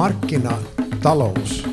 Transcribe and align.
markkinatalous 0.00 1.64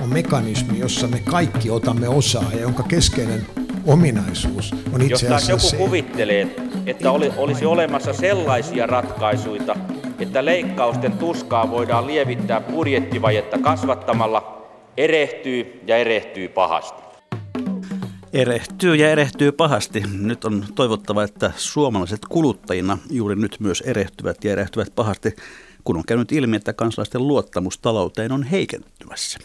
on 0.00 0.08
mekanismi, 0.08 0.78
jossa 0.78 1.06
me 1.06 1.20
kaikki 1.30 1.70
otamme 1.70 2.08
osaa 2.08 2.52
ja 2.52 2.60
jonka 2.60 2.82
keskeinen 2.82 3.46
ominaisuus 3.86 4.74
on 4.92 5.02
itse 5.02 5.26
asiassa 5.26 5.52
Jos 5.52 5.70
se. 5.70 5.76
joku 5.76 5.86
kuvittelee, 5.86 6.56
että 6.86 7.10
oli, 7.10 7.32
olisi 7.36 7.66
olemassa 7.66 8.12
sellaisia 8.12 8.86
ratkaisuja, 8.86 9.76
että 10.18 10.44
leikkausten 10.44 11.12
tuskaa 11.12 11.70
voidaan 11.70 12.06
lievittää 12.06 12.60
budjettivajetta 12.60 13.58
kasvattamalla, 13.58 14.68
erehtyy 14.96 15.80
ja 15.86 15.96
erehtyy 15.96 16.48
pahasti. 16.48 17.02
Erehtyy 18.32 18.94
ja 18.94 19.10
erehtyy 19.10 19.52
pahasti. 19.52 20.02
Nyt 20.20 20.44
on 20.44 20.64
toivottava, 20.74 21.22
että 21.22 21.52
suomalaiset 21.56 22.20
kuluttajina 22.28 22.98
juuri 23.10 23.36
nyt 23.36 23.56
myös 23.60 23.80
erehtyvät 23.80 24.44
ja 24.44 24.52
erehtyvät 24.52 24.88
pahasti, 24.94 25.36
kun 25.90 25.96
on 25.96 26.04
käynyt 26.06 26.32
ilmi, 26.32 26.56
että 26.56 26.72
kansalaisten 26.72 27.28
luottamus 27.28 27.78
talouteen 27.78 28.32
on 28.32 28.42
heikentymässä. 28.42 29.38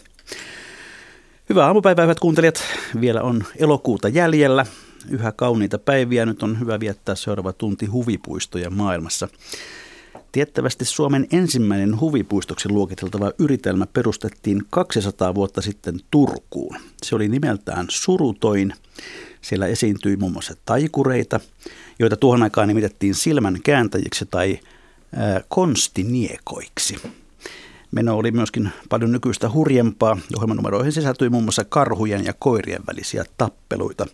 Hyvää 1.48 1.66
aamupäivää, 1.66 2.04
hyvät 2.04 2.20
kuuntelijat. 2.20 2.62
Vielä 3.00 3.22
on 3.22 3.44
elokuuta 3.56 4.08
jäljellä. 4.08 4.66
Yhä 5.10 5.32
kauniita 5.32 5.78
päiviä. 5.78 6.26
Nyt 6.26 6.42
on 6.42 6.60
hyvä 6.60 6.80
viettää 6.80 7.14
seuraava 7.14 7.52
tunti 7.52 7.86
huvipuistoja 7.86 8.70
maailmassa. 8.70 9.28
Tiettävästi 10.32 10.84
Suomen 10.84 11.26
ensimmäinen 11.32 12.00
huvipuistoksi 12.00 12.68
luokiteltava 12.68 13.32
yritelmä 13.38 13.86
perustettiin 13.86 14.62
200 14.70 15.34
vuotta 15.34 15.62
sitten 15.62 16.00
Turkuun. 16.10 16.76
Se 17.02 17.16
oli 17.16 17.28
nimeltään 17.28 17.86
Surutoin. 17.90 18.72
Siellä 19.40 19.66
esiintyi 19.66 20.16
muun 20.16 20.32
muassa 20.32 20.54
taikureita, 20.64 21.40
joita 21.98 22.16
tuohon 22.16 22.42
aikaan 22.42 22.68
nimitettiin 22.68 23.14
silmän 23.14 23.58
kääntäjiksi 23.64 24.26
tai 24.30 24.58
konstiniekoiksi. 25.48 26.96
Meno 27.90 28.16
oli 28.16 28.30
myöskin 28.30 28.70
paljon 28.88 29.12
nykyistä 29.12 29.50
hurjempaa. 29.50 30.18
Ohjelmanumeroihin 30.36 30.92
sisältyi 30.92 31.28
muun 31.28 31.44
muassa 31.44 31.64
karhujen 31.64 32.24
ja 32.24 32.32
koirien 32.38 32.82
välisiä 32.86 33.24
tappeluita. 33.38 34.06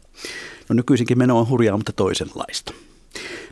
No 0.69 0.75
nykyisinkin 0.75 1.19
meno 1.19 1.39
on 1.39 1.49
hurjaa, 1.49 1.77
mutta 1.77 1.93
toisenlaista. 1.93 2.73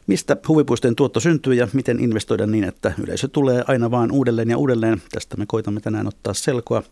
Mistä 0.06 0.36
huvipuistojen 0.48 0.96
tuotto 0.96 1.20
syntyy 1.20 1.54
ja 1.54 1.68
miten 1.72 2.00
investoida 2.00 2.46
niin, 2.46 2.64
että 2.64 2.92
yleisö 3.02 3.28
tulee 3.28 3.64
aina 3.66 3.90
vaan 3.90 4.12
uudelleen 4.12 4.50
ja 4.50 4.58
uudelleen. 4.58 5.02
Tästä 5.12 5.36
me 5.36 5.46
koitamme 5.46 5.80
tänään 5.80 6.06
ottaa 6.06 6.34
selkoa. 6.34 6.82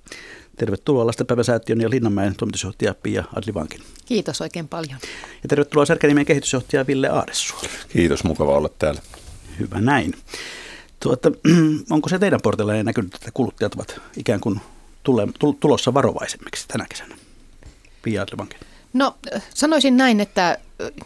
Tervetuloa 0.56 1.06
Lastenpäiväsäätiön 1.06 1.80
ja 1.80 1.91
Linnanmäen 1.91 2.34
toimitusjohtaja 2.36 2.94
Pia 3.02 3.25
Adlivankin. 3.36 3.80
Kiitos 4.06 4.41
oikein 4.41 4.69
paljon. 4.69 4.98
Ja 5.42 5.48
tervetuloa 5.48 5.86
Särkänimen 5.86 6.27
kehitysjohtaja 6.27 6.86
Ville 6.86 7.08
Aaressuo. 7.08 7.60
Kiitos, 7.88 8.25
mukava 8.25 8.56
olla 8.56 8.70
täällä. 8.78 9.00
Hyvä 9.58 9.80
näin. 9.80 10.14
Tuota, 11.00 11.32
onko 11.91 12.08
se 12.08 12.18
teidän 12.18 12.41
portilla 12.42 12.82
näkynyt, 12.82 13.14
että 13.14 13.30
kuluttajat 13.34 13.74
ovat 13.74 14.00
ikään 14.16 14.41
kuin 14.41 14.60
tule, 15.02 15.28
tulossa 15.60 15.94
varovaisemmiksi 15.94 16.68
tänä 16.68 16.86
kesänä? 16.88 17.16
Pia 18.02 18.22
Adlivankin. 18.22 18.58
No 18.92 19.16
sanoisin 19.54 19.96
näin, 19.96 20.20
että 20.20 20.58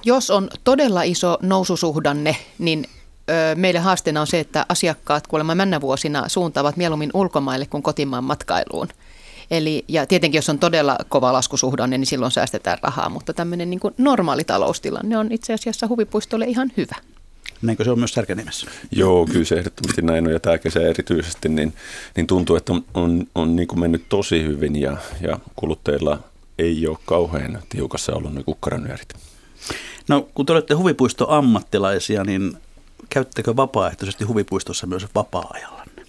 jos 0.04 0.30
on 0.30 0.50
todella 0.64 1.02
iso 1.02 1.38
noususuhdanne, 1.42 2.36
niin 2.58 2.86
meille 3.54 3.80
haasteena 3.80 4.20
on 4.20 4.26
se, 4.26 4.40
että 4.40 4.66
asiakkaat 4.68 5.26
kuulemma 5.26 5.54
männä 5.54 5.80
vuosina 5.80 6.28
suuntaavat 6.28 6.76
mieluummin 6.76 7.10
ulkomaille 7.14 7.66
kuin 7.66 7.82
kotimaan 7.82 8.24
matkailuun. 8.24 8.88
Eli, 9.50 9.84
ja 9.88 10.06
tietenkin 10.06 10.38
jos 10.38 10.48
on 10.48 10.58
todella 10.58 10.96
kova 11.08 11.32
laskusuhdanne, 11.32 11.98
niin 11.98 12.06
silloin 12.06 12.32
säästetään 12.32 12.78
rahaa, 12.82 13.08
mutta 13.08 13.34
tämmöinen 13.34 13.70
niin 13.70 13.80
kuin 13.80 13.94
normaali 13.98 14.44
taloustilanne 14.44 15.18
on 15.18 15.32
itse 15.32 15.52
asiassa 15.52 15.88
huvipuistolle 15.88 16.44
ihan 16.44 16.72
hyvä. 16.76 16.96
Näinkö 17.62 17.84
se 17.84 17.90
on 17.90 17.98
myös 17.98 18.14
Särkänimessä? 18.14 18.66
Joo, 18.90 19.26
kyllä 19.26 19.44
se 19.44 19.54
ehdottomasti 19.54 20.02
näin 20.02 20.26
on 20.26 20.32
ja 20.32 20.40
tämä 20.40 20.58
kesä 20.58 20.80
erityisesti, 20.80 21.48
niin, 21.48 21.74
niin 22.16 22.26
tuntuu, 22.26 22.56
että 22.56 22.72
on, 22.72 22.84
on, 22.94 23.26
on 23.34 23.56
niin 23.56 23.68
kuin 23.68 23.80
mennyt 23.80 24.04
tosi 24.08 24.42
hyvin 24.42 24.76
ja, 24.76 24.96
ja 25.20 25.38
kuluttajilla 25.56 26.18
ei 26.58 26.86
ole 26.86 26.98
kauhean 27.04 27.62
tiukassa 27.68 28.14
ollut 28.14 28.34
ne 28.34 28.42
kukkaranyörit. 28.42 29.14
No 30.08 30.28
kun 30.34 30.46
te 30.46 30.52
olette 30.52 30.74
huvipuistoammattilaisia, 30.74 32.24
niin 32.24 32.56
käyttekö 33.08 33.56
vapaaehtoisesti 33.56 34.24
huvipuistossa 34.24 34.86
myös 34.86 35.06
vapaa-ajallanne? 35.14 36.06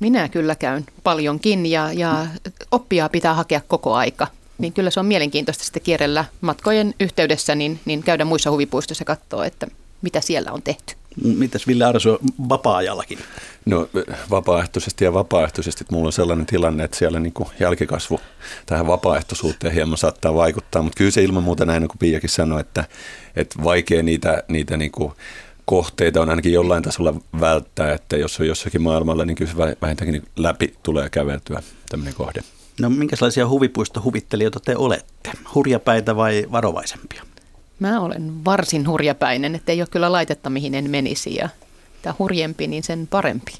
Minä 0.00 0.28
kyllä 0.28 0.54
käyn 0.54 0.86
paljonkin 1.04 1.66
ja, 1.66 1.92
ja 1.92 2.26
oppia 2.70 3.08
pitää 3.08 3.34
hakea 3.34 3.60
koko 3.68 3.94
aika. 3.94 4.26
Niin 4.58 4.72
kyllä 4.72 4.90
se 4.90 5.00
on 5.00 5.06
mielenkiintoista 5.06 5.64
sitten 5.64 5.82
kierrellä 5.82 6.24
matkojen 6.40 6.94
yhteydessä, 7.00 7.54
niin, 7.54 7.80
niin 7.84 8.02
käydä 8.02 8.24
muissa 8.24 8.50
huvipuistoissa 8.50 9.02
ja 9.02 9.06
katsoa, 9.06 9.46
että 9.46 9.66
mitä 10.02 10.20
siellä 10.20 10.52
on 10.52 10.62
tehty. 10.62 10.94
Mitäs 11.24 11.66
Ville 11.66 11.84
Arso 11.84 12.18
vapaa-ajallakin? 12.48 13.18
No 13.66 13.88
vapaaehtoisesti 14.30 15.04
ja 15.04 15.12
vapaaehtoisesti. 15.12 15.84
Mulla 15.90 16.06
on 16.06 16.12
sellainen 16.12 16.46
tilanne, 16.46 16.84
että 16.84 16.96
siellä 16.96 17.20
niin 17.20 17.32
kuin 17.32 17.48
jälkikasvu 17.60 18.20
tähän 18.66 18.86
vapaaehtoisuuteen 18.86 19.74
hieman 19.74 19.98
saattaa 19.98 20.34
vaikuttaa. 20.34 20.82
Mutta 20.82 20.98
kyllä 20.98 21.10
se 21.10 21.22
ilman 21.22 21.42
muuta 21.42 21.66
näin, 21.66 21.88
kuin 21.88 21.98
Piakin 21.98 22.30
sanoi, 22.30 22.60
että, 22.60 22.84
että 23.36 23.64
vaikea 23.64 24.02
niitä, 24.02 24.42
niitä 24.48 24.76
niin 24.76 24.92
kuin 24.92 25.12
kohteita 25.64 26.20
on 26.20 26.30
ainakin 26.30 26.52
jollain 26.52 26.82
tasolla 26.82 27.14
välttää. 27.40 27.92
Että 27.92 28.16
jos 28.16 28.40
on 28.40 28.46
jossakin 28.46 28.82
maailmalla, 28.82 29.24
niin 29.24 29.36
kyllä 29.36 29.50
se 29.50 29.56
vähintäänkin 29.82 30.22
läpi 30.36 30.74
tulee 30.82 31.10
käveltyä 31.10 31.62
tämmöinen 31.88 32.14
kohde. 32.14 32.40
No 32.80 32.90
minkälaisia 32.90 33.48
huvipuistohuvittelijoita 33.48 34.60
te 34.60 34.76
olette? 34.76 35.30
Hurjapäitä 35.54 36.16
vai 36.16 36.46
varovaisempia? 36.52 37.22
Mä 37.78 38.00
olen 38.00 38.44
varsin 38.44 38.88
hurjapäinen, 38.88 39.54
että 39.54 39.72
ei 39.72 39.80
ole 39.80 39.88
kyllä 39.90 40.12
laitetta, 40.12 40.50
mihin 40.50 40.74
en 40.74 40.90
menisi. 40.90 41.34
Ja 41.34 41.48
mitä 41.94 42.14
hurjempi, 42.18 42.66
niin 42.66 42.82
sen 42.82 43.06
parempi. 43.06 43.52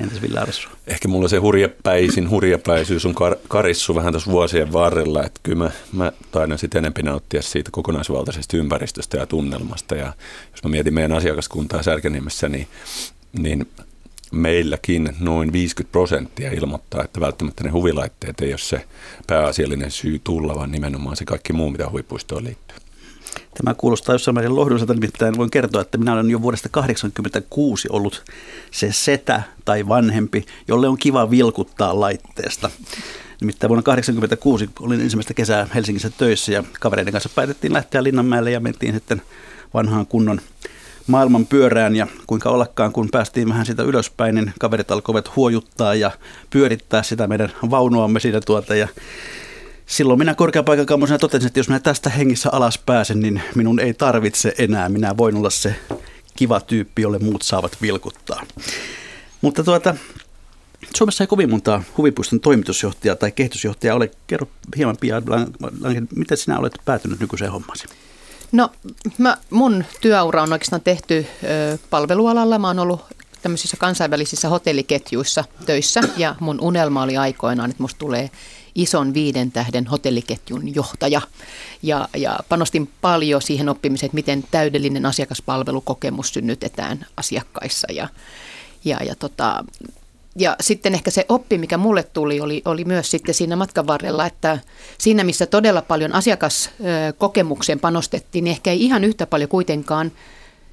Entäs 0.00 0.22
Ville 0.22 0.40
Arsu? 0.40 0.68
Ehkä 0.86 1.08
mulla 1.08 1.28
se 1.28 1.36
hurjapäisin, 1.36 2.30
hurjapäisyys 2.30 3.06
on 3.06 3.14
kar- 3.14 3.38
karissu 3.48 3.94
vähän 3.94 4.12
tuossa 4.12 4.30
vuosien 4.30 4.72
varrella, 4.72 5.24
että 5.24 5.40
kyllä 5.42 5.58
mä, 5.58 5.70
mä 5.92 6.12
taidan 6.32 6.58
sitten 6.58 6.78
enempi 6.78 7.02
nauttia 7.02 7.42
siitä 7.42 7.70
kokonaisvaltaisesta 7.70 8.56
ympäristöstä 8.56 9.16
ja 9.16 9.26
tunnelmasta. 9.26 9.94
Ja 9.94 10.12
jos 10.52 10.64
mä 10.64 10.70
mietin 10.70 10.94
meidän 10.94 11.12
asiakaskuntaa 11.12 11.82
Särkänimessä, 11.82 12.48
niin, 12.48 12.68
niin 13.38 13.68
meilläkin 14.32 15.16
noin 15.20 15.52
50 15.52 15.92
prosenttia 15.92 16.52
ilmoittaa, 16.52 17.04
että 17.04 17.20
välttämättä 17.20 17.64
ne 17.64 17.70
huvilaitteet 17.70 18.40
ei 18.40 18.52
ole 18.52 18.58
se 18.58 18.84
pääasiallinen 19.26 19.90
syy 19.90 20.20
tulla, 20.24 20.54
vaan 20.54 20.72
nimenomaan 20.72 21.16
se 21.16 21.24
kaikki 21.24 21.52
muu, 21.52 21.70
mitä 21.70 21.90
huvipuistoon 21.90 22.44
liittyy. 22.44 22.76
Tämä 23.54 23.74
kuulostaa 23.74 24.14
jossain 24.14 24.34
määrin 24.34 24.56
lohdulliselta, 24.56 24.94
nimittäin 24.94 25.36
voin 25.36 25.50
kertoa, 25.50 25.80
että 25.80 25.98
minä 25.98 26.12
olen 26.12 26.30
jo 26.30 26.42
vuodesta 26.42 26.68
1986 26.68 27.88
ollut 27.90 28.24
se 28.70 28.92
setä 28.92 29.42
tai 29.64 29.88
vanhempi, 29.88 30.46
jolle 30.68 30.88
on 30.88 30.98
kiva 30.98 31.30
vilkuttaa 31.30 32.00
laitteesta. 32.00 32.70
Nimittäin 33.40 33.68
vuonna 33.68 33.82
1986 33.82 34.70
olin 34.80 35.00
ensimmäistä 35.00 35.34
kesää 35.34 35.68
Helsingissä 35.74 36.10
töissä 36.10 36.52
ja 36.52 36.64
kavereiden 36.80 37.12
kanssa 37.12 37.30
päätettiin 37.34 37.72
lähteä 37.72 38.02
Linnanmäelle 38.02 38.50
ja 38.50 38.60
mentiin 38.60 38.94
sitten 38.94 39.22
vanhaan 39.74 40.06
kunnon 40.06 40.40
maailman 41.06 41.46
pyörään 41.46 41.96
ja 41.96 42.06
kuinka 42.26 42.50
ollakaan, 42.50 42.92
kun 42.92 43.08
päästiin 43.12 43.48
vähän 43.48 43.66
sitä 43.66 43.82
ylöspäin, 43.82 44.34
niin 44.34 44.52
kaverit 44.58 44.90
alkoivat 44.90 45.36
huojuttaa 45.36 45.94
ja 45.94 46.10
pyörittää 46.50 47.02
sitä 47.02 47.26
meidän 47.26 47.52
vaunuamme 47.70 48.20
siinä 48.20 48.40
tuota 48.40 48.74
ja 48.74 48.88
Silloin 49.86 50.18
minä 50.18 50.34
korkeapaikan 50.34 50.86
kammoisena 50.86 51.18
totesin, 51.18 51.46
että 51.46 51.60
jos 51.60 51.68
minä 51.68 51.80
tästä 51.80 52.10
hengissä 52.10 52.48
alas 52.52 52.78
pääsen, 52.78 53.20
niin 53.20 53.42
minun 53.54 53.80
ei 53.80 53.94
tarvitse 53.94 54.54
enää. 54.58 54.88
Minä 54.88 55.16
voin 55.16 55.36
olla 55.36 55.50
se 55.50 55.76
kiva 56.36 56.60
tyyppi, 56.60 57.02
jolle 57.02 57.18
muut 57.18 57.42
saavat 57.42 57.76
vilkuttaa. 57.82 58.42
Mutta 59.42 59.64
tuota, 59.64 59.96
Suomessa 60.96 61.24
ei 61.24 61.28
kovin 61.28 61.50
montaa 61.50 61.82
huvipuiston 61.96 62.40
toimitusjohtajaa 62.40 63.16
tai 63.16 63.32
kehitysjohtajaa 63.32 63.96
ole. 63.96 64.10
Kerro 64.26 64.48
hieman 64.76 64.96
pian, 65.00 65.22
miten 66.16 66.36
sinä 66.36 66.58
olet 66.58 66.72
päätynyt 66.84 67.20
nykyiseen 67.20 67.52
hommasi? 67.52 67.84
No, 68.52 68.70
mä, 69.18 69.36
mun 69.50 69.84
työura 70.00 70.42
on 70.42 70.52
oikeastaan 70.52 70.82
tehty 70.82 71.26
ö, 71.42 71.78
palvelualalla. 71.90 72.58
Mä 72.58 72.66
oon 72.66 72.78
ollut 72.78 73.00
tämmöisissä 73.42 73.76
kansainvälisissä 73.76 74.48
hotelliketjuissa 74.48 75.44
töissä 75.66 76.00
ja 76.16 76.34
mun 76.40 76.60
unelma 76.60 77.02
oli 77.02 77.16
aikoinaan, 77.16 77.70
että 77.70 77.82
musta 77.82 77.98
tulee 77.98 78.30
ison 78.76 79.14
viiden 79.14 79.52
tähden 79.52 79.86
hotelliketjun 79.86 80.74
johtaja. 80.74 81.20
Ja, 81.82 82.08
ja 82.16 82.38
panostin 82.48 82.90
paljon 83.00 83.42
siihen 83.42 83.68
oppimiseen, 83.68 84.06
että 84.06 84.14
miten 84.14 84.44
täydellinen 84.50 85.06
asiakaspalvelukokemus 85.06 86.28
synnytetään 86.28 87.06
asiakkaissa. 87.16 87.92
Ja, 87.92 88.08
ja, 88.84 89.04
ja, 89.04 89.14
tota, 89.14 89.64
ja 90.38 90.56
sitten 90.60 90.94
ehkä 90.94 91.10
se 91.10 91.24
oppi, 91.28 91.58
mikä 91.58 91.76
mulle 91.76 92.02
tuli, 92.02 92.40
oli, 92.40 92.62
oli 92.64 92.84
myös 92.84 93.10
sitten 93.10 93.34
siinä 93.34 93.56
matkan 93.56 93.86
varrella, 93.86 94.26
että 94.26 94.58
siinä 94.98 95.24
missä 95.24 95.46
todella 95.46 95.82
paljon 95.82 96.14
asiakaskokemukseen 96.14 97.80
panostettiin, 97.80 98.44
niin 98.44 98.52
ehkä 98.52 98.70
ei 98.70 98.84
ihan 98.84 99.04
yhtä 99.04 99.26
paljon 99.26 99.50
kuitenkaan 99.50 100.12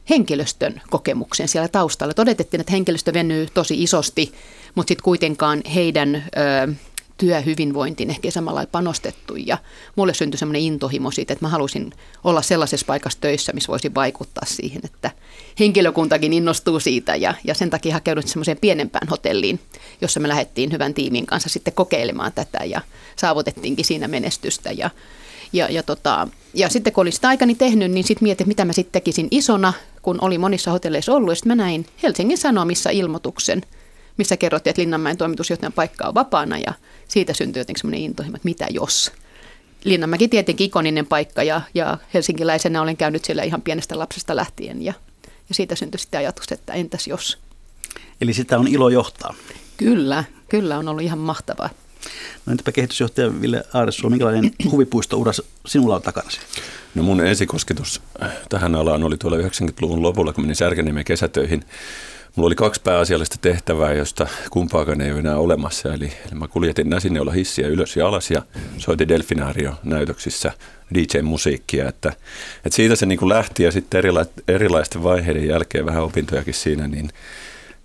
henkilöstön 0.10 0.82
kokemuksen 0.90 1.48
siellä 1.48 1.68
taustalla. 1.68 2.14
Todettiin, 2.14 2.62
että 2.62 2.72
henkilöstö 2.72 3.14
venyy 3.14 3.48
tosi 3.54 3.84
isosti, 3.84 4.34
mutta 4.76 4.88
sitten 4.88 5.04
kuitenkaan 5.04 5.62
heidän 5.76 6.16
ö, 6.16 6.74
työhyvinvointiin 7.18 8.10
ehkä 8.10 8.32
samalla 8.32 8.56
lailla 8.56 8.70
panostettu. 8.72 9.36
Ja 9.36 9.58
mulle 9.96 10.14
syntyi 10.14 10.38
semmoinen 10.38 10.62
intohimo 10.62 11.12
siitä, 11.12 11.34
että 11.34 11.46
mä 11.46 11.50
halusin 11.50 11.92
olla 12.24 12.42
sellaisessa 12.42 12.86
paikassa 12.86 13.20
töissä, 13.22 13.54
missä 13.54 13.68
voisi 13.68 13.94
vaikuttaa 13.96 14.46
siihen, 14.48 14.82
että 14.84 15.12
henkilökuntakin 15.60 16.34
innostuu 16.34 16.80
siitä. 16.80 17.16
Ja, 17.16 17.34
ja 17.44 17.54
sen 17.54 17.70
takia 17.70 17.94
hakeudut 17.94 18.28
semmoiseen 18.28 18.58
pienempään 18.62 19.08
hotelliin, 19.08 19.60
jossa 20.02 20.20
me 20.20 20.28
lähdettiin 20.28 20.72
hyvän 20.72 20.94
tiimin 20.94 21.26
kanssa 21.26 21.50
sitten 21.50 21.74
kokeilemaan 21.74 22.34
tätä 22.34 22.66
ja 22.66 22.82
saavutettiinkin 23.16 23.86
siinä 23.86 24.08
menestystä. 24.08 24.72
Ja, 24.72 24.90
ja, 25.54 25.68
ja, 25.70 25.84
tota, 25.84 26.28
ja 26.54 26.70
sitten 26.70 26.94
kun 26.94 27.02
olin 27.02 27.14
sitä 27.14 27.28
aikani 27.28 27.56
tehnyt, 27.56 27.92
niin 27.92 28.04
sitten 28.04 28.26
mietin, 28.26 28.48
mitä 28.48 28.66
mä 28.66 28.74
sitten 28.74 28.92
tekisin 28.92 29.28
isona, 29.32 29.74
kun 30.02 30.18
oli 30.22 30.38
monissa 30.38 30.72
hotelleissa 30.72 31.14
ollut. 31.14 31.32
Ja 31.32 31.36
sitten 31.36 31.58
mä 31.58 31.64
näin 31.64 31.86
Helsingin 32.04 32.38
Sanomissa 32.38 32.90
ilmoituksen– 32.90 33.62
missä 34.18 34.38
kerrottiin, 34.38 34.72
että 34.72 34.82
Linnanmäen 34.82 35.18
toimitusjohtajan 35.18 35.74
paikka 35.74 36.08
on 36.08 36.14
vapaana 36.14 36.58
ja 36.58 36.74
siitä 37.08 37.34
syntyi 37.34 37.60
jotenkin 37.60 37.82
semmoinen 37.82 38.02
intohimo, 38.02 38.36
että 38.36 38.48
mitä 38.48 38.68
jos. 38.70 39.12
Linnanmäki 39.84 40.28
tietenkin 40.28 40.68
ikoninen 40.68 41.06
paikka 41.06 41.44
ja, 41.44 41.62
ja 41.74 41.98
helsinkiläisenä 42.14 42.82
olen 42.82 42.98
käynyt 42.98 43.26
siellä 43.26 43.44
ihan 43.44 43.62
pienestä 43.62 44.00
lapsesta 44.00 44.36
lähtien 44.36 44.82
ja, 44.82 44.94
ja 45.50 45.56
siitä 45.56 45.76
syntyi 45.76 46.00
sitten 46.00 46.18
ajatus, 46.18 46.52
että 46.52 46.74
entäs 46.74 47.08
jos. 47.08 47.38
Eli 48.22 48.34
sitä 48.34 48.60
on 48.60 48.68
ilo 48.68 48.90
johtaa. 48.90 49.34
Kyllä, 49.78 50.24
kyllä 50.50 50.78
on 50.78 50.88
ollut 50.88 51.04
ihan 51.04 51.20
mahtavaa. 51.20 51.70
No 52.46 52.52
entäpä 52.52 52.72
kehitysjohtaja 52.72 53.42
Ville 53.42 53.64
Aaresuo, 53.74 54.10
minkälainen 54.10 54.52
huvipuisto 54.72 55.18
sinulla 55.66 55.96
on 55.96 56.02
takana? 56.02 56.30
No 56.96 57.04
mun 57.04 57.26
ensikosketus 57.26 58.02
tähän 58.50 58.76
alaan 58.76 59.04
oli 59.04 59.18
tuolla 59.18 59.38
90-luvun 59.38 60.02
lopulla, 60.02 60.34
kun 60.34 60.44
menin 60.44 60.56
Särkänniemen 60.56 61.06
kesätöihin 61.06 61.64
Mulla 62.36 62.48
oli 62.48 62.56
kaksi 62.56 62.82
pääasiallista 62.82 63.36
tehtävää, 63.42 63.94
josta 63.94 64.28
kumpaakaan 64.50 65.02
ei 65.02 65.12
ole 65.12 65.20
enää 65.20 65.38
olemassa. 65.38 65.94
Eli, 65.94 66.06
eli 66.06 66.40
mä 66.40 66.48
kuljetin 66.48 66.90
näsineula 66.90 67.32
hissiä 67.32 67.68
ylös 67.68 67.98
ja 67.98 68.08
alas 68.08 68.32
ja 68.32 68.42
soitin 68.78 69.08
Delfinaario-näytöksissä 69.08 70.52
DJ-musiikkia. 70.94 71.90
Että, 71.90 72.10
että 72.56 72.76
siitä 72.76 72.96
se 72.96 73.06
niin 73.06 73.20
kuin 73.20 73.30
lähti 73.30 73.64
ja 73.64 73.72
sitten 73.72 73.98
erila, 73.98 74.26
erilaisten 74.48 75.04
vaiheiden 75.04 75.48
jälkeen 75.48 75.86
vähän 75.86 76.04
opintojakin 76.04 76.54
siinä, 76.54 76.88
niin, 76.88 77.10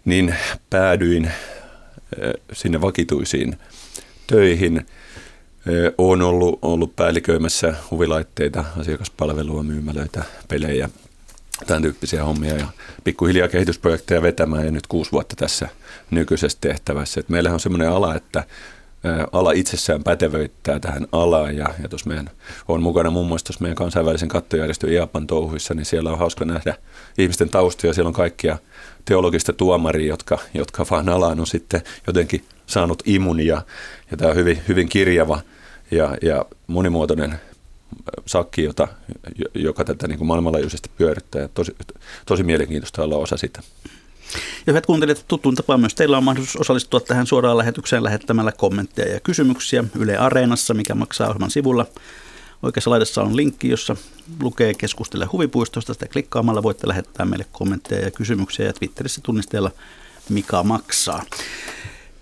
niin 0.04 0.34
päädyin 0.70 1.30
sinne 2.52 2.80
vakituisiin 2.80 3.56
töihin. 4.26 4.86
Olen 5.98 6.22
ollut, 6.22 6.58
ollut 6.62 6.96
päälliköimässä 6.96 7.74
huvilaitteita, 7.90 8.64
asiakaspalvelua, 8.80 9.62
myymälöitä, 9.62 10.22
pelejä, 10.48 10.88
tämän 11.66 11.82
tyyppisiä 11.82 12.24
hommia 12.24 12.56
ja 12.56 12.66
pikkuhiljaa 13.04 13.48
kehitysprojekteja 13.48 14.22
vetämään 14.22 14.64
ja 14.64 14.70
nyt 14.70 14.86
kuusi 14.86 15.12
vuotta 15.12 15.36
tässä 15.36 15.68
nykyisessä 16.10 16.58
tehtävässä. 16.60 17.20
Et 17.20 17.28
meillähän 17.28 17.54
on 17.54 17.60
semmoinen 17.60 17.90
ala, 17.90 18.14
että 18.14 18.44
ala 19.32 19.52
itsessään 19.52 20.04
pätevöittää 20.04 20.80
tähän 20.80 21.06
alaan 21.12 21.56
ja, 21.56 21.66
ja 21.82 21.88
tuossa 21.88 22.08
meidän 22.08 22.30
on 22.68 22.82
mukana 22.82 23.10
muun 23.10 23.26
muassa 23.28 23.44
tuossa 23.44 23.62
meidän 23.62 23.76
kansainvälisen 23.76 24.28
kattojärjestön 24.28 24.92
IAPan 24.92 25.26
touhuissa, 25.26 25.74
niin 25.74 25.84
siellä 25.84 26.10
on 26.12 26.18
hauska 26.18 26.44
nähdä 26.44 26.74
ihmisten 27.18 27.48
taustoja. 27.48 27.92
Siellä 27.92 28.08
on 28.08 28.14
kaikkia 28.14 28.58
teologista 29.04 29.52
tuomaria, 29.52 30.08
jotka, 30.08 30.38
jotka 30.54 30.86
vaan 30.90 31.08
alaan 31.08 31.40
on 31.40 31.46
sitten 31.46 31.82
jotenkin 32.06 32.44
saanut 32.66 33.02
imunia 33.06 33.62
ja 34.10 34.16
tämä 34.16 34.30
on 34.30 34.36
hyvin, 34.36 34.60
hyvin 34.68 34.88
kirjava 34.88 35.40
ja, 35.90 36.16
ja 36.22 36.44
monimuotoinen 36.66 37.40
sakki, 38.26 38.62
jota, 38.62 38.88
joka 39.54 39.84
tätä 39.84 40.08
niin 40.08 40.18
kuin 40.18 40.28
maailmanlaajuisesti 40.28 40.90
pyörittää. 40.96 41.42
Ja 41.42 41.48
tosi, 41.48 41.76
tosi 42.26 42.42
mielenkiintoista 42.42 43.02
olla 43.02 43.16
osa 43.16 43.36
sitä. 43.36 43.62
Ja 44.34 44.72
hyvät 44.72 44.86
kuuntelijat, 44.86 45.24
tuttuun 45.28 45.54
tapaan 45.54 45.80
myös 45.80 45.94
teillä 45.94 46.16
on 46.16 46.24
mahdollisuus 46.24 46.60
osallistua 46.60 47.00
tähän 47.00 47.26
suoraan 47.26 47.58
lähetykseen 47.58 48.04
lähettämällä 48.04 48.52
kommentteja 48.52 49.12
ja 49.12 49.20
kysymyksiä 49.20 49.84
Yle 49.98 50.16
Areenassa, 50.16 50.74
mikä 50.74 50.94
maksaa 50.94 51.28
ohjelman 51.28 51.50
sivulla. 51.50 51.86
Oikeassa 52.62 52.90
laidassa 52.90 53.22
on 53.22 53.36
linkki, 53.36 53.68
jossa 53.68 53.96
lukee 54.40 54.74
keskustele 54.74 55.24
huvipuistosta. 55.24 55.92
Sitä 55.92 56.08
klikkaamalla 56.08 56.62
voitte 56.62 56.88
lähettää 56.88 57.26
meille 57.26 57.46
kommentteja 57.52 58.04
ja 58.04 58.10
kysymyksiä 58.10 58.66
ja 58.66 58.72
Twitterissä 58.72 59.20
tunnisteella 59.24 59.70
Mika 60.28 60.62
maksaa. 60.62 61.22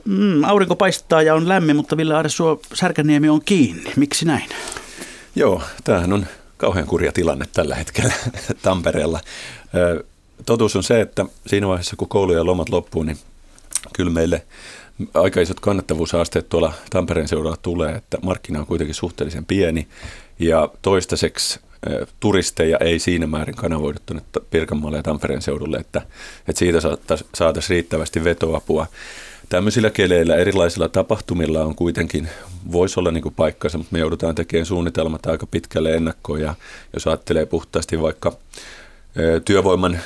Mm, 0.05 0.44
aurinko 0.44 0.77
paistaa 0.77 1.23
ja 1.23 1.35
on 1.35 1.49
lämmin, 1.49 1.77
mutta 1.77 1.97
Ville 1.97 2.15
Aresuo 2.15 2.61
Särkäniemi 2.75 3.29
on 3.29 3.41
kiinni. 3.44 3.93
Miksi 3.97 4.25
näin? 4.25 4.49
Joo, 5.37 5.62
tämähän 5.85 6.12
on 6.12 6.27
kauhean 6.56 6.87
kurja 6.87 7.12
tilanne 7.12 7.44
tällä 7.53 7.75
hetkellä 7.75 8.12
Tampereella. 8.62 9.21
Totuus 10.47 10.77
on 10.77 10.83
se, 10.83 11.00
että 11.00 11.25
siinä 11.47 11.69
vaiheessa 11.69 11.97
kun 11.97 12.09
koulu 12.09 12.33
ja 12.33 12.44
lomat 12.44 12.69
loppuu, 12.69 13.03
niin 13.03 13.19
kyllä 13.93 14.11
meille 14.11 14.43
aika 15.15 15.41
isot 15.41 15.61
kannattavuusasteet 15.61 16.49
tuolla 16.49 16.73
Tampereen 16.91 17.29
seudalla 17.29 17.56
tulee, 17.56 17.94
että 17.94 18.19
markkina 18.23 18.61
on 18.61 18.67
kuitenkin 18.67 18.94
suhteellisen 18.94 19.44
pieni 19.44 19.88
ja 20.38 20.69
toistaiseksi 20.83 21.61
turisteja 22.21 22.79
ei 22.81 22.99
siinä 22.99 23.27
määrin 23.27 23.56
kanavoidu 23.56 23.99
tuonne 24.06 24.23
Pirkanmaalle 24.50 24.97
ja 24.97 25.03
Tampereen 25.03 25.43
seudulle, 25.43 25.77
että, 25.77 26.03
että 26.49 26.59
siitä 26.59 26.79
saataisiin 27.35 27.75
riittävästi 27.75 28.25
vetoapua 28.25 28.87
tämmöisillä 29.49 29.91
keleillä, 29.91 30.37
erilaisilla 30.37 30.89
tapahtumilla 30.89 31.65
on 31.65 31.75
kuitenkin, 31.75 32.29
voisi 32.73 33.01
olla 33.01 33.11
niin 33.11 33.23
kuin 33.23 33.35
paikkansa, 33.35 33.79
mutta 33.79 33.93
me 33.93 33.99
joudutaan 33.99 34.35
tekemään 34.35 34.67
suunnitelmat 34.67 35.27
aika 35.27 35.47
pitkälle 35.47 35.95
ennakkoon. 35.95 36.41
Ja 36.41 36.55
jos 36.93 37.07
ajattelee 37.07 37.47
puhtaasti 37.47 38.01
vaikka 38.01 38.33
työvoiman 39.45 39.99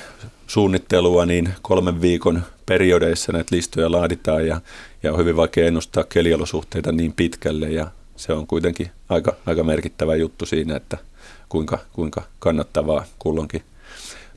suunnittelua, 0.47 1.27
niin 1.27 1.55
kolmen 1.63 2.01
viikon 2.01 2.43
periodeissa 2.67 3.33
näitä 3.33 3.57
listoja 3.57 3.93
laaditaan 3.93 4.47
ja, 4.47 4.61
ja 5.03 5.13
on 5.13 5.19
hyvin 5.19 5.37
vaikea 5.37 5.67
ennustaa 5.67 6.05
keliolosuhteita 6.05 6.93
niin 6.93 7.13
pitkälle. 7.13 7.71
Ja 7.71 7.87
se 8.17 8.33
on 8.33 8.47
kuitenkin 8.47 8.91
aika, 9.09 9.37
aika 9.47 9.65
merkittävä 9.65 10.17
juttu 10.17 10.47
siinä, 10.47 10.77
että 10.77 10.99
kuinka, 11.49 11.79
kuinka 11.93 12.23
kannattavaa 12.39 13.05
kulloinkin 13.19 13.63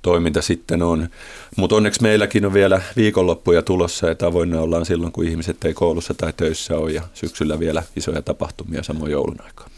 toiminta 0.03 0.41
sitten 0.41 0.81
on. 0.81 1.09
Mutta 1.57 1.75
onneksi 1.75 2.01
meilläkin 2.01 2.45
on 2.45 2.53
vielä 2.53 2.81
viikonloppuja 2.95 3.61
tulossa 3.61 4.07
ja 4.07 4.15
tavoinna 4.15 4.61
ollaan 4.61 4.85
silloin, 4.85 5.11
kun 5.11 5.27
ihmiset 5.27 5.63
ei 5.65 5.73
koulussa 5.73 6.13
tai 6.13 6.33
töissä 6.37 6.77
ole 6.77 6.91
ja 6.91 7.01
syksyllä 7.13 7.59
vielä 7.59 7.83
isoja 7.95 8.21
tapahtumia 8.21 8.83
samoin 8.83 9.11
joulun 9.11 9.41
aikaa. 9.45 9.69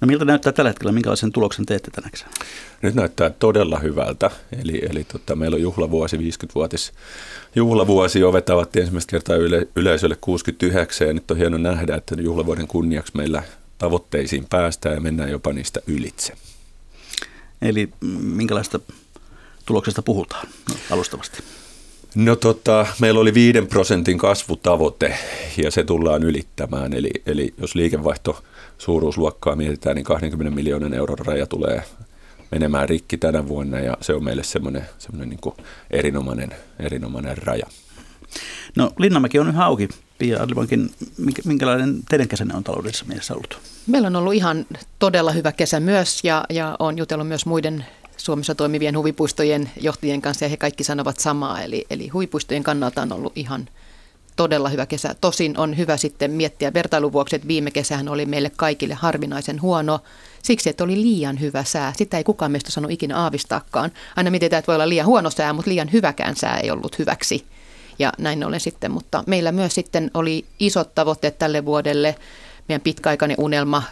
No 0.00 0.06
miltä 0.06 0.24
näyttää 0.24 0.52
tällä 0.52 0.70
hetkellä? 0.70 0.92
Minkälaisen 0.92 1.32
tuloksen 1.32 1.66
teette 1.66 1.90
tänäksi? 1.90 2.24
Nyt 2.82 2.94
näyttää 2.94 3.30
todella 3.30 3.78
hyvältä. 3.78 4.30
Eli, 4.62 4.82
eli 4.90 5.04
tota, 5.04 5.36
meillä 5.36 5.54
on 5.54 5.62
juhlavuosi, 5.62 6.16
50-vuotis 6.16 6.92
juhlavuosi. 7.54 8.24
Ovet 8.24 8.50
avattiin 8.50 8.80
ensimmäistä 8.80 9.10
kertaa 9.10 9.36
yle, 9.36 9.68
yleisölle 9.76 10.16
69 10.20 11.06
ja 11.06 11.12
nyt 11.14 11.30
on 11.30 11.36
hieno 11.36 11.58
nähdä, 11.58 11.96
että 11.96 12.14
juhlavuoden 12.20 12.66
kunniaksi 12.66 13.12
meillä 13.16 13.42
tavoitteisiin 13.78 14.46
päästään 14.50 14.94
ja 14.94 15.00
mennään 15.00 15.30
jopa 15.30 15.52
niistä 15.52 15.80
ylitse. 15.86 16.32
Eli 17.62 17.88
minkälaista 18.22 18.80
tuloksesta 19.66 20.02
puhutaan 20.02 20.48
no, 20.68 20.76
alustavasti? 20.90 21.42
No 22.14 22.36
tota, 22.36 22.86
meillä 23.00 23.20
oli 23.20 23.34
5 23.34 23.62
prosentin 23.62 24.18
kasvutavoite 24.18 25.18
ja 25.56 25.70
se 25.70 25.84
tullaan 25.84 26.22
ylittämään. 26.22 26.92
Eli, 26.92 27.10
eli 27.26 27.54
jos 27.58 27.74
liikevaihto 27.74 28.44
suuruusluokkaa 28.78 29.56
mietitään, 29.56 29.96
niin 29.96 30.04
20 30.04 30.54
miljoonan 30.54 30.94
euron 30.94 31.18
raja 31.18 31.46
tulee 31.46 31.82
menemään 32.50 32.88
rikki 32.88 33.16
tänä 33.16 33.48
vuonna 33.48 33.80
ja 33.80 33.96
se 34.00 34.14
on 34.14 34.24
meille 34.24 34.42
semmoinen, 34.42 34.88
semmoinen 34.98 35.28
niin 35.28 35.66
erinomainen, 35.90 36.54
erinomainen 36.78 37.38
raja. 37.38 37.66
No 38.76 38.92
Linnanmäki 38.98 39.38
on 39.38 39.48
yhä 39.48 39.64
auki. 39.64 39.88
Pia 40.18 40.42
Adlibankin, 40.42 40.90
minkälainen 41.44 42.00
teidän 42.08 42.28
kesänne 42.28 42.54
on 42.54 42.64
taloudellisessa 42.64 43.04
mielessä 43.04 43.34
ollut? 43.34 43.58
Meillä 43.86 44.06
on 44.06 44.16
ollut 44.16 44.34
ihan 44.34 44.66
todella 44.98 45.32
hyvä 45.32 45.52
kesä 45.52 45.80
myös 45.80 46.24
ja, 46.24 46.44
ja 46.50 46.76
on 46.78 46.98
jutellut 46.98 47.28
myös 47.28 47.46
muiden 47.46 47.84
Suomessa 48.24 48.54
toimivien 48.54 48.98
huvipuistojen 48.98 49.70
johtajien 49.80 50.22
kanssa 50.22 50.44
ja 50.44 50.48
he 50.48 50.56
kaikki 50.56 50.84
sanovat 50.84 51.20
samaa. 51.20 51.62
Eli, 51.62 51.84
eli 51.90 52.08
huvipuistojen 52.08 52.62
kannalta 52.62 53.02
on 53.02 53.12
ollut 53.12 53.32
ihan 53.36 53.68
todella 54.36 54.68
hyvä 54.68 54.86
kesä. 54.86 55.14
Tosin 55.20 55.58
on 55.58 55.76
hyvä 55.76 55.96
sitten 55.96 56.30
miettiä 56.30 56.72
vertailun 56.74 57.12
vuoksi, 57.12 57.36
että 57.36 57.48
viime 57.48 57.70
kesähän 57.70 58.08
oli 58.08 58.26
meille 58.26 58.50
kaikille 58.56 58.94
harvinaisen 58.94 59.62
huono 59.62 60.00
siksi, 60.42 60.70
että 60.70 60.84
oli 60.84 61.02
liian 61.02 61.40
hyvä 61.40 61.64
sää. 61.64 61.92
Sitä 61.96 62.16
ei 62.16 62.24
kukaan 62.24 62.52
meistä 62.52 62.70
sano 62.70 62.88
ikinä 62.90 63.16
aavistaakaan. 63.16 63.92
Aina 64.16 64.30
mietitään, 64.30 64.58
että 64.58 64.66
voi 64.66 64.74
olla 64.76 64.88
liian 64.88 65.06
huono 65.06 65.30
sää, 65.30 65.52
mutta 65.52 65.70
liian 65.70 65.92
hyväkään 65.92 66.36
sää 66.36 66.58
ei 66.58 66.70
ollut 66.70 66.98
hyväksi. 66.98 67.44
Ja 67.98 68.12
näin 68.18 68.44
ollen 68.44 68.60
sitten, 68.60 68.90
mutta 68.90 69.24
meillä 69.26 69.52
myös 69.52 69.74
sitten 69.74 70.10
oli 70.14 70.44
isot 70.58 70.94
tavoitteet 70.94 71.38
tälle 71.38 71.64
vuodelle 71.64 72.14
meidän 72.68 72.80
pitkäaikainen 72.80 73.36
unelma 73.40 73.82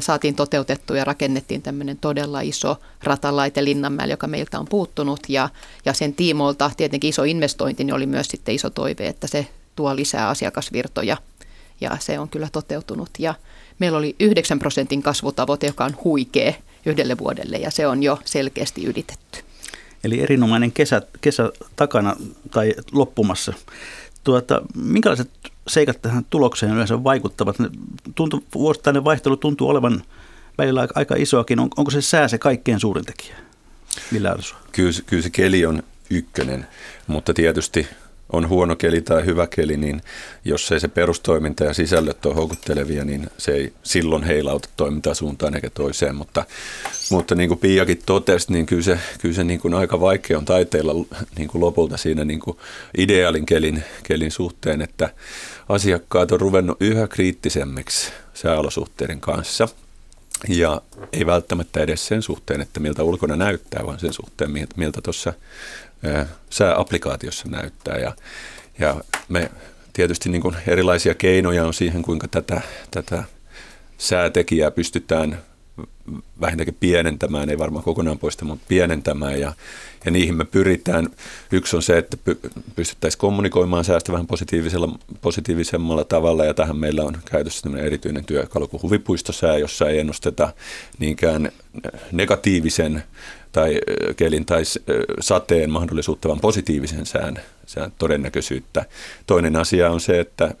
saatiin 0.00 0.34
toteutettua 0.34 0.96
ja 0.96 1.04
rakennettiin 1.04 1.62
tämmöinen 1.62 1.98
todella 1.98 2.40
iso 2.40 2.76
ratalaite 3.02 3.64
Linnanmäellä, 3.64 4.12
joka 4.12 4.26
meiltä 4.26 4.58
on 4.58 4.66
puuttunut. 4.68 5.20
Ja, 5.28 5.48
ja 5.84 5.92
sen 5.92 6.14
tiimoilta 6.14 6.70
tietenkin 6.76 7.08
iso 7.08 7.24
investointi 7.24 7.84
niin 7.84 7.94
oli 7.94 8.06
myös 8.06 8.28
sitten 8.28 8.54
iso 8.54 8.70
toive, 8.70 9.06
että 9.06 9.26
se 9.26 9.46
tuo 9.76 9.96
lisää 9.96 10.28
asiakasvirtoja 10.28 11.16
ja 11.80 11.96
se 12.00 12.18
on 12.18 12.28
kyllä 12.28 12.48
toteutunut. 12.52 13.10
Ja 13.18 13.34
meillä 13.78 13.98
oli 13.98 14.16
9 14.20 14.58
prosentin 14.58 15.02
kasvutavoite, 15.02 15.66
joka 15.66 15.84
on 15.84 15.96
huikea 16.04 16.52
yhdelle 16.86 17.18
vuodelle 17.18 17.56
ja 17.56 17.70
se 17.70 17.86
on 17.86 18.02
jo 18.02 18.18
selkeästi 18.24 18.84
ylitetty. 18.84 19.38
Eli 20.04 20.20
erinomainen 20.20 20.72
kesä, 20.72 21.02
kesä 21.20 21.50
takana 21.76 22.16
tai 22.50 22.74
loppumassa. 22.92 23.52
Tuota, 24.24 24.62
minkälaiset 24.74 25.30
seikat 25.68 26.02
tähän 26.02 26.24
tulokseen 26.30 26.72
yleensä 26.72 27.04
vaikuttavat? 27.04 27.56
Tuntuu, 28.14 28.44
vuosittainen 28.54 29.04
vaihtelu 29.04 29.36
tuntuu 29.36 29.68
olevan 29.68 30.02
välillä 30.58 30.88
aika 30.94 31.14
isoakin. 31.18 31.60
On, 31.60 31.68
onko 31.76 31.90
se 31.90 32.00
sää 32.02 32.28
se 32.28 32.38
kaikkein 32.38 32.80
suurin 32.80 33.04
tekijä? 33.04 33.36
Kyllä, 34.72 34.92
kyllä 35.06 35.22
se 35.22 35.30
keli 35.30 35.66
on 35.66 35.82
ykkönen, 36.10 36.66
mutta 37.06 37.34
tietysti 37.34 37.86
on 38.32 38.48
huono 38.48 38.76
keli 38.76 39.00
tai 39.00 39.24
hyvä 39.24 39.46
keli, 39.46 39.76
niin 39.76 40.02
jos 40.44 40.72
ei 40.72 40.80
se 40.80 40.88
perustoiminta 40.88 41.64
ja 41.64 41.74
sisällöt 41.74 42.26
ole 42.26 42.34
houkuttelevia, 42.34 43.04
niin 43.04 43.30
se 43.38 43.52
ei 43.52 43.72
silloin 43.82 44.24
heilauta 44.24 44.68
toimintaa 44.76 45.14
suuntaan 45.14 45.54
eikä 45.54 45.70
toiseen. 45.70 46.14
Mutta, 46.14 46.44
mutta 47.10 47.34
niin 47.34 47.48
kuin 47.48 47.60
Piakin 47.60 48.02
totesi, 48.06 48.52
niin 48.52 48.66
kyllä 48.66 48.82
se, 48.82 48.98
kyllä 49.20 49.34
se 49.34 49.44
niin 49.44 49.60
kuin 49.60 49.74
aika 49.74 50.00
vaikea 50.00 50.38
on 50.38 50.44
taiteilla 50.44 50.92
niin 51.38 51.48
kuin 51.48 51.60
lopulta 51.60 51.96
siinä 51.96 52.24
niin 52.24 52.40
kuin 52.40 52.56
ideaalin 52.98 53.46
kelin, 53.46 53.84
kelin 54.02 54.30
suhteen, 54.30 54.82
että 54.82 55.14
asiakkaat 55.68 56.32
on 56.32 56.40
ruvennut 56.40 56.76
yhä 56.80 57.08
kriittisemmiksi 57.08 58.12
sääolosuhteiden 58.34 59.20
kanssa– 59.20 59.68
ja 60.48 60.82
ei 61.12 61.26
välttämättä 61.26 61.80
edes 61.80 62.06
sen 62.06 62.22
suhteen, 62.22 62.60
että 62.60 62.80
miltä 62.80 63.02
ulkona 63.02 63.36
näyttää, 63.36 63.86
vaan 63.86 64.00
sen 64.00 64.12
suhteen, 64.12 64.50
miltä 64.76 65.00
tuossa 65.02 65.32
sääapplikaatiossa 66.50 67.48
näyttää. 67.48 67.98
Ja, 67.98 68.12
ja 68.78 69.00
me 69.28 69.50
tietysti 69.92 70.28
niin 70.28 70.42
kuin 70.42 70.56
erilaisia 70.66 71.14
keinoja 71.14 71.64
on 71.64 71.74
siihen, 71.74 72.02
kuinka 72.02 72.28
tätä, 72.28 72.60
tätä 72.90 73.24
säätekijää 73.98 74.70
pystytään 74.70 75.38
vähintäänkin 76.40 76.76
pienentämään, 76.80 77.50
ei 77.50 77.58
varmaan 77.58 77.84
kokonaan 77.84 78.18
poista, 78.18 78.44
mutta 78.44 78.64
pienentämään 78.68 79.40
ja, 79.40 79.52
ja 80.04 80.10
niihin 80.10 80.34
me 80.34 80.44
pyritään. 80.44 81.08
Yksi 81.52 81.76
on 81.76 81.82
se, 81.82 81.98
että 81.98 82.16
pystyttäisiin 82.76 83.18
kommunikoimaan 83.18 83.84
säästä 83.84 84.12
vähän 84.12 84.26
positiivisella, 84.26 84.98
positiivisemmalla 85.20 86.04
tavalla 86.04 86.44
ja 86.44 86.54
tähän 86.54 86.76
meillä 86.76 87.02
on 87.02 87.18
käytössä 87.24 87.70
erityinen 87.78 88.24
työkalu 88.24 88.68
kuin 88.68 88.82
huvipuistosää, 88.82 89.58
jossa 89.58 89.88
ei 89.88 89.98
ennusteta 89.98 90.52
niinkään 90.98 91.52
negatiivisen 92.12 93.02
tai 93.52 93.80
kelin 94.16 94.46
tai 94.46 94.62
sateen 95.20 95.70
mahdollisuutta, 95.70 96.28
vaan 96.28 96.40
positiivisen 96.40 97.06
sään, 97.06 97.38
sään 97.66 97.92
todennäköisyyttä. 97.98 98.84
Toinen 99.26 99.56
asia 99.56 99.90
on 99.90 100.00
se, 100.00 100.20
että 100.20 100.54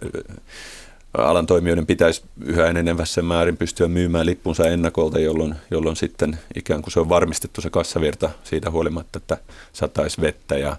alan 1.18 1.46
toimijoiden 1.46 1.86
pitäisi 1.86 2.22
yhä 2.44 2.66
enenevässä 2.66 3.22
määrin 3.22 3.56
pystyä 3.56 3.88
myymään 3.88 4.26
lippunsa 4.26 4.64
ennakolta, 4.64 5.18
jolloin, 5.18 5.54
jolloin 5.70 5.96
sitten 5.96 6.38
ikään 6.54 6.82
kuin 6.82 6.92
se 6.92 7.00
on 7.00 7.08
varmistettu 7.08 7.60
se 7.60 7.70
kassavirta 7.70 8.30
siitä 8.44 8.70
huolimatta, 8.70 9.18
että 9.18 9.38
sataisi 9.72 10.20
vettä. 10.20 10.58
Ja, 10.58 10.76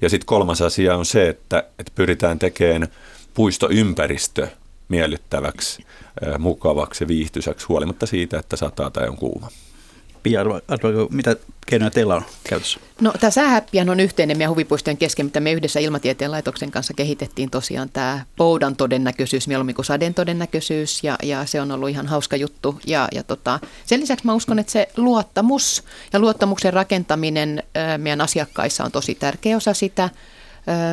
ja 0.00 0.08
sitten 0.08 0.26
kolmas 0.26 0.62
asia 0.62 0.96
on 0.96 1.06
se, 1.06 1.28
että, 1.28 1.58
että 1.78 1.92
pyritään 1.94 2.38
tekemään 2.38 2.88
puistoympäristö 3.34 4.48
miellyttäväksi, 4.88 5.84
mukavaksi 6.38 7.04
ja 7.04 7.08
viihtyisäksi 7.08 7.66
huolimatta 7.66 8.06
siitä, 8.06 8.38
että 8.38 8.56
sataa 8.56 8.90
tai 8.90 9.08
on 9.08 9.16
kuuma. 9.16 9.48
Pia, 10.26 10.44
mitä 11.10 11.36
keinoja 11.66 11.90
teillä 11.90 12.14
on 12.14 12.22
käytössä? 12.48 12.80
No 13.00 13.12
tämä 13.20 13.30
säähäppihän 13.30 13.90
on 13.90 14.00
yhteinen 14.00 14.38
meidän 14.38 14.50
huvipuistojen 14.50 14.96
kesken, 14.96 15.26
mitä 15.26 15.40
me 15.40 15.52
yhdessä 15.52 15.80
Ilmatieteen 15.80 16.30
laitoksen 16.30 16.70
kanssa 16.70 16.94
kehitettiin 16.94 17.50
tosiaan 17.50 17.90
tämä 17.92 18.24
poudan 18.36 18.76
todennäköisyys, 18.76 19.48
mieluummin 19.48 19.74
kuin 19.74 19.86
sadeen 19.86 20.14
todennäköisyys 20.14 21.04
ja, 21.04 21.16
ja 21.22 21.46
se 21.46 21.60
on 21.60 21.72
ollut 21.72 21.88
ihan 21.88 22.06
hauska 22.06 22.36
juttu. 22.36 22.80
Ja, 22.86 23.08
ja 23.14 23.22
tota, 23.22 23.60
sen 23.84 24.00
lisäksi 24.00 24.26
mä 24.26 24.34
uskon, 24.34 24.58
että 24.58 24.72
se 24.72 24.88
luottamus 24.96 25.84
ja 26.12 26.18
luottamuksen 26.18 26.72
rakentaminen 26.72 27.62
meidän 27.98 28.20
asiakkaissa 28.20 28.84
on 28.84 28.92
tosi 28.92 29.14
tärkeä 29.14 29.56
osa 29.56 29.74
sitä. 29.74 30.10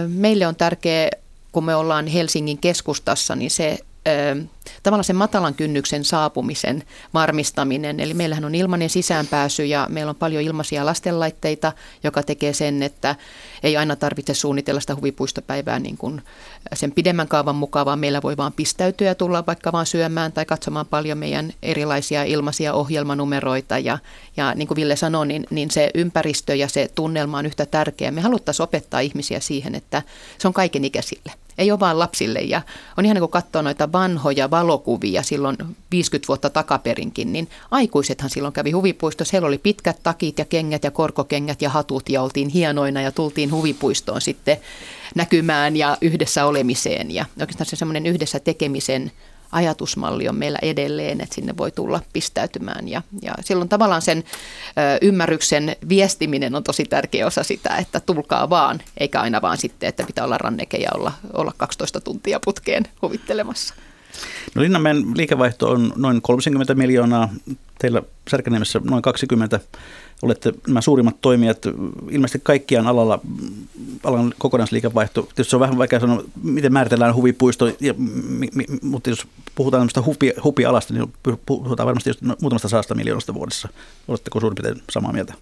Meille 0.07 0.47
on 0.47 0.55
tärkeä, 0.55 1.09
kun 1.51 1.65
me 1.65 1.75
ollaan 1.75 2.07
Helsingin 2.07 2.57
keskustassa, 2.57 3.35
niin 3.35 3.51
se 3.51 3.77
tavallaan 4.83 5.03
sen 5.03 5.15
matalan 5.15 5.53
kynnyksen 5.53 6.03
saapumisen 6.03 6.83
varmistaminen. 7.13 8.00
Eli 8.00 8.13
meillähän 8.13 8.45
on 8.45 8.55
ilmainen 8.55 8.89
sisäänpääsy 8.89 9.65
ja 9.65 9.88
meillä 9.89 10.10
on 10.10 10.15
paljon 10.15 10.43
ilmaisia 10.43 10.86
lastenlaitteita, 10.86 11.72
joka 12.03 12.24
tekee 12.24 12.53
sen, 12.53 12.83
että 12.83 13.15
ei 13.63 13.77
aina 13.77 13.95
tarvitse 13.95 14.33
suunnitella 14.33 14.81
sitä 14.81 14.95
huvipuistopäivää 14.95 15.79
niin 15.79 15.98
kuin 15.98 16.22
sen 16.74 16.91
pidemmän 16.91 17.27
kaavan 17.27 17.55
mukaan, 17.55 17.86
vaan 17.86 18.00
meillä 18.00 18.22
voi 18.22 18.38
vaan 18.38 18.53
pistäytyä 18.53 19.07
ja 19.07 19.15
tulla 19.15 19.45
vaikka 19.45 19.72
vaan 19.72 19.86
syömään 19.86 20.31
tai 20.31 20.45
katsomaan 20.45 20.86
paljon 20.86 21.17
meidän 21.17 21.53
erilaisia 21.63 22.24
ilmaisia 22.24 22.74
ohjelmanumeroita. 22.74 23.77
Ja, 23.77 23.98
ja 24.38 24.53
niin 24.55 24.67
kuin 24.67 24.75
Ville 24.75 24.95
sanoi, 24.95 25.27
niin, 25.27 25.48
niin 25.50 25.72
se 25.72 25.91
ympäristö 25.93 26.55
ja 26.55 26.67
se 26.67 26.91
tunnelma 26.95 27.38
on 27.38 27.45
yhtä 27.45 27.65
tärkeä. 27.65 28.12
Me 28.12 28.22
haluttaisiin 28.22 28.63
opettaa 28.63 29.00
ihmisiä 29.00 29.39
siihen, 29.39 29.75
että 29.75 30.01
se 30.38 30.48
on 30.48 30.53
kaikenikäisille. 30.53 31.42
Ei 31.57 31.72
ole 31.72 31.79
vain 31.79 32.00
lapsille 32.00 32.39
ja 32.39 32.62
on 32.98 33.05
ihan 33.05 33.15
niin 33.15 33.22
kuin 33.22 33.31
katsoa 33.31 33.62
noita 33.62 33.91
vanhoja 33.91 34.50
valokuvia 34.50 35.24
silloin 35.24 35.57
50 35.91 36.27
vuotta 36.27 36.50
takaperinkin, 36.50 37.33
niin 37.33 37.50
aikuisethan 37.72 38.29
silloin 38.29 38.53
kävi 38.53 38.72
huvipuistossa. 38.72 39.31
Siellä 39.31 39.48
oli 39.48 39.57
pitkät 39.57 40.00
takit 40.03 40.39
ja 40.39 40.45
kengät 40.45 40.83
ja 40.83 40.91
korkokengät 40.91 41.62
ja 41.62 41.69
hatut 41.69 42.10
ja 42.10 42.22
oltiin 42.22 42.50
hienoina 42.50 43.01
ja 43.01 43.12
tultiin 43.12 43.51
huvipuistoon 43.51 44.22
sitten 44.22 44.57
näkymään 45.15 45.75
ja 45.75 45.98
yhdessä 46.01 46.45
olemiseen. 46.45 47.12
Ja 47.12 47.25
oikeastaan 47.39 47.65
se 47.65 47.75
semmoinen 47.75 48.05
yhdessä 48.05 48.39
tekemisen 48.39 49.12
ajatusmalli 49.53 50.29
on 50.29 50.36
meillä 50.36 50.60
edelleen, 50.62 51.22
että 51.22 51.36
sinne 51.36 51.57
voi 51.57 51.72
tulla 51.72 52.01
pistäytymään. 52.13 52.89
Ja, 52.89 53.01
ja 53.22 53.33
silloin 53.41 53.69
tavallaan 53.69 54.01
sen 54.01 54.24
ymmärryksen 55.01 55.75
viestiminen 55.89 56.55
on 56.55 56.63
tosi 56.63 56.86
tärkeä 56.86 57.27
osa 57.27 57.43
sitä, 57.43 57.77
että 57.77 58.00
tulkaa 58.00 58.50
vaan, 58.50 58.81
eikä 58.98 59.22
aina 59.22 59.41
vaan 59.41 59.57
sitten, 59.57 59.89
että 59.89 60.03
pitää 60.03 60.25
olla 60.25 60.38
ranneke 60.38 60.77
ja 60.77 60.89
olla, 60.95 61.12
olla 61.33 61.53
12 61.57 62.01
tuntia 62.01 62.39
putkeen 62.45 62.83
huvittelemassa. 63.01 63.74
No 64.55 64.62
Linnanmäen 64.62 65.03
liikevaihto 65.15 65.69
on 65.69 65.93
noin 65.95 66.22
30 66.22 66.75
miljoonaa, 66.75 67.29
teillä 67.79 68.01
Särkäniemessä 68.31 68.81
noin 68.83 69.01
20. 69.01 69.60
Olette 70.24 70.53
nämä 70.68 70.82
suurimmat 70.82 71.22
toimijat, 71.22 71.65
ilmeisesti 72.10 72.42
kaikkiaan 72.44 72.88
alalla, 72.88 73.20
alan 74.03 74.34
kokonaisliikevaihto. 74.38 75.22
Tietysti 75.22 75.50
se 75.50 75.56
on 75.56 75.60
vähän 75.60 75.77
vaikea 75.77 76.00
sanoa, 76.00 76.24
miten 76.44 76.74
määritellään 76.74 77.15
huvipuisto, 77.15 77.68
ja, 77.80 77.94
mi, 77.98 78.48
mi, 78.56 78.65
mutta 78.82 79.10
jos 79.10 79.27
puhutaan 79.56 79.80
tämmöistä 79.80 80.01
hupi, 80.01 80.34
hupialasta, 80.44 80.94
niin 80.94 81.13
puhutaan 81.46 81.88
varmasti 81.88 82.10
just 82.10 82.22
muutamasta 82.42 82.68
saasta 82.68 82.96
miljoonasta 82.96 83.34
vuodessa. 83.34 83.70
Oletteko 84.08 84.39
suurin 84.39 84.56
piirtein 84.56 84.84
samaa 84.92 85.13
mieltä? 85.13 85.34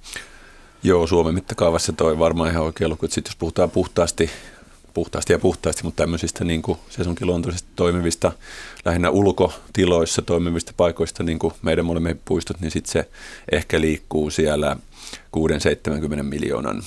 Joo, 0.84 1.08
Suomen 1.08 1.34
mittakaavassa 1.34 1.94
toi 1.94 2.20
varmaan 2.20 2.50
ihan 2.52 2.64
oikea 2.64 2.90
luku. 2.90 3.08
Sitten 3.08 3.32
jos 3.32 3.36
puhutaan 3.36 3.72
puhtaasti 3.72 4.30
puhtaasti 4.93 5.33
ja 5.33 5.39
puhtaasti, 5.39 5.83
mutta 5.83 6.03
tämmöisistä 6.03 6.43
niin 6.43 6.62
kuin 6.62 6.79
sesonkiluontoisesti 6.89 7.69
toimivista, 7.75 8.31
lähinnä 8.86 9.10
ulkotiloissa 9.10 10.21
toimivista 10.21 10.74
paikoista, 10.77 11.24
niin 11.24 11.39
kuin 11.39 11.53
meidän 11.62 11.86
molemmat 11.86 12.17
puistot, 12.25 12.60
niin 12.60 12.71
sitten 12.71 12.91
se 12.91 13.10
ehkä 13.51 13.81
liikkuu 13.81 14.29
siellä 14.29 14.77
6-70 16.19 16.24
miljoonan 16.24 16.83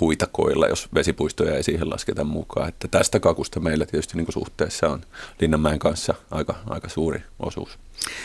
huitakoilla, 0.00 0.66
jos 0.66 0.88
vesipuistoja 0.94 1.54
ei 1.54 1.62
siihen 1.62 1.90
lasketa 1.90 2.24
mukaan. 2.24 2.68
Että 2.68 2.88
tästä 2.88 3.20
kakusta 3.20 3.60
meillä 3.60 3.86
tietysti 3.86 4.16
niin 4.16 4.26
kuin 4.26 4.32
suhteessa 4.32 4.88
on 4.88 5.00
Linnanmäen 5.40 5.78
kanssa 5.78 6.14
aika, 6.30 6.54
aika 6.66 6.88
suuri 6.88 7.22
osuus. 7.40 7.78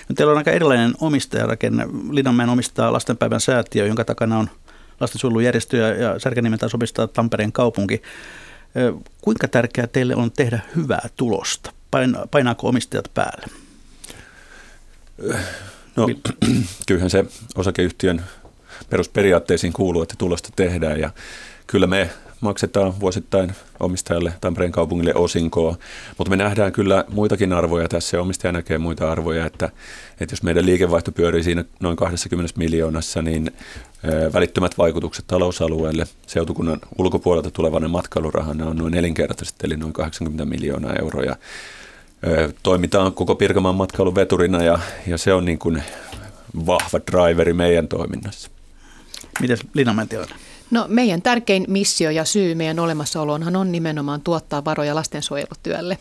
No, 0.09 0.15
teillä 0.15 0.31
on 0.31 0.37
aika 0.37 0.51
erilainen 0.51 0.93
omistajarakenne. 1.01 1.87
Linnanmäen 2.11 2.49
omistaa 2.49 2.93
lastenpäivän 2.93 3.41
säätiö, 3.41 3.87
jonka 3.87 4.05
takana 4.05 4.37
on 4.37 4.49
lastensuojelujärjestö 4.99 5.77
ja 5.77 6.19
Särkäniemen 6.19 6.59
taas 6.59 6.75
omistaa 6.75 7.07
Tampereen 7.07 7.51
kaupunki. 7.51 8.01
Kuinka 9.21 9.47
tärkeää 9.47 9.87
teille 9.87 10.15
on 10.15 10.31
tehdä 10.31 10.59
hyvää 10.75 11.09
tulosta? 11.17 11.73
Painaako 12.31 12.67
omistajat 12.67 13.11
päälle? 13.13 13.45
No, 15.95 16.07
kyllähän 16.87 17.09
se 17.09 17.25
osakeyhtiön 17.55 18.25
perusperiaatteisiin 18.89 19.73
kuuluu, 19.73 20.01
että 20.01 20.15
tulosta 20.17 20.49
tehdään 20.55 20.99
ja 20.99 21.09
kyllä 21.67 21.87
me 21.87 22.09
maksetaan 22.43 22.99
vuosittain 22.99 23.51
omistajalle 23.79 24.33
Tampereen 24.41 24.71
kaupungille 24.71 25.13
osinkoa, 25.15 25.77
mutta 26.17 26.29
me 26.29 26.35
nähdään 26.35 26.71
kyllä 26.71 27.05
muitakin 27.09 27.53
arvoja 27.53 27.87
tässä 27.87 28.17
ja 28.17 28.21
omistaja 28.21 28.51
näkee 28.51 28.77
muita 28.77 29.11
arvoja, 29.11 29.45
että, 29.45 29.69
että 30.19 30.33
jos 30.33 30.43
meidän 30.43 30.65
liikevaihto 30.65 31.11
pyörii 31.11 31.43
siinä 31.43 31.65
noin 31.79 31.95
20 31.95 32.53
miljoonassa, 32.57 33.21
niin 33.21 33.51
välittömät 34.33 34.77
vaikutukset 34.77 35.27
talousalueelle 35.27 36.07
seutukunnan 36.27 36.79
ulkopuolelta 36.97 37.51
tulevana 37.51 37.87
matkailurahana 37.87 38.65
on 38.65 38.77
noin 38.77 38.93
nelinkertaiset, 38.93 39.55
eli 39.63 39.77
noin 39.77 39.93
80 39.93 40.45
miljoonaa 40.45 40.93
euroa. 40.93 41.35
Toimitaan 42.63 43.13
koko 43.13 43.35
Pirkanmaan 43.35 43.75
matkailun 43.75 44.15
veturina 44.15 44.63
ja, 44.63 44.79
ja 45.07 45.17
se 45.17 45.33
on 45.33 45.45
niin 45.45 45.59
kuin 45.59 45.83
vahva 46.65 46.99
driveri 47.11 47.53
meidän 47.53 47.87
toiminnassa. 47.87 48.49
Miten 49.41 49.57
Linnanmäen 49.73 50.07
No 50.71 50.85
meidän 50.89 51.21
tärkein 51.21 51.65
missio 51.67 52.09
ja 52.09 52.25
syy 52.25 52.55
meidän 52.55 52.79
olemassaoloonhan 52.79 53.55
on 53.55 53.71
nimenomaan 53.71 54.21
tuottaa 54.21 54.65
varoja 54.65 54.95
lastensuojelutyölle. 54.95 55.97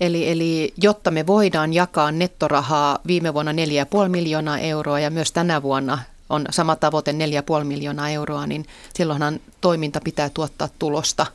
Eli, 0.00 0.30
eli 0.30 0.74
jotta 0.82 1.10
me 1.10 1.26
voidaan 1.26 1.72
jakaa 1.72 2.12
nettorahaa 2.12 2.98
viime 3.06 3.34
vuonna 3.34 3.52
4,5 3.52 4.08
miljoonaa 4.08 4.58
euroa 4.58 5.00
ja 5.00 5.10
myös 5.10 5.32
tänä 5.32 5.62
vuonna 5.62 5.98
on 6.28 6.44
sama 6.50 6.76
tavoite 6.76 7.12
4,5 7.12 7.64
miljoonaa 7.64 8.10
euroa, 8.10 8.46
niin 8.46 8.66
silloinhan 8.94 9.40
toiminta 9.60 10.00
pitää 10.04 10.30
tuottaa 10.30 10.68
tulosta. 10.78 11.26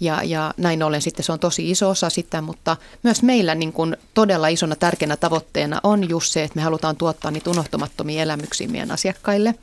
Ja, 0.00 0.22
ja 0.22 0.54
näin 0.56 0.82
ollen 0.82 1.02
sitten 1.02 1.24
se 1.24 1.32
on 1.32 1.38
tosi 1.38 1.70
iso 1.70 1.90
osa 1.90 2.10
sitä, 2.10 2.40
mutta 2.40 2.76
myös 3.02 3.22
meillä 3.22 3.54
niin 3.54 3.72
kuin 3.72 3.96
todella 4.14 4.48
isona 4.48 4.76
tärkeänä 4.76 5.16
tavoitteena 5.16 5.80
on 5.82 6.08
just 6.08 6.32
se, 6.32 6.44
että 6.44 6.56
me 6.56 6.62
halutaan 6.62 6.96
tuottaa 6.96 7.30
niitä 7.30 7.50
unohtumattomia 7.50 8.22
elämyksiä 8.22 8.68
meidän 8.68 8.90
asiakkaille. 8.90 9.54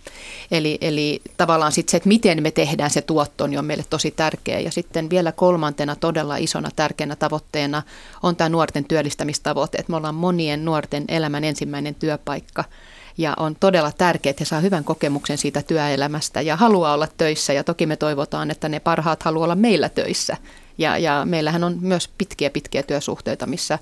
Eli, 0.51 0.77
eli 0.81 1.21
tavallaan 1.37 1.71
sitten 1.71 1.91
se, 1.91 1.97
että 1.97 2.09
miten 2.09 2.43
me 2.43 2.51
tehdään 2.51 2.89
se 2.89 3.01
tuotto, 3.01 3.47
niin 3.47 3.59
on 3.59 3.65
meille 3.65 3.85
tosi 3.89 4.11
tärkeä. 4.11 4.59
Ja 4.59 4.71
sitten 4.71 5.09
vielä 5.09 5.31
kolmantena 5.31 5.95
todella 5.95 6.37
isona 6.37 6.69
tärkeänä 6.75 7.15
tavoitteena 7.15 7.83
on 8.23 8.35
tämä 8.35 8.49
nuorten 8.49 8.85
työllistämistavoite, 8.85 9.77
että 9.77 9.91
me 9.91 9.95
ollaan 9.97 10.15
monien 10.15 10.65
nuorten 10.65 11.05
elämän 11.07 11.43
ensimmäinen 11.43 11.95
työpaikka– 11.95 12.63
ja 13.21 13.33
on 13.37 13.55
todella 13.59 13.91
tärkeää, 13.91 14.31
että 14.31 14.41
he 14.41 14.45
saa 14.45 14.59
hyvän 14.59 14.83
kokemuksen 14.83 15.37
siitä 15.37 15.61
työelämästä 15.61 16.41
ja 16.41 16.55
haluaa 16.55 16.93
olla 16.93 17.07
töissä 17.17 17.53
ja 17.53 17.63
toki 17.63 17.85
me 17.85 17.95
toivotaan, 17.95 18.51
että 18.51 18.69
ne 18.69 18.79
parhaat 18.79 19.23
haluaa 19.23 19.43
olla 19.43 19.55
meillä 19.55 19.89
töissä. 19.89 20.37
Ja, 20.77 20.97
ja 20.97 21.25
meillähän 21.25 21.63
on 21.63 21.77
myös 21.81 22.09
pitkiä 22.17 22.49
pitkiä 22.49 22.83
työsuhteita, 22.83 23.47
missä 23.47 23.79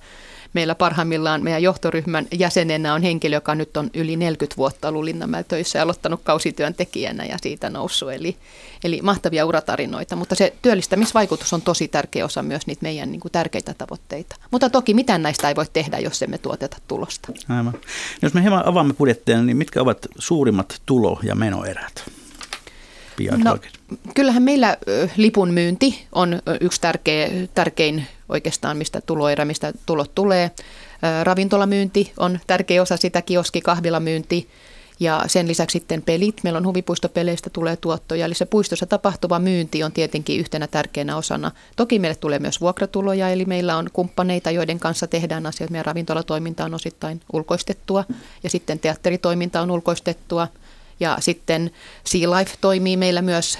Meillä 0.53 0.75
parhaimmillaan 0.75 1.43
meidän 1.43 1.63
johtoryhmän 1.63 2.27
jäsenenä 2.31 2.93
on 2.93 3.01
henkilö, 3.01 3.35
joka 3.35 3.55
nyt 3.55 3.77
on 3.77 3.89
yli 3.93 4.15
40 4.15 4.57
vuotta 4.57 4.87
ollut 4.87 5.03
Linnanmäellä 5.03 5.47
töissä 5.47 5.79
ja 5.79 5.83
aloittanut 5.83 6.21
kausityöntekijänä 6.23 7.25
ja 7.25 7.37
siitä 7.41 7.69
noussut. 7.69 8.11
Eli, 8.11 8.37
eli 8.83 8.99
mahtavia 9.01 9.45
uratarinoita, 9.45 10.15
mutta 10.15 10.35
se 10.35 10.53
työllistämisvaikutus 10.61 11.53
on 11.53 11.61
tosi 11.61 11.87
tärkeä 11.87 12.25
osa 12.25 12.43
myös 12.43 12.67
niitä 12.67 12.83
meidän 12.83 13.11
niin 13.11 13.21
kuin, 13.21 13.31
tärkeitä 13.31 13.73
tavoitteita. 13.73 14.35
Mutta 14.51 14.69
toki 14.69 14.93
mitään 14.93 15.23
näistä 15.23 15.49
ei 15.49 15.55
voi 15.55 15.65
tehdä, 15.73 15.99
jos 15.99 16.21
emme 16.21 16.37
tuoteta 16.37 16.77
tulosta. 16.87 17.31
Aivan. 17.49 17.73
Jos 18.21 18.33
me 18.33 18.41
hieman 18.41 18.67
avaamme 18.67 18.93
budjettia, 18.93 19.41
niin 19.41 19.57
mitkä 19.57 19.81
ovat 19.81 20.07
suurimmat 20.19 20.81
tulo- 20.85 21.19
ja 21.23 21.35
menoerät? 21.35 22.03
No, 23.43 23.57
kyllähän 24.15 24.43
meillä 24.43 24.77
lipun 25.17 25.53
myynti 25.53 26.05
on 26.11 26.41
yksi 26.61 26.81
tärkeä, 26.81 27.29
tärkein 27.55 28.07
oikeastaan, 28.29 28.77
mistä 28.77 29.01
tuloerä, 29.01 29.45
mistä 29.45 29.73
tulot 29.85 30.15
tulee. 30.15 30.51
Ravintolamyynti 31.23 32.13
on 32.17 32.39
tärkeä 32.47 32.81
osa 32.81 32.97
sitä, 32.97 33.21
kioski, 33.21 33.61
kahvilamyynti 33.61 34.49
ja 34.99 35.23
sen 35.27 35.47
lisäksi 35.47 35.79
sitten 35.79 36.01
pelit. 36.01 36.43
Meillä 36.43 36.57
on 36.57 36.65
huvipuistopeleistä 36.65 37.49
tulee 37.49 37.77
tuottoja, 37.77 38.25
eli 38.25 38.33
se 38.33 38.45
puistossa 38.45 38.85
tapahtuva 38.85 39.39
myynti 39.39 39.83
on 39.83 39.91
tietenkin 39.91 40.39
yhtenä 40.39 40.67
tärkeänä 40.67 41.17
osana. 41.17 41.51
Toki 41.75 41.99
meille 41.99 42.15
tulee 42.15 42.39
myös 42.39 42.61
vuokratuloja, 42.61 43.29
eli 43.29 43.45
meillä 43.45 43.77
on 43.77 43.89
kumppaneita, 43.93 44.51
joiden 44.51 44.79
kanssa 44.79 45.07
tehdään 45.07 45.45
asioita. 45.45 45.71
Meidän 45.71 45.85
ravintolatoiminta 45.85 46.65
on 46.65 46.73
osittain 46.73 47.21
ulkoistettua 47.33 48.03
ja 48.43 48.49
sitten 48.49 48.79
teatteritoiminta 48.79 49.61
on 49.61 49.71
ulkoistettua– 49.71 50.47
ja 50.99 51.17
sitten 51.19 51.71
Sea 52.05 52.31
Life 52.31 52.55
toimii 52.61 52.97
meillä 52.97 53.21
myös 53.21 53.59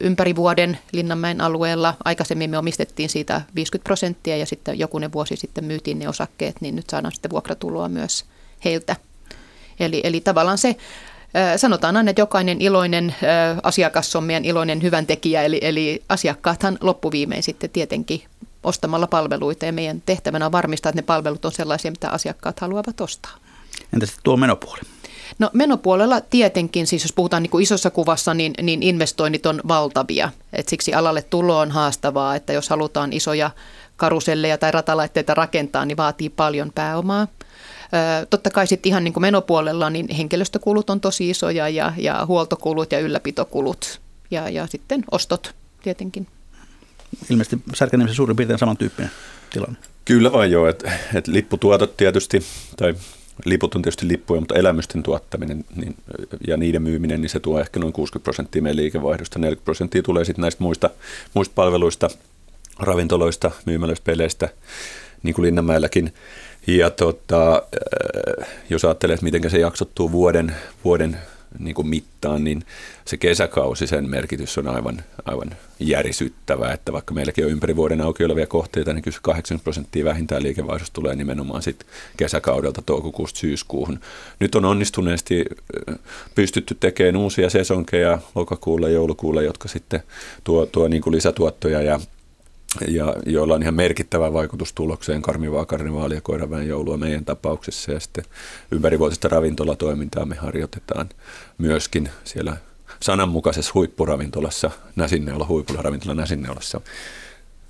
ympäri 0.00 0.36
vuoden 0.36 0.78
Linnanmäen 0.92 1.40
alueella. 1.40 1.94
Aikaisemmin 2.04 2.50
me 2.50 2.58
omistettiin 2.58 3.08
siitä 3.08 3.40
50 3.54 3.84
prosenttia 3.84 4.36
ja 4.36 4.46
sitten 4.46 4.78
jokunen 4.78 5.12
vuosi 5.12 5.36
sitten 5.36 5.64
myytiin 5.64 5.98
ne 5.98 6.08
osakkeet, 6.08 6.60
niin 6.60 6.76
nyt 6.76 6.90
saadaan 6.90 7.12
sitten 7.12 7.30
vuokratuloa 7.30 7.88
myös 7.88 8.24
heiltä. 8.64 8.96
Eli, 9.80 10.00
eli 10.04 10.20
tavallaan 10.20 10.58
se, 10.58 10.76
sanotaan 11.56 11.96
aina, 11.96 12.10
että 12.10 12.22
jokainen 12.22 12.60
iloinen 12.60 13.14
asiakas 13.62 14.16
on 14.16 14.24
meidän 14.24 14.44
iloinen 14.44 14.82
hyvän 14.82 15.06
tekijä, 15.06 15.42
eli, 15.42 15.58
eli 15.62 16.02
asiakkaathan 16.08 16.78
loppuviimein 16.80 17.42
sitten 17.42 17.70
tietenkin 17.70 18.24
ostamalla 18.64 19.06
palveluita 19.06 19.66
ja 19.66 19.72
meidän 19.72 20.02
tehtävänä 20.06 20.46
on 20.46 20.52
varmistaa, 20.52 20.90
että 20.90 20.98
ne 20.98 21.06
palvelut 21.06 21.44
on 21.44 21.52
sellaisia, 21.52 21.90
mitä 21.90 22.10
asiakkaat 22.10 22.60
haluavat 22.60 23.00
ostaa. 23.00 23.36
Entä 23.92 24.06
sitten 24.06 24.24
tuo 24.24 24.36
menopuoli? 24.36 24.80
No 25.38 25.50
menopuolella 25.52 26.20
tietenkin, 26.20 26.86
siis 26.86 27.02
jos 27.02 27.12
puhutaan 27.12 27.42
niin 27.42 27.50
kuin 27.50 27.62
isossa 27.62 27.90
kuvassa, 27.90 28.34
niin, 28.34 28.52
niin 28.62 28.82
investoinnit 28.82 29.46
on 29.46 29.60
valtavia. 29.68 30.30
Et 30.52 30.68
siksi 30.68 30.94
alalle 30.94 31.22
tulo 31.22 31.58
on 31.58 31.70
haastavaa, 31.70 32.36
että 32.36 32.52
jos 32.52 32.68
halutaan 32.68 33.12
isoja 33.12 33.50
karuselleja 33.96 34.58
tai 34.58 34.72
ratalaitteita 34.72 35.34
rakentaa, 35.34 35.84
niin 35.84 35.96
vaatii 35.96 36.28
paljon 36.28 36.72
pääomaa. 36.74 37.26
Ö, 38.22 38.26
totta 38.30 38.50
kai 38.50 38.66
sitten 38.66 38.90
ihan 38.90 39.04
niin 39.04 39.12
kuin 39.14 39.22
menopuolella 39.22 39.90
niin 39.90 40.08
henkilöstökulut 40.08 40.90
on 40.90 41.00
tosi 41.00 41.30
isoja 41.30 41.68
ja, 41.68 41.92
ja 41.96 42.26
huoltokulut 42.26 42.92
ja 42.92 42.98
ylläpitokulut 42.98 44.00
ja, 44.30 44.48
ja 44.48 44.66
sitten 44.66 45.04
ostot 45.10 45.54
tietenkin. 45.82 46.26
Ilmeisesti 47.30 47.62
Särkänimessä 47.74 48.16
suurin 48.16 48.36
piirtein 48.36 48.58
samantyyppinen 48.58 49.10
tilanne. 49.50 49.76
Kyllä 50.04 50.32
vain 50.32 50.50
joo, 50.50 50.68
että 50.68 50.92
et 51.14 51.26
lipputuotot 51.26 51.96
tietysti, 51.96 52.42
tai 52.76 52.94
liput 53.44 53.74
on 53.74 53.82
tietysti 53.82 54.08
lippuja, 54.08 54.40
mutta 54.40 54.54
elämysten 54.54 55.02
tuottaminen 55.02 55.64
niin, 55.76 55.94
ja 56.46 56.56
niiden 56.56 56.82
myyminen, 56.82 57.20
niin 57.20 57.30
se 57.30 57.40
tuo 57.40 57.60
ehkä 57.60 57.80
noin 57.80 57.92
60 57.92 58.24
prosenttia 58.24 58.62
meidän 58.62 58.76
liikevaihdosta. 58.76 59.38
40 59.38 59.64
prosenttia 59.64 60.02
tulee 60.02 60.24
sitten 60.24 60.42
näistä 60.42 60.64
muista, 60.64 60.90
muista 61.34 61.52
palveluista, 61.54 62.10
ravintoloista, 62.78 63.50
myymälöistä, 63.66 64.04
peleistä, 64.04 64.48
niin 65.22 65.34
kuin 65.34 65.46
Linnanmäelläkin. 65.46 66.12
Ja 66.66 66.90
tota, 66.90 67.62
jos 68.70 68.84
ajattelee, 68.84 69.14
että 69.14 69.24
miten 69.24 69.50
se 69.50 69.58
jaksottuu 69.58 70.12
vuoden, 70.12 70.56
vuoden 70.84 71.16
niin 71.58 71.74
kuin 71.74 71.88
mittaan, 71.88 72.44
niin 72.44 72.64
se 73.04 73.16
kesäkausi, 73.16 73.86
sen 73.86 74.10
merkitys 74.10 74.58
on 74.58 74.68
aivan, 74.68 75.02
aivan 75.24 75.50
järisyttävä, 75.80 76.72
että 76.72 76.92
vaikka 76.92 77.14
meilläkin 77.14 77.44
on 77.44 77.50
ympäri 77.50 77.76
vuoden 77.76 78.00
auki 78.00 78.24
olevia 78.24 78.46
kohteita, 78.46 78.92
niin 78.92 79.02
kyllä 79.02 79.18
80 79.22 79.64
prosenttia 79.64 80.04
vähintään 80.04 80.42
liikevaihdosta 80.42 80.94
tulee 80.94 81.14
nimenomaan 81.14 81.62
sit 81.62 81.86
kesäkaudelta 82.16 82.82
toukokuusta 82.82 83.38
syyskuuhun. 83.38 84.00
Nyt 84.40 84.54
on 84.54 84.64
onnistuneesti 84.64 85.44
pystytty 86.34 86.76
tekemään 86.80 87.16
uusia 87.16 87.50
sesonkeja 87.50 88.18
lokakuulle, 88.34 88.92
joulukuulle, 88.92 89.44
jotka 89.44 89.68
sitten 89.68 90.02
tuo, 90.44 90.66
tuo 90.66 90.88
niin 90.88 91.02
kuin 91.02 91.14
lisätuottoja 91.14 91.82
ja 91.82 92.00
ja 92.88 93.16
joilla 93.26 93.54
on 93.54 93.62
ihan 93.62 93.74
merkittävä 93.74 94.32
vaikutus 94.32 94.72
tulokseen, 94.72 95.22
karmivaa 95.22 95.66
karnevaalia, 95.66 96.20
koiraväen 96.20 96.68
joulua 96.68 96.96
meidän 96.96 97.24
tapauksessa 97.24 97.92
ja 97.92 98.00
sitten 98.00 98.24
ympärivuotista 98.70 99.28
ravintolatoimintaa 99.28 100.26
me 100.26 100.34
harjoitetaan 100.34 101.08
myöskin 101.58 102.08
siellä 102.24 102.56
sananmukaisessa 103.00 103.72
huippuravintolassa, 103.74 104.70
Näsinneola, 104.96 105.46
huippuravintola 105.46 106.14
Näsinneolassa. 106.14 106.80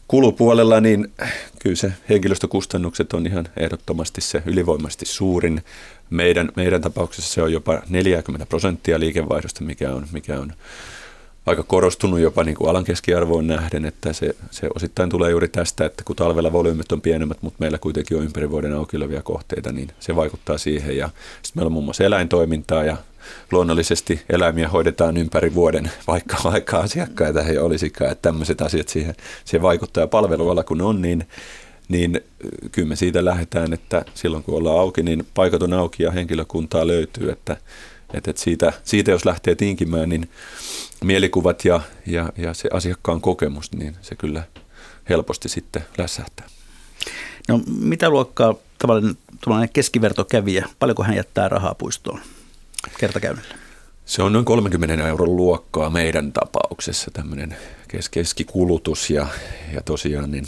Kulupuolella 0.09 0.81
niin 0.81 1.13
kyllä 1.59 1.77
se 1.77 1.93
henkilöstökustannukset 2.09 3.13
on 3.13 3.27
ihan 3.27 3.49
ehdottomasti 3.57 4.21
se 4.21 4.43
ylivoimaisesti 4.47 5.07
suurin. 5.07 5.63
Meidän, 6.11 6.53
meidän 6.57 6.81
tapauksessa 6.81 7.35
se 7.35 7.43
on 7.43 7.53
jopa 7.53 7.83
40 7.89 8.47
prosenttia 8.47 9.01
liikevaihdosta, 9.01 9.65
mikä 9.65 9.95
on, 9.95 10.07
mikä 10.13 10.41
on 10.41 10.53
aika 11.49 11.63
korostunut 11.63 12.21
jopa 12.21 12.45
niin 12.45 12.57
kuin 12.57 12.71
alan 12.71 12.85
keskiarvoon 12.85 13.47
nähden, 13.47 13.85
että 13.85 14.13
se, 14.13 14.35
se 14.51 14.69
osittain 14.75 15.11
tulee 15.11 15.31
juuri 15.31 15.49
tästä, 15.49 15.85
että 15.87 16.05
kun 16.05 16.17
talvella 16.17 16.53
volyymit 16.53 16.93
on 16.93 17.01
pienemmät, 17.01 17.39
mutta 17.41 17.57
meillä 17.61 17.79
kuitenkin 17.79 18.17
on 18.17 18.25
ympäri 18.25 18.51
vuoden 18.51 18.77
auki 18.77 18.97
olevia 18.97 19.23
kohteita, 19.23 19.73
niin 19.73 19.89
se 20.01 20.17
vaikuttaa 20.17 20.59
siihen. 20.59 20.97
Ja 20.97 21.09
sitten 21.43 21.61
meillä 21.61 21.69
on 21.69 21.73
muun 21.73 21.85
muassa 21.85 22.05
eläintoimintaa 22.05 22.85
ja 22.85 22.97
luonnollisesti 23.53 24.21
eläimiä 24.31 24.69
hoidetaan 24.69 25.17
ympäri 25.17 25.55
vuoden, 25.55 25.91
vaikka, 26.07 26.37
vaikka 26.45 26.79
asiakkaita 26.79 27.43
ei 27.43 27.59
olisikaan, 27.59 28.13
että 28.13 28.23
tämmöiset 28.23 28.61
asiat 28.61 28.89
siihen, 28.89 29.15
siihen 29.45 29.63
vaikuttaa. 29.63 30.07
Palvelualla 30.07 30.65
kun 30.65 30.81
on, 30.81 31.03
niin 31.03 31.27
niin 31.89 32.21
kyllä 32.73 32.89
me 32.89 32.97
siitä 32.97 33.25
lähdetään, 33.25 33.73
että 33.73 34.05
silloin 34.15 34.43
kun 34.43 34.55
ollaan 34.55 34.79
auki, 34.79 35.03
niin 35.03 35.27
paikat 35.35 35.63
on 35.63 35.73
auki 35.73 36.03
ja 36.03 36.11
henkilökuntaa 36.11 36.87
löytyy, 36.87 37.31
että, 37.31 37.57
että 38.14 38.33
siitä, 38.37 38.73
siitä 38.85 39.11
jos 39.11 39.25
lähtee 39.25 39.55
tinkimään, 39.55 40.09
niin 40.09 40.31
mielikuvat 41.05 41.64
ja, 41.64 41.81
ja, 42.07 42.33
ja 42.37 42.55
se 42.55 42.68
asiakkaan 42.73 43.21
kokemus, 43.21 43.73
niin 43.73 43.97
se 44.03 44.16
kyllä 44.16 44.42
helposti 45.09 45.49
sitten 45.49 45.85
lässähtää. 45.99 46.47
No 47.49 47.61
mitä 47.66 48.11
luokkaa 48.11 48.55
tavallinen, 48.79 49.16
tavallinen 49.40 49.73
keskivertokävijä, 49.73 50.68
paljonko 50.79 51.03
hän 51.03 51.16
jättää 51.16 51.49
rahaa 51.49 51.75
puistoon 51.75 52.21
kertakäynnillä? 52.99 53.55
Se 54.07 54.23
on 54.23 54.33
noin 54.33 54.44
30 54.44 55.09
euron 55.09 55.37
luokkaa 55.37 55.90
meidän 55.90 56.33
tapauksessa 56.33 57.11
tämmöinen 57.11 57.57
kes- 57.88 58.09
keskikulutus 58.09 59.11
ja, 59.11 59.27
ja 59.73 59.83
tosiaan 59.83 60.31
niin 60.31 60.47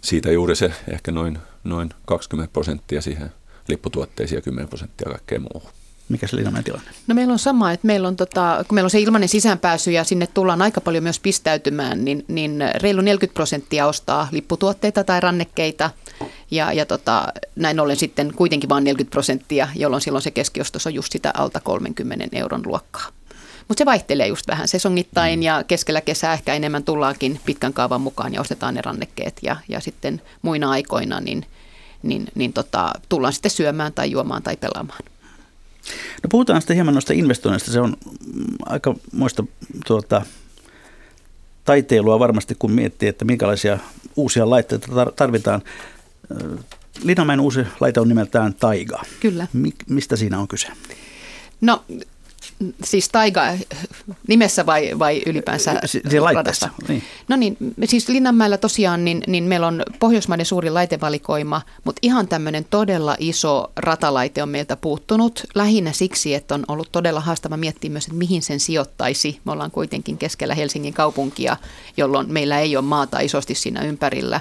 siitä 0.00 0.30
juuri 0.30 0.56
se 0.56 0.72
ehkä 0.88 1.12
noin, 1.12 1.38
noin 1.64 1.90
20 2.06 2.52
prosenttia 2.52 3.02
siihen 3.02 3.32
lipputuotteisiin 3.68 4.36
ja 4.36 4.42
10 4.42 4.68
prosenttia 4.68 5.10
kaikkeen 5.10 5.42
muuhun. 5.52 5.70
Mikä 6.10 6.26
se 6.26 6.36
Linnanmäen 6.36 6.64
tilanne? 6.64 6.90
No 7.06 7.14
meillä 7.14 7.32
on 7.32 7.38
sama, 7.38 7.72
että 7.72 7.86
meillä 7.86 8.08
on, 8.08 8.16
tota, 8.16 8.64
kun 8.68 8.74
meillä 8.74 8.86
on 8.86 8.90
se 8.90 9.00
ilmainen 9.00 9.28
sisäänpääsy 9.28 9.90
ja 9.90 10.04
sinne 10.04 10.26
tullaan 10.26 10.62
aika 10.62 10.80
paljon 10.80 11.02
myös 11.02 11.20
pistäytymään, 11.20 12.04
niin, 12.04 12.24
niin 12.28 12.64
reilu 12.74 13.00
40 13.00 13.34
prosenttia 13.34 13.86
ostaa 13.86 14.28
lipputuotteita 14.32 15.04
tai 15.04 15.20
rannekkeita 15.20 15.90
ja, 16.50 16.72
ja 16.72 16.86
tota, 16.86 17.24
näin 17.56 17.80
ollen 17.80 17.96
sitten 17.96 18.32
kuitenkin 18.36 18.68
vain 18.68 18.84
40 18.84 19.10
prosenttia, 19.10 19.68
jolloin 19.74 20.02
silloin 20.02 20.22
se 20.22 20.30
keskiostos 20.30 20.86
on 20.86 20.94
just 20.94 21.12
sitä 21.12 21.30
alta 21.36 21.60
30 21.60 22.26
euron 22.32 22.62
luokkaa. 22.66 23.06
Mutta 23.68 23.80
se 23.80 23.86
vaihtelee 23.86 24.26
just 24.26 24.48
vähän 24.48 24.68
sesongittain 24.68 25.38
mm. 25.38 25.42
ja 25.42 25.64
keskellä 25.64 26.00
kesää 26.00 26.32
ehkä 26.32 26.54
enemmän 26.54 26.84
tullaankin 26.84 27.40
pitkän 27.44 27.72
kaavan 27.72 28.00
mukaan 28.00 28.34
ja 28.34 28.40
ostetaan 28.40 28.74
ne 28.74 28.82
rannekkeet 28.82 29.38
ja, 29.42 29.56
ja 29.68 29.80
sitten 29.80 30.22
muina 30.42 30.70
aikoina 30.70 31.20
niin, 31.20 31.46
niin, 32.02 32.28
niin 32.34 32.52
tota, 32.52 32.92
tullaan 33.08 33.32
sitten 33.32 33.50
syömään 33.50 33.92
tai 33.92 34.10
juomaan 34.10 34.42
tai 34.42 34.56
pelaamaan. 34.56 35.00
No 36.22 36.28
puhutaan 36.30 36.62
sitten 36.62 36.76
hieman 36.76 36.94
noista 36.94 37.12
investoinneista. 37.12 37.72
Se 37.72 37.80
on 37.80 37.96
aika 38.66 38.94
muista 39.12 39.44
tuota, 39.86 40.22
taiteilua 41.64 42.18
varmasti, 42.18 42.56
kun 42.58 42.72
miettii, 42.72 43.08
että 43.08 43.24
minkälaisia 43.24 43.78
uusia 44.16 44.50
laitteita 44.50 45.06
tarvitaan. 45.16 45.62
Linnanmäen 47.02 47.40
uusi 47.40 47.60
laite 47.80 48.00
on 48.00 48.08
nimeltään 48.08 48.54
Taiga. 48.54 49.02
Kyllä. 49.20 49.46
Mistä 49.88 50.16
siinä 50.16 50.38
on 50.38 50.48
kyse? 50.48 50.68
No 51.60 51.84
Siis 52.84 53.08
taiga 53.08 53.42
nimessä 54.28 54.66
vai, 54.66 54.98
vai 54.98 55.22
ylipäänsä 55.26 55.80
Siinä 55.84 56.24
laitteessa. 56.24 56.68
Niin. 56.88 57.02
No 57.28 57.36
niin, 57.36 57.56
siis 57.84 58.08
Linnanmäellä 58.08 58.58
tosiaan 58.58 59.04
niin, 59.04 59.22
niin 59.26 59.44
meillä 59.44 59.66
on 59.66 59.82
Pohjoismaiden 59.98 60.46
suuri 60.46 60.70
laitevalikoima, 60.70 61.62
mutta 61.84 61.98
ihan 62.02 62.28
tämmöinen 62.28 62.66
todella 62.70 63.16
iso 63.18 63.72
ratalaite 63.76 64.42
on 64.42 64.48
meiltä 64.48 64.76
puuttunut. 64.76 65.42
Lähinnä 65.54 65.92
siksi, 65.92 66.34
että 66.34 66.54
on 66.54 66.64
ollut 66.68 66.92
todella 66.92 67.20
haastava 67.20 67.56
miettiä 67.56 67.90
myös, 67.90 68.04
että 68.04 68.16
mihin 68.16 68.42
sen 68.42 68.60
sijoittaisi. 68.60 69.40
Me 69.44 69.52
ollaan 69.52 69.70
kuitenkin 69.70 70.18
keskellä 70.18 70.54
Helsingin 70.54 70.94
kaupunkia, 70.94 71.56
jolloin 71.96 72.32
meillä 72.32 72.58
ei 72.58 72.76
ole 72.76 72.84
maata 72.84 73.20
isosti 73.20 73.54
siinä 73.54 73.82
ympärillä. 73.82 74.40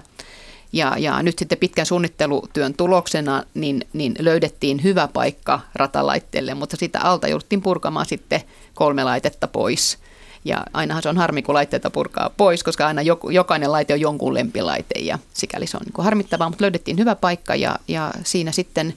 Ja, 0.73 0.95
ja 0.97 1.23
nyt 1.23 1.39
sitten 1.39 1.57
pitkän 1.57 1.85
suunnittelutyön 1.85 2.73
tuloksena 2.73 3.43
niin, 3.53 3.87
niin 3.93 4.15
löydettiin 4.19 4.83
hyvä 4.83 5.07
paikka 5.07 5.59
ratalaitteelle, 5.75 6.53
mutta 6.53 6.77
sitä 6.77 6.99
alta 7.01 7.27
jouduttiin 7.27 7.61
purkamaan 7.61 8.05
sitten 8.05 8.41
kolme 8.79 9.03
laitetta 9.03 9.47
pois. 9.47 9.97
Ja 10.45 10.63
ainahan 10.73 11.03
se 11.03 11.09
on 11.09 11.17
harmi, 11.17 11.41
kun 11.41 11.55
laitteita 11.55 11.89
purkaa 11.89 12.29
pois, 12.37 12.63
koska 12.63 12.87
aina 12.87 13.01
jokainen 13.31 13.71
laite 13.71 13.93
on 13.93 13.99
jonkun 13.99 14.33
lempilaite 14.33 14.99
ja 14.99 15.19
sikäli 15.33 15.67
se 15.67 15.77
on 15.77 15.83
niin 15.85 16.05
harmittavaa, 16.05 16.49
mutta 16.49 16.63
löydettiin 16.63 16.97
hyvä 16.97 17.15
paikka 17.15 17.55
ja, 17.55 17.75
ja 17.87 18.11
siinä 18.23 18.51
sitten 18.51 18.93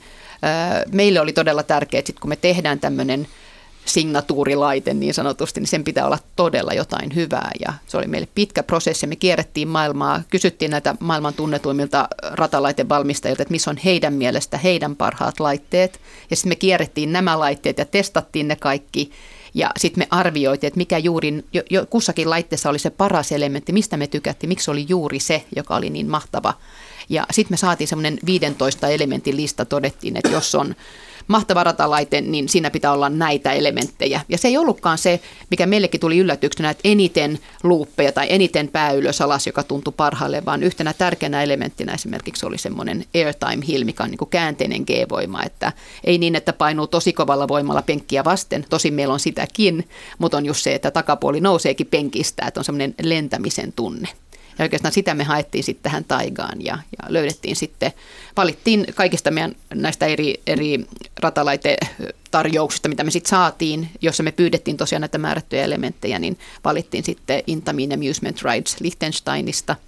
meille 0.93 1.21
oli 1.21 1.33
todella 1.33 1.63
tärkeää, 1.63 1.99
että 1.99 2.07
sit 2.07 2.21
kun 2.21 2.29
me 2.29 2.37
tehdään 2.37 2.81
tämmöinen– 2.81 3.29
signatuurilaite 3.85 4.95
niin 4.95 5.15
sanotusti, 5.15 5.61
niin 5.61 5.69
sen 5.69 5.85
pitää 5.85 6.07
olla 6.07 6.19
todella 6.37 6.73
jotain 6.73 7.15
hyvää. 7.15 7.51
Ja 7.67 7.73
se 7.87 7.97
oli 7.97 8.07
meille 8.07 8.29
pitkä 8.35 8.63
prosessi. 8.63 9.07
Me 9.07 9.17
kierrettiin 9.17 9.69
maailmaa, 9.69 10.23
kysyttiin 10.31 10.71
näitä 10.71 10.95
maailman 11.01 11.35
tunnetuimmilta 11.35 12.09
ratalaitevalmistajilta, 12.23 13.43
että 13.43 13.53
missä 13.53 13.71
on 13.71 13.77
heidän 13.77 14.15
mielestä 14.15 14.59
heidän 14.59 14.97
parhaat 14.97 15.41
laitteet. 15.41 16.01
Ja 16.31 16.37
sitten 16.37 16.51
me 16.51 16.57
kierrettiin 16.57 17.13
nämä 17.13 17.39
laitteet 17.39 17.79
ja 17.79 17.85
testattiin 17.85 18.49
ne 18.49 18.57
kaikki. 18.57 19.11
Ja 19.55 19.71
sitten 19.77 20.03
me 20.03 20.07
arvioitiin, 20.11 20.69
että 20.69 20.79
mikä 20.79 20.99
juuri, 20.99 21.45
jo, 21.53 21.63
jo, 21.71 21.87
kussakin 21.87 22.31
laitteessa 22.31 22.71
oli 22.71 22.79
se 22.79 22.91
paras 22.91 23.33
elementti, 23.33 23.73
mistä 23.73 23.97
me 23.97 24.07
tykättiin, 24.07 24.49
miksi 24.49 24.71
oli 24.71 24.87
juuri 24.89 25.21
se, 25.21 25.45
joka 25.57 25.77
oli 25.77 25.91
niin 25.91 26.11
mahtava. 26.11 26.55
Ja 27.09 27.27
sitten 27.31 27.53
me 27.53 27.57
saatiin 27.57 27.89
semmoinen 27.89 28.19
15 28.27 28.89
elementin 28.89 29.37
lista, 29.37 29.65
todettiin, 29.65 30.17
että 30.17 30.31
jos 30.31 30.55
on 30.55 30.75
mahtava 31.27 31.65
ratalaite, 31.65 32.21
niin 32.21 32.49
siinä 32.49 32.71
pitää 32.71 32.93
olla 32.93 33.09
näitä 33.09 33.53
elementtejä. 33.53 34.21
Ja 34.29 34.39
se 34.39 34.49
ei 34.49 34.59
ollutkaan 34.59 34.99
se, 34.99 35.21
mikä 35.51 35.67
meillekin 35.67 36.01
tuli 36.01 36.19
yllätyksenä, 36.19 36.71
että 36.71 36.89
eniten 36.89 37.39
luuppeja 37.63 38.13
tai 38.13 38.27
eniten 38.31 38.69
pää 38.69 38.93
ylös 38.93 39.21
alas, 39.21 39.47
joka 39.47 39.63
tuntui 39.63 39.95
parhaalle, 39.97 40.45
vaan 40.45 40.63
yhtenä 40.63 40.93
tärkeänä 40.93 41.43
elementtinä 41.43 41.95
esimerkiksi 41.95 42.47
oli 42.47 42.59
semmoinen 42.59 43.05
airtime 43.15 43.67
hill, 43.69 43.85
mikä 43.85 44.03
on 44.03 44.11
niin 44.11 44.19
kuin 44.19 44.31
käänteinen 44.31 44.83
G-voima, 44.83 45.43
että 45.45 45.73
ei 46.05 46.19
niin, 46.19 46.37
että 46.37 46.53
painuu 46.53 46.87
tosi 46.87 47.13
kovalla 47.13 47.49
voimalla 47.49 47.83
penkkiä 47.83 48.25
vasten, 48.25 48.67
tosi 48.71 48.91
meillä 48.91 49.15
on 49.15 49.21
sitäkin, 49.21 49.89
mutta 50.19 50.37
on 50.37 50.47
just 50.47 50.63
se, 50.63 50.75
että 50.75 50.91
takapuoli 50.91 51.41
nouseekin 51.41 51.87
penkistä, 51.87 52.47
että 52.47 52.61
on 52.61 52.65
semmoinen 52.65 52.95
lentämisen 53.03 53.73
tunne. 53.73 54.09
Ja 54.59 54.63
oikeastaan 54.63 54.93
sitä 54.93 55.15
me 55.15 55.25
haettiin 55.25 55.65
sitten 55.65 55.83
tähän 55.83 56.05
taigaan 56.05 56.65
ja, 56.65 56.79
ja 56.99 57.05
löydettiin 57.09 57.57
sitten, 57.57 57.93
valittiin 58.37 58.87
kaikista 58.95 59.31
meidän 59.31 59.57
näistä 59.75 60.07
eri, 60.07 60.35
eri 60.47 60.87
ratalaitetarjouksista, 61.21 62.89
mitä 62.89 63.05
me 63.05 63.11
sitten 63.11 63.31
saatiin, 63.31 63.91
jossa 64.01 64.23
me 64.23 64.33
pyydettiin 64.33 64.77
tosiaan 64.77 65.01
näitä 65.01 65.19
määrättyjä 65.19 65.65
elementtejä, 65.65 66.19
niin 66.19 66.39
valittiin 66.65 67.05
sitten 67.05 67.43
Intamin 67.47 67.93
Amusement 67.93 68.43
Rides 68.43 68.81
Liechtensteinista– 68.81 69.77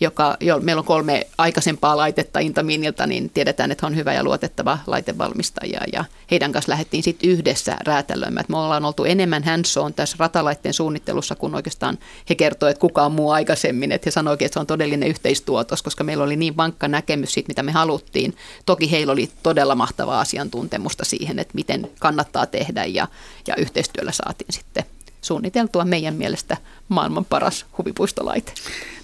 joka, 0.00 0.36
jo, 0.40 0.60
meillä 0.60 0.80
on 0.80 0.86
kolme 0.86 1.26
aikaisempaa 1.38 1.96
laitetta 1.96 2.38
Intaminilta, 2.38 3.06
niin 3.06 3.30
tiedetään, 3.30 3.70
että 3.70 3.86
on 3.86 3.96
hyvä 3.96 4.12
ja 4.12 4.24
luotettava 4.24 4.78
laitevalmistaja 4.86 5.80
ja 5.92 6.04
heidän 6.30 6.52
kanssa 6.52 6.70
lähdettiin 6.70 7.02
sitten 7.02 7.30
yhdessä 7.30 7.76
räätälöimään. 7.84 8.46
Me 8.48 8.58
ollaan 8.58 8.84
oltu 8.84 9.04
enemmän 9.04 9.44
hands 9.44 9.74
tässä 9.96 10.16
ratalaitteen 10.18 10.74
suunnittelussa, 10.74 11.34
kun 11.34 11.54
oikeastaan 11.54 11.98
he 12.30 12.34
kertoivat, 12.34 12.70
että 12.70 12.80
kukaan 12.80 13.12
muu 13.12 13.30
aikaisemmin, 13.30 13.92
että 13.92 14.06
he 14.06 14.10
sanoivat, 14.10 14.42
että 14.42 14.54
se 14.54 14.60
on 14.60 14.66
todellinen 14.66 15.08
yhteistuotos, 15.08 15.82
koska 15.82 16.04
meillä 16.04 16.24
oli 16.24 16.36
niin 16.36 16.56
vankka 16.56 16.88
näkemys 16.88 17.32
siitä, 17.32 17.48
mitä 17.48 17.62
me 17.62 17.72
haluttiin. 17.72 18.36
Toki 18.66 18.90
heillä 18.90 19.12
oli 19.12 19.30
todella 19.42 19.74
mahtavaa 19.74 20.20
asiantuntemusta 20.20 21.04
siihen, 21.04 21.38
että 21.38 21.54
miten 21.54 21.90
kannattaa 21.98 22.46
tehdä 22.46 22.84
ja, 22.84 23.08
ja 23.46 23.56
yhteistyöllä 23.56 24.12
saatiin 24.12 24.52
sitten 24.52 24.84
suunniteltua 25.22 25.84
meidän 25.84 26.14
mielestä 26.14 26.56
maailman 26.88 27.24
paras 27.24 27.66
huvipuistolaite. 27.78 28.52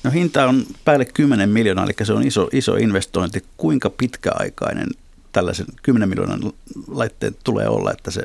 No 0.03 0.11
hinta 0.11 0.47
on 0.47 0.67
päälle 0.85 1.05
10 1.05 1.51
miljoonaa, 1.51 1.85
eli 1.85 1.95
se 2.03 2.13
on 2.13 2.27
iso, 2.27 2.49
iso 2.53 2.77
investointi. 2.77 3.45
Kuinka 3.57 3.91
pitkäaikainen 3.91 4.89
tällaisen 5.33 5.67
10 5.83 6.09
miljoonan 6.09 6.53
laitteen 6.89 7.37
tulee 7.45 7.69
olla, 7.69 7.93
että 7.93 8.11
se, 8.11 8.23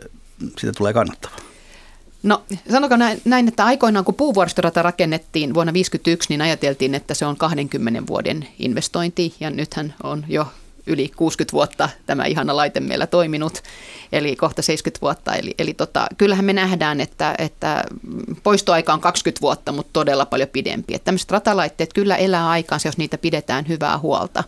siitä 0.57 0.73
tulee 0.77 0.93
kannattava? 0.93 1.35
No 2.23 2.43
sanokaa 2.71 2.97
näin, 3.25 3.47
että 3.47 3.65
aikoinaan 3.65 4.05
kun 4.05 4.15
puuvuoristorata 4.15 4.81
rakennettiin 4.81 5.53
vuonna 5.53 5.71
1951, 5.71 6.29
niin 6.29 6.41
ajateltiin, 6.41 6.95
että 6.95 7.13
se 7.13 7.25
on 7.25 7.37
20 7.37 8.07
vuoden 8.07 8.47
investointi 8.59 9.35
ja 9.39 9.49
nythän 9.49 9.93
on 10.03 10.25
jo 10.27 10.47
yli 10.89 11.11
60 11.15 11.53
vuotta 11.53 11.89
tämä 12.05 12.25
ihana 12.25 12.55
laite 12.55 12.79
meillä 12.79 13.07
toiminut, 13.07 13.63
eli 14.11 14.35
kohta 14.35 14.61
70 14.61 15.01
vuotta. 15.01 15.35
Eli, 15.35 15.55
eli 15.59 15.73
tota, 15.73 16.07
kyllähän 16.17 16.45
me 16.45 16.53
nähdään, 16.53 17.01
että, 17.01 17.35
että 17.37 17.83
poistoaika 18.43 18.93
on 18.93 19.01
20 19.01 19.41
vuotta, 19.41 19.71
mutta 19.71 19.89
todella 19.93 20.25
paljon 20.25 20.49
pidempi. 20.49 20.95
Että 20.95 21.05
tämmöiset 21.05 21.31
ratalaitteet 21.31 21.93
kyllä 21.93 22.15
elää 22.15 22.49
aikaansa, 22.49 22.87
jos 22.87 22.97
niitä 22.97 23.17
pidetään 23.17 23.67
hyvää 23.67 23.97
huolta. 23.97 24.43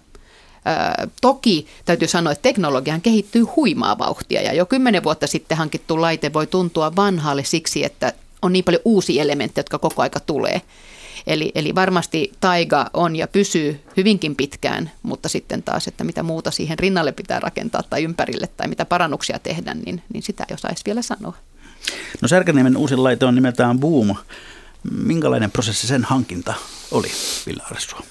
Ö, 1.01 1.07
toki 1.21 1.67
täytyy 1.85 2.07
sanoa, 2.07 2.31
että 2.31 2.43
teknologian 2.43 3.01
kehittyy 3.01 3.43
huimaa 3.43 3.97
vauhtia 3.97 4.41
ja 4.41 4.53
jo 4.53 4.65
kymmenen 4.65 5.03
vuotta 5.03 5.27
sitten 5.27 5.57
hankittu 5.57 6.01
laite 6.01 6.33
voi 6.33 6.47
tuntua 6.47 6.95
vanhalle 6.95 7.43
siksi, 7.43 7.85
että 7.85 8.13
on 8.41 8.53
niin 8.53 8.65
paljon 8.65 8.81
uusia 8.85 9.23
elementtejä, 9.23 9.59
jotka 9.59 9.79
koko 9.79 10.01
aika 10.01 10.19
tulee. 10.19 10.61
Eli, 11.27 11.51
eli 11.55 11.75
varmasti 11.75 12.31
taiga 12.39 12.89
on 12.93 13.15
ja 13.15 13.27
pysyy 13.27 13.79
hyvinkin 13.97 14.35
pitkään, 14.35 14.91
mutta 15.03 15.29
sitten 15.29 15.63
taas, 15.63 15.87
että 15.87 16.03
mitä 16.03 16.23
muuta 16.23 16.51
siihen 16.51 16.79
rinnalle 16.79 17.11
pitää 17.11 17.39
rakentaa 17.39 17.83
tai 17.83 18.03
ympärille 18.03 18.47
tai 18.47 18.67
mitä 18.67 18.85
parannuksia 18.85 19.39
tehdä, 19.39 19.73
niin, 19.73 20.01
niin 20.13 20.23
sitä 20.23 20.45
ei 20.49 20.53
osaisi 20.53 20.83
vielä 20.85 21.01
sanoa. 21.01 21.33
No 22.21 22.27
Särkäniemen 22.27 22.77
uusin 22.77 23.03
laite 23.03 23.25
on 23.25 23.35
nimeltään 23.35 23.79
Boom. 23.79 24.15
Minkälainen 24.91 25.51
prosessi 25.51 25.87
sen 25.87 26.03
hankinta 26.03 26.53
oli, 26.91 27.11
Villa 27.47 27.63
Aressua? 27.71 28.03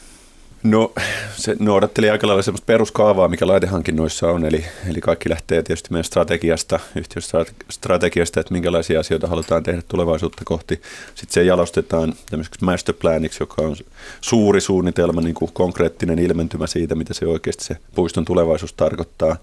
No 0.63 0.93
se 1.37 1.57
noudatteli 1.59 2.11
aika 2.11 2.27
lailla 2.27 2.43
sellaista 2.43 2.67
peruskaavaa, 2.67 3.29
mikä 3.29 3.47
laitehankinnoissa 3.47 4.31
on, 4.31 4.45
eli, 4.45 4.65
eli 4.91 5.01
kaikki 5.01 5.31
lähtee 5.31 5.63
tietysti 5.63 5.89
meidän 5.91 6.05
strategiasta, 6.05 6.81
yhtiöstrategiasta, 6.97 8.41
että 8.41 8.53
minkälaisia 8.53 9.01
asioita 9.01 9.27
halutaan 9.27 9.63
tehdä 9.63 9.83
tulevaisuutta 9.89 10.43
kohti. 10.45 10.81
Sitten 11.15 11.35
se 11.35 11.43
jalostetaan 11.43 12.15
tämmöiseksi 12.31 12.65
masterplaniksi, 12.65 13.43
joka 13.43 13.63
on 13.63 13.77
suuri 14.21 14.61
suunnitelma, 14.61 15.21
niin 15.21 15.35
kuin 15.35 15.51
konkreettinen 15.53 16.19
ilmentymä 16.19 16.67
siitä, 16.67 16.95
mitä 16.95 17.15
se 17.15 17.27
oikeasti 17.27 17.65
se 17.65 17.77
puiston 17.95 18.25
tulevaisuus 18.25 18.73
tarkoittaa. 18.73 19.37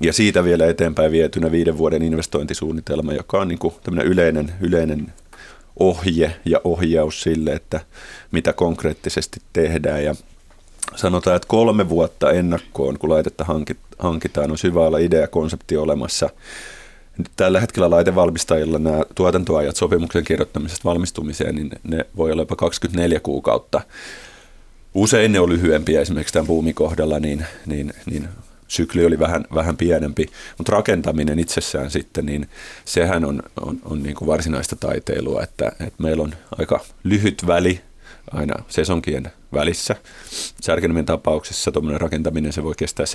Ja 0.00 0.12
siitä 0.12 0.44
vielä 0.44 0.66
eteenpäin 0.66 1.12
vietynä 1.12 1.50
viiden 1.50 1.78
vuoden 1.78 2.02
investointisuunnitelma, 2.02 3.12
joka 3.12 3.40
on 3.40 3.48
niin 3.48 3.58
kuin 3.58 3.74
tämmöinen 3.82 4.12
yleinen, 4.12 4.52
yleinen 4.60 5.12
ohje 5.80 6.36
ja 6.44 6.60
ohjaus 6.64 7.22
sille, 7.22 7.52
että 7.52 7.80
mitä 8.30 8.52
konkreettisesti 8.52 9.40
tehdään. 9.52 10.04
Ja 10.04 10.14
sanotaan, 10.96 11.36
että 11.36 11.48
kolme 11.48 11.88
vuotta 11.88 12.30
ennakkoon, 12.30 12.98
kun 12.98 13.10
laitetta 13.10 13.46
hankitaan, 13.98 14.50
on 14.50 14.58
syvä 14.58 14.80
olla 14.80 14.98
idea 14.98 15.28
konsepti 15.28 15.76
olemassa. 15.76 16.30
Tällä 17.36 17.60
hetkellä 17.60 17.90
laitevalmistajilla 17.90 18.78
nämä 18.78 19.02
tuotantoajat 19.14 19.76
sopimuksen 19.76 20.24
kirjoittamisesta 20.24 20.88
valmistumiseen, 20.88 21.54
niin 21.54 21.70
ne 21.84 22.06
voi 22.16 22.32
olla 22.32 22.42
jopa 22.42 22.56
24 22.56 23.20
kuukautta. 23.20 23.80
Usein 24.94 25.32
ne 25.32 25.40
on 25.40 25.48
lyhyempiä, 25.48 26.00
esimerkiksi 26.00 26.32
tämän 26.32 26.46
buumin 26.46 26.74
kohdalla, 26.74 27.18
niin, 27.18 27.46
niin, 27.66 27.92
niin 28.06 28.28
sykli 28.68 29.06
oli 29.06 29.18
vähän, 29.18 29.44
vähän 29.54 29.76
pienempi, 29.76 30.26
mutta 30.58 30.72
rakentaminen 30.72 31.38
itsessään 31.38 31.90
sitten, 31.90 32.26
niin 32.26 32.48
sehän 32.84 33.24
on, 33.24 33.42
on, 33.60 33.78
on 33.84 34.02
niin 34.02 34.14
kuin 34.14 34.28
varsinaista 34.28 34.76
taiteilua, 34.76 35.42
että, 35.42 35.68
että 35.68 36.02
meillä 36.02 36.22
on 36.22 36.34
aika 36.58 36.80
lyhyt 37.04 37.46
väli 37.46 37.80
aina 38.32 38.54
sesonkien 38.68 39.32
välissä. 39.52 39.96
Särkeniemen 40.60 41.04
tapauksessa 41.04 41.72
tuommoinen 41.72 42.00
rakentaminen 42.00 42.52
se 42.52 42.62
voi 42.62 42.74
kestää 42.76 43.06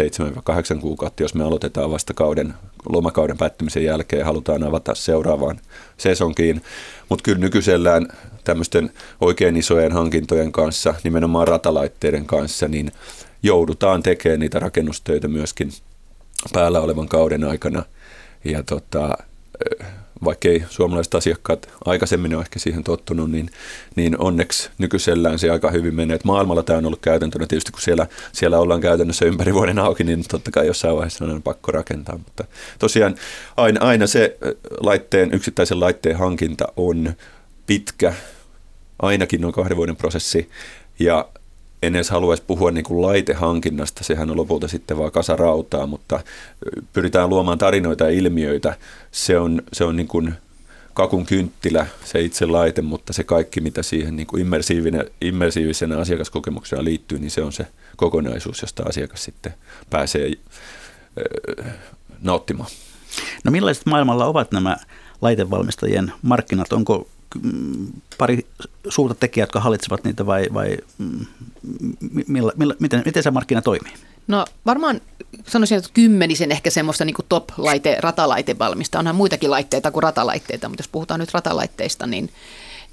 7-8 0.77 0.79
kuukautta, 0.81 1.23
jos 1.23 1.35
me 1.35 1.43
aloitetaan 1.43 1.91
vasta 1.91 2.13
kauden, 2.13 2.53
lomakauden 2.89 3.37
päättymisen 3.37 3.83
jälkeen 3.83 4.19
ja 4.19 4.25
halutaan 4.25 4.63
avata 4.63 4.95
seuraavaan 4.95 5.59
sesonkiin. 5.97 6.61
Mutta 7.09 7.23
kyllä 7.23 7.39
nykyisellään 7.39 8.07
tämmöisten 8.43 8.91
oikein 9.21 9.57
isojen 9.57 9.91
hankintojen 9.91 10.51
kanssa, 10.51 10.95
nimenomaan 11.03 11.47
ratalaitteiden 11.47 12.25
kanssa, 12.25 12.67
niin 12.67 12.91
joudutaan 13.43 14.03
tekemään 14.03 14.39
niitä 14.39 14.59
rakennustöitä 14.59 15.27
myöskin 15.27 15.71
päällä 16.53 16.79
olevan 16.79 17.07
kauden 17.07 17.43
aikana. 17.43 17.83
Ja 18.43 18.63
tota, 18.63 19.17
vaikkei 20.23 20.63
suomalaiset 20.69 21.15
asiakkaat 21.15 21.69
aikaisemmin 21.85 22.35
ole 22.35 22.41
ehkä 22.41 22.59
siihen 22.59 22.83
tottunut, 22.83 23.31
niin, 23.31 23.49
niin 23.95 24.19
onneksi 24.19 24.69
nykyisellään 24.77 25.39
se 25.39 25.49
aika 25.49 25.71
hyvin 25.71 25.95
menee. 25.95 26.15
Et 26.15 26.23
maailmalla 26.23 26.63
tämä 26.63 26.77
on 26.77 26.85
ollut 26.85 27.01
käytäntönä. 27.01 27.47
Tietysti 27.47 27.71
kun 27.71 27.81
siellä, 27.81 28.07
siellä 28.31 28.59
ollaan 28.59 28.81
käytännössä 28.81 29.25
ympäri 29.25 29.53
vuoden 29.53 29.79
auki, 29.79 30.03
niin 30.03 30.23
totta 30.29 30.51
kai 30.51 30.67
jossain 30.67 30.95
vaiheessa 30.95 31.25
on 31.25 31.41
pakko 31.41 31.71
rakentaa. 31.71 32.17
Mutta 32.17 32.43
tosiaan 32.79 33.15
aina, 33.57 33.81
aina 33.85 34.07
se 34.07 34.37
laitteen, 34.79 35.33
yksittäisen 35.33 35.79
laitteen 35.79 36.17
hankinta 36.17 36.67
on 36.77 37.13
pitkä, 37.67 38.13
ainakin 38.99 39.41
noin 39.41 39.53
kahden 39.53 39.77
vuoden 39.77 39.95
prosessi. 39.95 40.49
Ja 40.99 41.29
en 41.81 41.95
edes 41.95 42.09
haluaisi 42.09 42.43
puhua 42.47 42.71
niin 42.71 42.83
kuin 42.83 43.01
laitehankinnasta, 43.01 44.03
sehän 44.03 44.31
on 44.31 44.37
lopulta 44.37 44.67
sitten 44.67 44.97
vaan 44.97 45.11
kasa 45.11 45.35
rautaa, 45.35 45.87
mutta 45.87 46.19
pyritään 46.93 47.29
luomaan 47.29 47.57
tarinoita 47.57 48.03
ja 48.03 48.09
ilmiöitä. 48.09 48.77
Se 49.11 49.37
on, 49.37 49.61
se 49.73 49.83
on 49.83 49.95
niin 49.95 50.07
kuin 50.07 50.33
kakun 50.93 51.25
kynttilä, 51.25 51.85
se 52.05 52.21
itse 52.21 52.45
laite, 52.45 52.81
mutta 52.81 53.13
se 53.13 53.23
kaikki, 53.23 53.61
mitä 53.61 53.83
siihen 53.83 54.15
niin 54.15 54.27
immersiivisenä 55.21 55.97
asiakaskokemuksena 55.97 56.83
liittyy, 56.83 57.19
niin 57.19 57.31
se 57.31 57.41
on 57.41 57.53
se 57.53 57.67
kokonaisuus, 57.97 58.61
josta 58.61 58.83
asiakas 58.83 59.23
sitten 59.23 59.53
pääsee 59.89 60.31
nauttimaan. 62.21 62.69
No 63.43 63.51
millaiset 63.51 63.85
maailmalla 63.85 64.25
ovat 64.25 64.51
nämä 64.51 64.77
laitevalmistajien 65.21 66.13
markkinat? 66.21 66.73
Onko 66.73 67.07
pari 68.17 68.45
suurta 68.89 69.15
tekijää, 69.15 69.43
jotka 69.43 69.59
hallitsevat 69.59 70.03
niitä 70.03 70.25
vai, 70.25 70.47
vai 70.53 70.77
mm, 70.97 71.25
millä, 72.27 72.51
millä, 72.55 72.75
miten, 72.79 73.01
miten 73.05 73.23
se 73.23 73.31
markkina 73.31 73.61
toimii? 73.61 73.93
No 74.27 74.45
varmaan 74.65 75.01
sanoisin, 75.47 75.77
että 75.77 75.89
kymmenisen 75.93 76.51
ehkä 76.51 76.69
semmoista 76.69 77.05
niin 77.05 77.15
top-laite, 77.29 77.97
ratalaitevalmista. 77.99 78.99
Onhan 78.99 79.15
muitakin 79.15 79.51
laitteita 79.51 79.91
kuin 79.91 80.03
ratalaitteita, 80.03 80.69
mutta 80.69 80.81
jos 80.81 80.87
puhutaan 80.87 81.19
nyt 81.19 81.33
ratalaitteista, 81.33 82.07
niin, 82.07 82.29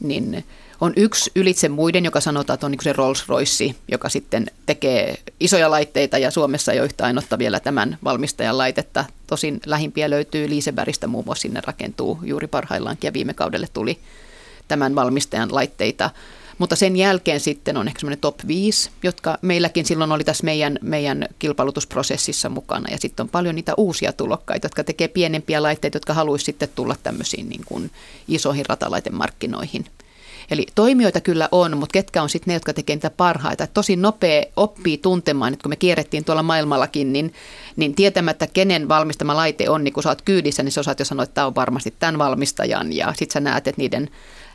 niin 0.00 0.44
on 0.80 0.92
yksi 0.96 1.30
ylitse 1.36 1.68
muiden, 1.68 2.04
joka 2.04 2.20
sanotaan, 2.20 2.54
että 2.54 2.66
on 2.66 2.70
niin 2.70 2.82
se 2.82 2.92
Rolls-Royce, 2.92 3.74
joka 3.88 4.08
sitten 4.08 4.46
tekee 4.66 5.18
isoja 5.40 5.70
laitteita 5.70 6.18
ja 6.18 6.30
Suomessa 6.30 6.72
ei 6.72 6.80
ole 6.80 6.88
yhtä 7.18 7.38
vielä 7.38 7.60
tämän 7.60 7.98
valmistajan 8.04 8.58
laitetta. 8.58 9.04
Tosin 9.26 9.60
lähimpiä 9.66 10.10
löytyy 10.10 10.48
Liisebäristä 10.48 11.06
muun 11.06 11.24
muassa 11.24 11.42
sinne 11.42 11.60
rakentuu 11.66 12.18
juuri 12.22 12.46
parhaillaankin 12.46 13.08
ja 13.08 13.12
viime 13.12 13.34
kaudelle 13.34 13.68
tuli 13.72 13.98
tämän 14.68 14.94
valmistajan 14.94 15.54
laitteita. 15.54 16.10
Mutta 16.58 16.76
sen 16.76 16.96
jälkeen 16.96 17.40
sitten 17.40 17.76
on 17.76 17.88
ehkä 17.88 18.00
semmoinen 18.00 18.20
top 18.20 18.38
5, 18.46 18.90
jotka 19.02 19.38
meilläkin 19.42 19.84
silloin 19.84 20.12
oli 20.12 20.24
tässä 20.24 20.44
meidän, 20.44 20.78
meidän 20.82 21.28
kilpailutusprosessissa 21.38 22.48
mukana. 22.48 22.90
Ja 22.90 22.98
sitten 22.98 23.24
on 23.24 23.30
paljon 23.30 23.54
niitä 23.54 23.74
uusia 23.76 24.12
tulokkaita, 24.12 24.64
jotka 24.64 24.84
tekee 24.84 25.08
pienempiä 25.08 25.62
laitteita, 25.62 25.96
jotka 25.96 26.14
haluaisivat 26.14 26.46
sitten 26.46 26.68
tulla 26.74 26.96
tämmöisiin 27.02 27.48
niin 27.48 27.62
kuin 27.64 27.90
isoihin 28.28 28.66
ratalaitemarkkinoihin. 28.66 29.84
Eli 30.50 30.66
toimijoita 30.74 31.20
kyllä 31.20 31.48
on, 31.52 31.76
mutta 31.76 31.92
ketkä 31.92 32.22
on 32.22 32.28
sitten 32.28 32.50
ne, 32.50 32.54
jotka 32.54 32.74
tekee 32.74 32.96
niitä 32.96 33.10
parhaita. 33.10 33.66
tosi 33.66 33.96
nopea 33.96 34.44
oppii 34.56 34.98
tuntemaan, 34.98 35.52
että 35.52 35.62
kun 35.62 35.70
me 35.70 35.76
kierrettiin 35.76 36.24
tuolla 36.24 36.42
maailmallakin, 36.42 37.12
niin, 37.12 37.34
niin 37.76 37.94
tietämättä 37.94 38.46
kenen 38.46 38.88
valmistama 38.88 39.36
laite 39.36 39.70
on, 39.70 39.84
niin 39.84 39.94
kun 39.94 40.02
sä 40.02 40.08
oot 40.08 40.22
kyydissä, 40.22 40.62
niin 40.62 40.72
sä 40.72 40.80
osaat 40.80 40.98
jo 40.98 41.04
sanoa, 41.04 41.22
että 41.22 41.34
tämä 41.34 41.46
on 41.46 41.54
varmasti 41.54 41.94
tämän 41.98 42.18
valmistajan. 42.18 42.92
Ja 42.92 43.12
sitten 43.16 43.32
sä 43.32 43.40
näet, 43.40 43.68
että 43.68 43.80
niiden 43.80 44.10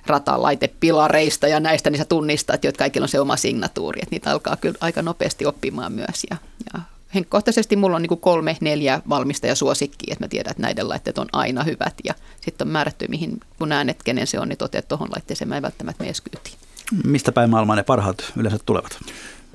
ratalaitepilareista 0.08 1.48
ja 1.48 1.60
näistä, 1.60 1.90
niin 1.90 1.98
sä 1.98 2.06
tunnistat, 2.06 2.66
että 2.66 2.80
kaikilla 2.80 3.06
on 3.06 3.10
se 3.10 3.20
oma 3.20 3.38
signatuuri, 3.38 4.00
että 4.04 4.16
niitä 4.16 4.32
alkaa 4.32 4.58
kyllä 4.58 4.78
aika 4.82 5.02
nopeasti 5.02 5.46
oppimaan 5.46 5.94
myös. 5.94 6.24
Ja, 6.30 6.38
ja 6.74 6.82
henkkohtaisesti 7.16 7.76
mulla 7.76 7.96
on 7.96 8.02
niin 8.02 8.08
kuin 8.08 8.20
kolme, 8.20 8.58
neljä 8.62 9.02
valmistajasuosikkiä, 9.10 10.14
että 10.14 10.24
mä 10.24 10.28
tiedän, 10.28 10.52
että 10.52 10.64
näiden 10.64 10.90
laitteet 10.90 11.18
on 11.18 11.28
aina 11.34 11.64
hyvät 11.64 11.94
ja 12.04 12.14
sitten 12.42 12.68
on 12.68 12.72
määrätty, 12.72 13.08
mihin 13.08 13.40
kun 13.60 13.70
näen, 13.70 13.90
että 13.90 14.04
kenen 14.04 14.28
se 14.28 14.40
on, 14.40 14.50
niin 14.50 14.58
toteat 14.58 14.88
tuohon 14.88 15.10
laitteeseen, 15.12 15.50
mä 15.50 15.58
en 15.58 15.64
välttämättä 15.64 16.04
mene 16.04 16.14
kyytiin. 16.32 16.58
Mistä 17.06 17.32
päin 17.32 17.50
maailmaa 17.50 17.76
ne 17.76 17.84
parhaat 17.84 18.32
yleensä 18.38 18.60
tulevat? 18.66 18.98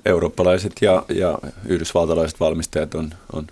Eurooppalaiset 0.04 0.72
ja, 0.80 1.02
ja 1.08 1.38
yhdysvaltalaiset 1.64 2.40
valmistajat 2.40 2.94
on, 2.94 3.14
on 3.32 3.46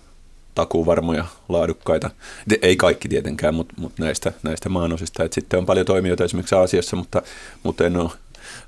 takuvarmoja, 0.57 1.25
laadukkaita. 1.49 2.09
Ei 2.61 2.75
kaikki 2.75 3.09
tietenkään, 3.09 3.55
mutta, 3.55 3.73
mutta 3.77 4.03
näistä, 4.03 4.33
näistä 4.43 4.69
maanosista. 4.69 5.23
Et 5.23 5.33
sitten 5.33 5.59
on 5.59 5.65
paljon 5.65 5.85
toimijoita 5.85 6.23
esimerkiksi 6.23 6.55
Aasiassa, 6.55 6.95
mutta, 6.95 7.21
mutta 7.63 7.85
en 7.85 7.97
ole 7.97 8.09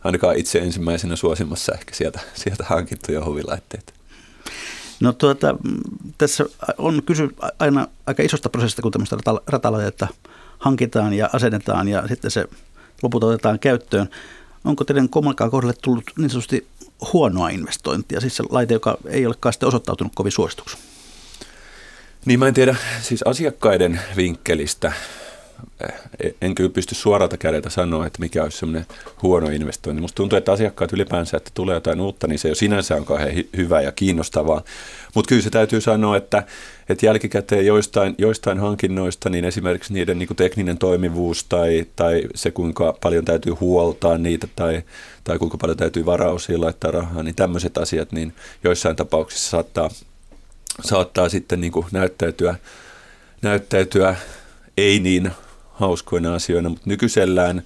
ainakaan 0.03 0.37
itse 0.37 0.59
ensimmäisenä 0.59 1.15
suosimassa 1.15 1.71
ehkä 1.73 1.95
sieltä, 1.95 2.19
sieltä 2.33 2.63
hankittuja 2.67 3.21
hovilaitteita. 3.21 3.93
No 4.99 5.13
tuota, 5.13 5.55
tässä 6.17 6.45
on 6.77 7.03
kysy 7.05 7.35
aina 7.59 7.87
aika 8.05 8.23
isosta 8.23 8.49
prosessista, 8.49 8.81
kun 8.81 8.91
tämmöistä 8.91 9.17
ratalaitetta 9.47 10.07
hankitaan 10.59 11.13
ja 11.13 11.29
asennetaan 11.33 11.87
ja 11.87 12.07
sitten 12.07 12.31
se 12.31 12.45
lopulta 13.03 13.25
otetaan 13.25 13.59
käyttöön. 13.59 14.09
Onko 14.65 14.83
teidän 14.83 15.09
kommunikaan 15.09 15.51
kohdalle 15.51 15.75
tullut 15.81 16.03
niin 16.17 16.29
sanotusti 16.29 16.67
huonoa 17.13 17.49
investointia, 17.49 18.21
siis 18.21 18.37
se 18.37 18.43
laite, 18.49 18.73
joka 18.73 18.97
ei 19.05 19.25
olekaan 19.25 19.53
sitten 19.53 19.67
osoittautunut 19.67 20.13
kovin 20.15 20.31
suosituksi? 20.31 20.77
Niin 22.25 22.39
mä 22.39 22.47
en 22.47 22.53
tiedä, 22.53 22.75
siis 23.01 23.23
asiakkaiden 23.23 23.99
vinkkelistä 24.15 24.91
eh, 26.23 26.33
en 26.41 26.55
kyllä 26.55 26.69
pysty 26.69 26.95
suoralta 26.95 27.37
kädeltä 27.37 27.69
sanoa, 27.69 28.05
että 28.05 28.19
mikä 28.19 28.43
olisi 28.43 28.57
semmoinen 28.57 28.85
huono 29.21 29.49
investointi. 29.49 30.01
Musta 30.01 30.15
tuntuu, 30.15 30.37
että 30.37 30.51
asiakkaat 30.51 30.93
ylipäänsä, 30.93 31.37
että 31.37 31.51
tulee 31.53 31.73
jotain 31.73 32.01
uutta, 32.01 32.27
niin 32.27 32.39
se 32.39 32.49
jo 32.49 32.55
sinänsä 32.55 32.95
on 32.95 33.05
kauhean 33.05 33.31
hyvä 33.57 33.81
ja 33.81 33.91
kiinnostavaa. 33.91 34.61
Mutta 35.15 35.29
kyllä 35.29 35.41
se 35.41 35.49
täytyy 35.49 35.81
sanoa, 35.81 36.17
että, 36.17 36.43
että 36.89 37.05
jälkikäteen 37.05 37.65
joistain, 37.65 38.15
joistain 38.17 38.59
hankinnoista, 38.59 39.29
niin 39.29 39.45
esimerkiksi 39.45 39.93
niiden 39.93 40.19
niin 40.19 40.27
kuin 40.27 40.37
tekninen 40.37 40.77
toimivuus 40.77 41.43
tai, 41.43 41.85
tai 41.95 42.23
se, 42.35 42.51
kuinka 42.51 42.97
paljon 43.01 43.25
täytyy 43.25 43.53
huoltaa 43.53 44.17
niitä 44.17 44.47
tai, 44.55 44.81
tai 45.23 45.39
kuinka 45.39 45.57
paljon 45.57 45.77
täytyy 45.77 46.05
varausia 46.05 46.61
laittaa 46.61 46.91
rahaa, 46.91 47.23
niin 47.23 47.35
tämmöiset 47.35 47.77
asiat, 47.77 48.11
niin 48.11 48.33
joissain 48.63 48.95
tapauksissa 48.95 49.49
saattaa 49.49 49.89
saattaa 50.81 51.29
sitten 51.29 51.61
niin 51.61 51.71
kuin 51.71 51.85
näyttäytyä, 51.91 52.55
näyttäytyä 53.41 54.15
ei 54.77 54.99
niin 54.99 55.31
hauskoina 55.71 56.35
asioina, 56.35 56.69
mutta 56.69 56.89
nykyisellään 56.89 57.63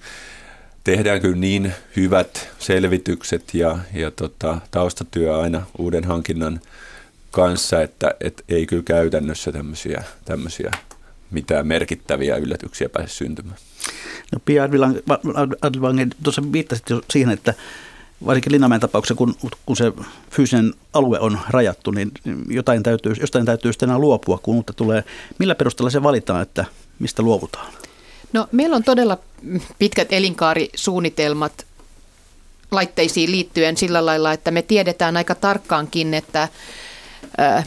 tehdään 0.84 1.20
kyllä 1.20 1.36
niin 1.36 1.72
hyvät 1.96 2.48
selvitykset 2.58 3.54
ja, 3.54 3.78
ja 3.94 4.10
tota, 4.10 4.58
taustatyö 4.70 5.38
aina 5.40 5.62
uuden 5.78 6.04
hankinnan 6.04 6.60
kanssa, 7.30 7.82
että 7.82 8.14
et 8.20 8.44
ei 8.48 8.66
kyllä 8.66 8.82
käytännössä 8.82 9.52
tämmöisiä, 9.52 10.04
tämmöisiä 10.24 10.70
mitään 11.30 11.66
merkittäviä 11.66 12.36
yllätyksiä 12.36 12.88
pääse 12.88 13.14
syntymään. 13.14 13.56
No 14.32 14.38
Pia 14.44 14.64
Advange, 15.62 16.06
tuossa 16.22 16.42
viittasit 16.52 16.90
jo 16.90 17.02
siihen, 17.10 17.32
että 17.32 17.54
varsinkin 18.26 18.52
Linnamäen 18.52 18.80
tapauksessa, 18.80 19.14
kun, 19.14 19.34
kun 19.66 19.76
se 19.76 19.92
fyysinen 20.30 20.74
alue 20.92 21.18
on 21.20 21.38
rajattu, 21.48 21.90
niin 21.90 22.12
jotain 22.48 22.82
täytyy, 22.82 23.14
jostain 23.20 23.44
täytyy 23.44 23.72
sitten 23.72 23.88
enää 23.88 23.98
luopua, 23.98 24.38
kun 24.38 24.54
uutta 24.54 24.72
tulee. 24.72 25.04
Millä 25.38 25.54
perusteella 25.54 25.90
se 25.90 26.02
valitaan, 26.02 26.42
että 26.42 26.64
mistä 26.98 27.22
luovutaan? 27.22 27.72
No, 28.32 28.48
meillä 28.52 28.76
on 28.76 28.84
todella 28.84 29.18
pitkät 29.78 30.12
elinkaarisuunnitelmat 30.12 31.66
laitteisiin 32.70 33.30
liittyen 33.30 33.76
sillä 33.76 34.06
lailla, 34.06 34.32
että 34.32 34.50
me 34.50 34.62
tiedetään 34.62 35.16
aika 35.16 35.34
tarkkaankin, 35.34 36.14
että 36.14 36.48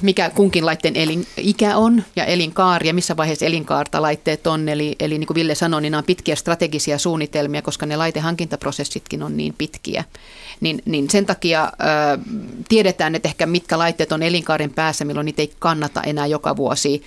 mikä 0.01 0.29
kunkin 0.29 0.65
laitteen 0.65 0.95
elinikä 0.95 1.77
on 1.77 2.03
ja 2.15 2.25
elinkaari 2.25 2.87
ja 2.87 2.93
missä 2.93 3.17
vaiheessa 3.17 3.45
elinkaarta 3.45 4.01
laitteet 4.01 4.47
on. 4.47 4.69
Eli, 4.69 4.95
eli 4.99 5.17
niin 5.17 5.27
kuin 5.27 5.35
Ville 5.35 5.55
sanoi, 5.55 5.81
niin 5.81 5.91
nämä 5.91 5.99
on 5.99 6.03
pitkiä 6.03 6.35
strategisia 6.35 6.97
suunnitelmia, 6.97 7.61
koska 7.61 7.85
ne 7.85 7.95
laitehankintaprosessitkin 7.97 9.23
on 9.23 9.37
niin 9.37 9.53
pitkiä. 9.57 10.03
Niin, 10.61 10.81
niin 10.85 11.09
sen 11.09 11.25
takia 11.25 11.63
ö, 11.63 12.17
tiedetään, 12.69 13.15
että 13.15 13.29
ehkä 13.29 13.45
mitkä 13.45 13.77
laitteet 13.77 14.11
on 14.11 14.23
elinkaaren 14.23 14.73
päässä, 14.73 15.05
milloin 15.05 15.25
niitä 15.25 15.41
ei 15.41 15.53
kannata 15.59 16.01
enää 16.01 16.27
joka 16.27 16.55
vuosi 16.55 17.03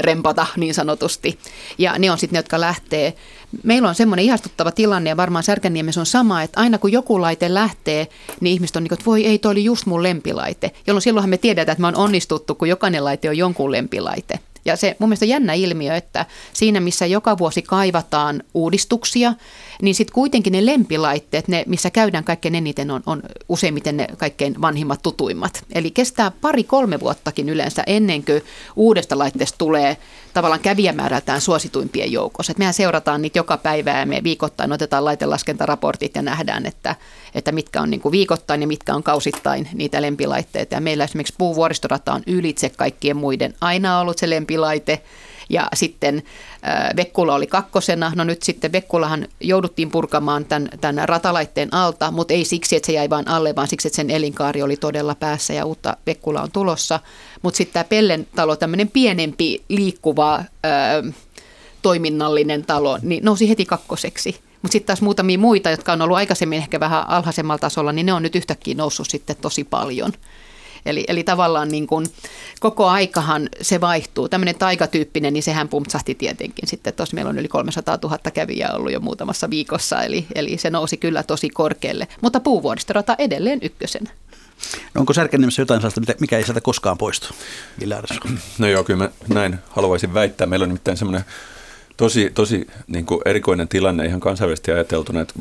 rempata 0.00 0.46
niin 0.56 0.74
sanotusti. 0.74 1.38
Ja 1.78 1.98
ne 1.98 2.10
on 2.10 2.18
sitten 2.18 2.36
ne, 2.36 2.38
jotka 2.38 2.60
lähtee. 2.60 3.14
Meillä 3.62 3.88
on 3.88 3.94
semmoinen 3.94 4.24
ihastuttava 4.24 4.72
tilanne 4.72 5.10
ja 5.10 5.16
varmaan 5.16 5.42
Särkänniemessä 5.42 6.00
on 6.00 6.06
sama, 6.06 6.42
että 6.42 6.60
aina 6.60 6.78
kun 6.78 6.92
joku 6.92 7.20
laite 7.20 7.54
lähtee, 7.54 8.08
niin 8.40 8.52
ihmiset 8.52 8.76
on 8.76 8.82
niin 8.82 8.88
kuin, 8.88 8.98
että 8.98 9.06
voi 9.06 9.26
ei, 9.26 9.38
toi 9.38 9.52
oli 9.52 9.64
just 9.64 9.86
mun 9.86 10.02
lempilaite. 10.02 10.70
Jolloin 10.86 11.02
silloinhan 11.02 11.30
me 11.30 11.38
tiedetään, 11.38 11.72
että 11.72 11.80
me 11.80 11.86
on 11.86 11.96
onnistuttu, 11.96 12.54
kun 12.54 12.68
jokainen 12.68 13.04
laite 13.04 13.28
on 13.28 13.38
jonkun 13.38 13.72
lempilaite. 13.72 14.38
Ja 14.64 14.76
se 14.76 14.96
mun 14.98 15.08
mielestä 15.08 15.24
jännä 15.24 15.54
ilmiö, 15.54 15.94
että 15.94 16.26
siinä 16.52 16.80
missä 16.80 17.06
joka 17.06 17.38
vuosi 17.38 17.62
kaivataan 17.62 18.42
uudistuksia, 18.54 19.34
niin 19.82 19.94
sitten 19.94 20.14
kuitenkin 20.14 20.52
ne 20.52 20.66
lempilaitteet, 20.66 21.48
ne 21.48 21.64
missä 21.66 21.90
käydään 21.90 22.24
kaikkein 22.24 22.54
eniten, 22.54 22.90
on, 22.90 23.02
on 23.06 23.22
useimmiten 23.48 23.96
ne 23.96 24.06
kaikkein 24.18 24.60
vanhimmat 24.62 25.02
tutuimmat. 25.02 25.64
Eli 25.72 25.90
kestää 25.90 26.30
pari-kolme 26.30 27.00
vuottakin 27.00 27.48
yleensä 27.48 27.82
ennen 27.86 28.24
kuin 28.24 28.42
uudesta 28.76 29.18
laitteesta 29.18 29.58
tulee 29.58 29.96
tavallaan 30.34 30.60
kävijämäärältään 30.60 31.40
suosituimpien 31.40 32.12
joukossa. 32.12 32.50
Et 32.50 32.58
mehän 32.58 32.74
seurataan 32.74 33.22
niitä 33.22 33.38
joka 33.38 33.56
päivä 33.56 33.98
ja 33.98 34.06
me 34.06 34.20
viikoittain 34.24 34.72
otetaan 34.72 35.04
laitelaskentaraportit 35.04 36.14
ja 36.14 36.22
nähdään, 36.22 36.66
että, 36.66 36.96
että 37.34 37.52
mitkä 37.52 37.80
on 37.80 37.90
niin 37.90 38.00
kuin 38.00 38.12
viikoittain 38.12 38.60
ja 38.60 38.66
mitkä 38.66 38.94
on 38.94 39.02
kausittain 39.02 39.68
niitä 39.72 40.02
lempilaitteita. 40.02 40.74
Ja 40.74 40.80
meillä 40.80 41.04
esimerkiksi 41.04 41.34
puuvuoristorata 41.38 42.12
on 42.12 42.22
ylitse 42.26 42.70
kaikkien 42.70 43.16
muiden 43.16 43.54
aina 43.60 44.00
ollut 44.00 44.18
se 44.18 44.30
lempilaite 44.30 45.02
Ja 45.50 45.68
sitten 45.74 46.22
Vekkula 46.96 47.34
oli 47.34 47.46
kakkosena. 47.46 48.12
No 48.14 48.24
nyt 48.24 48.42
sitten 48.42 48.72
Vekkulahan 48.72 49.28
jouduttiin 49.40 49.90
purkamaan 49.90 50.44
tämän, 50.44 50.68
tämän 50.80 51.08
ratalaitteen 51.08 51.74
alta, 51.74 52.10
mutta 52.10 52.34
ei 52.34 52.44
siksi, 52.44 52.76
että 52.76 52.86
se 52.86 52.92
jäi 52.92 53.10
vain 53.10 53.28
alle, 53.28 53.56
vaan 53.56 53.68
siksi, 53.68 53.88
että 53.88 53.96
sen 53.96 54.10
elinkaari 54.10 54.62
oli 54.62 54.76
todella 54.76 55.14
päässä 55.14 55.54
ja 55.54 55.64
uutta 55.64 55.96
Vekkula 56.06 56.42
on 56.42 56.52
tulossa. 56.52 57.00
Mutta 57.42 57.56
sitten 57.56 57.72
tämä 57.72 57.84
Pellen 57.84 58.26
talo, 58.36 58.56
tämmöinen 58.56 58.88
pienempi 58.88 59.64
liikkuva 59.68 60.38
ö, 60.38 61.12
toiminnallinen 61.82 62.64
talo, 62.64 62.98
niin 63.02 63.24
nousi 63.24 63.48
heti 63.48 63.66
kakkoseksi. 63.66 64.36
Mutta 64.62 64.72
sitten 64.72 64.86
taas 64.86 65.02
muutamia 65.02 65.38
muita, 65.38 65.70
jotka 65.70 65.92
on 65.92 66.02
ollut 66.02 66.16
aikaisemmin 66.16 66.58
ehkä 66.58 66.80
vähän 66.80 67.08
alhaisemmalla 67.08 67.58
tasolla, 67.58 67.92
niin 67.92 68.06
ne 68.06 68.12
on 68.12 68.22
nyt 68.22 68.36
yhtäkkiä 68.36 68.74
noussut 68.74 69.10
sitten 69.10 69.36
tosi 69.36 69.64
paljon. 69.64 70.12
Eli, 70.86 71.04
eli 71.08 71.24
tavallaan 71.24 71.68
niin 71.68 71.86
kuin 71.86 72.06
koko 72.60 72.86
aikahan 72.86 73.48
se 73.60 73.80
vaihtuu. 73.80 74.28
Tämmöinen 74.28 74.54
taikatyyppinen, 74.54 75.32
niin 75.32 75.42
sehän 75.42 75.68
pumpsahti 75.68 76.14
tietenkin 76.14 76.68
sitten. 76.68 76.94
Tuossa 76.94 77.14
meillä 77.14 77.28
on 77.28 77.38
yli 77.38 77.48
300 77.48 77.98
000 78.02 78.18
kävijää 78.34 78.72
ollut 78.72 78.92
jo 78.92 79.00
muutamassa 79.00 79.50
viikossa, 79.50 80.02
eli, 80.02 80.26
eli 80.34 80.58
se 80.58 80.70
nousi 80.70 80.96
kyllä 80.96 81.22
tosi 81.22 81.50
korkealle. 81.50 82.08
Mutta 82.20 82.40
puuvuoristorata 82.40 83.14
edelleen 83.18 83.58
ykkösenä. 83.62 84.10
No 84.94 85.00
onko 85.00 85.12
Särkänniemessä 85.12 85.62
jotain 85.62 85.80
sellaista, 85.80 86.14
mikä 86.20 86.36
ei 86.36 86.44
sieltä 86.44 86.60
koskaan 86.60 86.98
poistu, 86.98 87.28
No 88.58 88.66
joo, 88.66 88.84
kyllä 88.84 89.04
mä 89.04 89.10
näin 89.34 89.58
haluaisin 89.70 90.14
väittää. 90.14 90.46
Meillä 90.46 90.64
on 90.64 90.68
nimittäin 90.68 90.96
semmoinen 90.96 91.24
tosi, 92.00 92.30
tosi 92.34 92.66
niin 92.86 93.06
kuin 93.06 93.20
erikoinen 93.24 93.68
tilanne 93.68 94.06
ihan 94.06 94.20
kansainvälisesti 94.20 94.72
ajateltuna, 94.72 95.20
että 95.20 95.34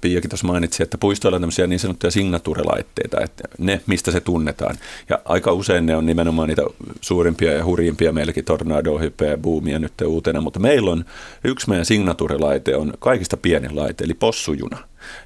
Piiakin 0.00 0.30
tuossa 0.30 0.46
mainitsi, 0.46 0.82
että 0.82 0.98
puistoilla 0.98 1.36
on 1.36 1.42
tämmöisiä 1.42 1.66
niin 1.66 1.78
sanottuja 1.78 2.10
signatuurilaitteita, 2.10 3.20
että 3.20 3.48
ne, 3.58 3.80
mistä 3.86 4.10
se 4.10 4.20
tunnetaan. 4.20 4.76
Ja 5.08 5.18
aika 5.24 5.52
usein 5.52 5.86
ne 5.86 5.96
on 5.96 6.06
nimenomaan 6.06 6.48
niitä 6.48 6.62
suurimpia 7.00 7.52
ja 7.52 7.64
hurjimpia 7.64 8.12
meilläkin, 8.12 8.44
Tornado, 8.44 8.98
Hype 8.98 9.26
ja 9.26 9.38
Boomia 9.38 9.78
nyt 9.78 9.92
uutena, 10.06 10.40
mutta 10.40 10.60
meillä 10.60 10.90
on 10.90 11.04
yksi 11.44 11.68
meidän 11.68 11.84
signatuurilaite 11.84 12.76
on 12.76 12.92
kaikista 12.98 13.36
pienin 13.36 13.76
laite, 13.76 14.04
eli 14.04 14.14
possujuna. 14.14 14.78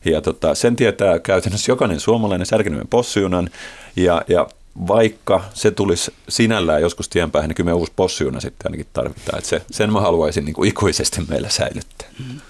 Ja 0.04 0.20
tota, 0.20 0.54
sen 0.54 0.76
tietää 0.76 1.18
käytännössä 1.18 1.72
jokainen 1.72 2.00
suomalainen 2.00 2.46
särkinymen 2.46 2.88
possujunan, 2.88 3.50
ja, 3.96 4.22
ja 4.28 4.48
vaikka 4.88 5.44
se 5.54 5.70
tulisi 5.70 6.12
sinällään 6.28 6.82
joskus 6.82 7.08
tien 7.08 7.30
päähän, 7.30 7.48
niin 7.48 7.56
kyllä 7.56 7.70
me 7.70 7.72
uusi 7.72 7.92
possujuna 7.96 8.40
sitten 8.40 8.66
ainakin 8.66 8.86
tarvitaan. 8.92 9.38
Että 9.38 9.50
se, 9.50 9.62
sen 9.70 9.92
mä 9.92 10.00
haluaisin 10.00 10.44
niin 10.44 10.54
kuin 10.54 10.68
ikuisesti 10.68 11.22
meillä 11.28 11.48
säilyttää. 11.48 12.08
Mm-hmm. 12.18 12.40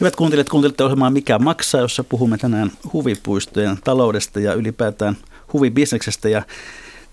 Hyvät 0.00 0.16
kuuntelijat, 0.16 0.48
kuuntelette 0.48 0.84
ohjelmaa 0.84 1.10
Mikä 1.10 1.38
maksaa, 1.38 1.80
jossa 1.80 2.04
puhumme 2.04 2.38
tänään 2.38 2.72
huvipuistojen 2.92 3.78
taloudesta 3.84 4.40
ja 4.40 4.54
ylipäätään 4.54 5.16
huvibisneksestä. 5.52 6.28
Ja 6.28 6.42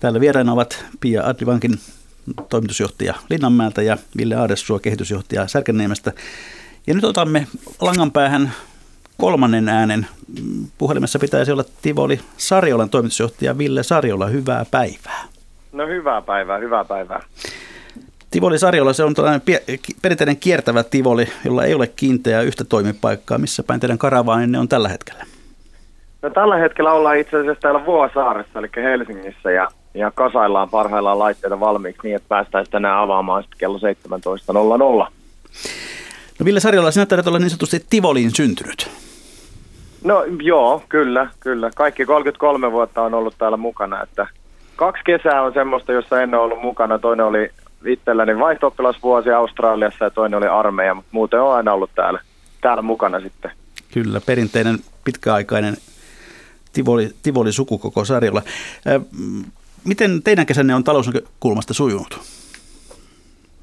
täällä 0.00 0.20
vieraina 0.20 0.52
ovat 0.52 0.84
Pia 1.00 1.26
Adlivankin 1.26 1.80
toimitusjohtaja 2.48 3.14
Linnanmäeltä 3.30 3.82
ja 3.82 3.98
Ville 4.16 4.34
Aadessuo 4.34 4.78
kehitysjohtaja 4.78 5.48
Särkänniemestä. 5.48 6.12
Ja 6.86 6.94
nyt 6.94 7.04
otamme 7.04 7.46
langan 7.80 8.12
päähän 8.12 8.52
kolmannen 9.20 9.68
äänen. 9.68 10.06
Puhelimessa 10.78 11.18
pitäisi 11.18 11.52
olla 11.52 11.64
Tivoli 11.82 12.20
Sarjolan 12.36 12.90
toimitusjohtaja 12.90 13.58
Ville 13.58 13.82
Sarjola. 13.82 14.26
Hyvää 14.26 14.64
päivää. 14.70 15.24
No 15.72 15.86
hyvää 15.86 16.22
päivää, 16.22 16.58
hyvää 16.58 16.84
päivää. 16.84 17.22
Tivoli 18.30 18.58
Sarjola, 18.58 18.92
se 18.92 19.04
on 19.04 19.14
tällainen 19.14 19.42
perinteinen 20.02 20.36
kiertävä 20.36 20.82
Tivoli, 20.82 21.28
jolla 21.44 21.64
ei 21.64 21.74
ole 21.74 21.86
kiinteää 21.86 22.42
yhtä 22.42 22.64
toimipaikkaa. 22.64 23.38
Missä 23.38 23.62
päin 23.62 23.80
teidän 23.80 23.98
ne 24.46 24.58
on 24.58 24.68
tällä 24.68 24.88
hetkellä? 24.88 25.24
No, 26.22 26.30
tällä 26.30 26.56
hetkellä 26.56 26.92
ollaan 26.92 27.18
itse 27.18 27.36
asiassa 27.36 27.60
täällä 27.60 27.86
Vuosaaressa, 27.86 28.58
eli 28.58 28.68
Helsingissä, 28.76 29.50
ja, 29.50 29.68
ja 29.94 30.10
kasaillaan 30.10 30.70
parhaillaan 30.70 31.18
laitteita 31.18 31.60
valmiiksi 31.60 32.00
niin, 32.02 32.16
että 32.16 32.28
päästäisiin 32.28 32.72
tänään 32.72 32.98
avaamaan 32.98 33.42
sitten 33.42 33.58
kello 33.58 33.78
17.00. 35.04 35.12
No 36.38 36.44
Ville 36.44 36.60
Sarjola, 36.60 36.90
sinä 36.90 37.06
taidat 37.06 37.26
olla 37.26 37.38
niin 37.38 37.50
sanotusti 37.50 37.86
Tivoliin 37.90 38.36
syntynyt. 38.36 38.90
No 40.04 40.24
joo, 40.42 40.82
kyllä, 40.88 41.30
kyllä. 41.40 41.70
Kaikki 41.76 42.04
33 42.04 42.72
vuotta 42.72 43.02
on 43.02 43.14
ollut 43.14 43.34
täällä 43.38 43.56
mukana, 43.56 44.02
että 44.02 44.26
kaksi 44.76 45.02
kesää 45.04 45.42
on 45.42 45.52
semmoista, 45.52 45.92
jossa 45.92 46.22
en 46.22 46.34
ole 46.34 46.42
ollut 46.42 46.62
mukana. 46.62 46.98
Toinen 46.98 47.26
oli 47.26 47.50
itselläni 47.86 48.38
vaihto 48.38 48.74
Australiassa 49.36 50.04
ja 50.04 50.10
toinen 50.10 50.38
oli 50.38 50.46
armeija, 50.46 50.94
mutta 50.94 51.08
muuten 51.12 51.40
on 51.40 51.54
aina 51.54 51.72
ollut 51.72 51.90
täällä, 51.94 52.20
täällä 52.60 52.82
mukana 52.82 53.20
sitten. 53.20 53.50
Kyllä, 53.92 54.20
perinteinen 54.26 54.78
pitkäaikainen 55.04 55.76
Tivoli, 56.72 57.10
Tivoli 57.22 57.52
sukukoko 57.52 58.04
sarjalla. 58.04 58.42
Miten 59.84 60.22
teidän 60.22 60.46
kesänne 60.46 60.74
on 60.74 60.84
talousnäkökulmasta 60.84 61.74
sujunut? 61.74 62.37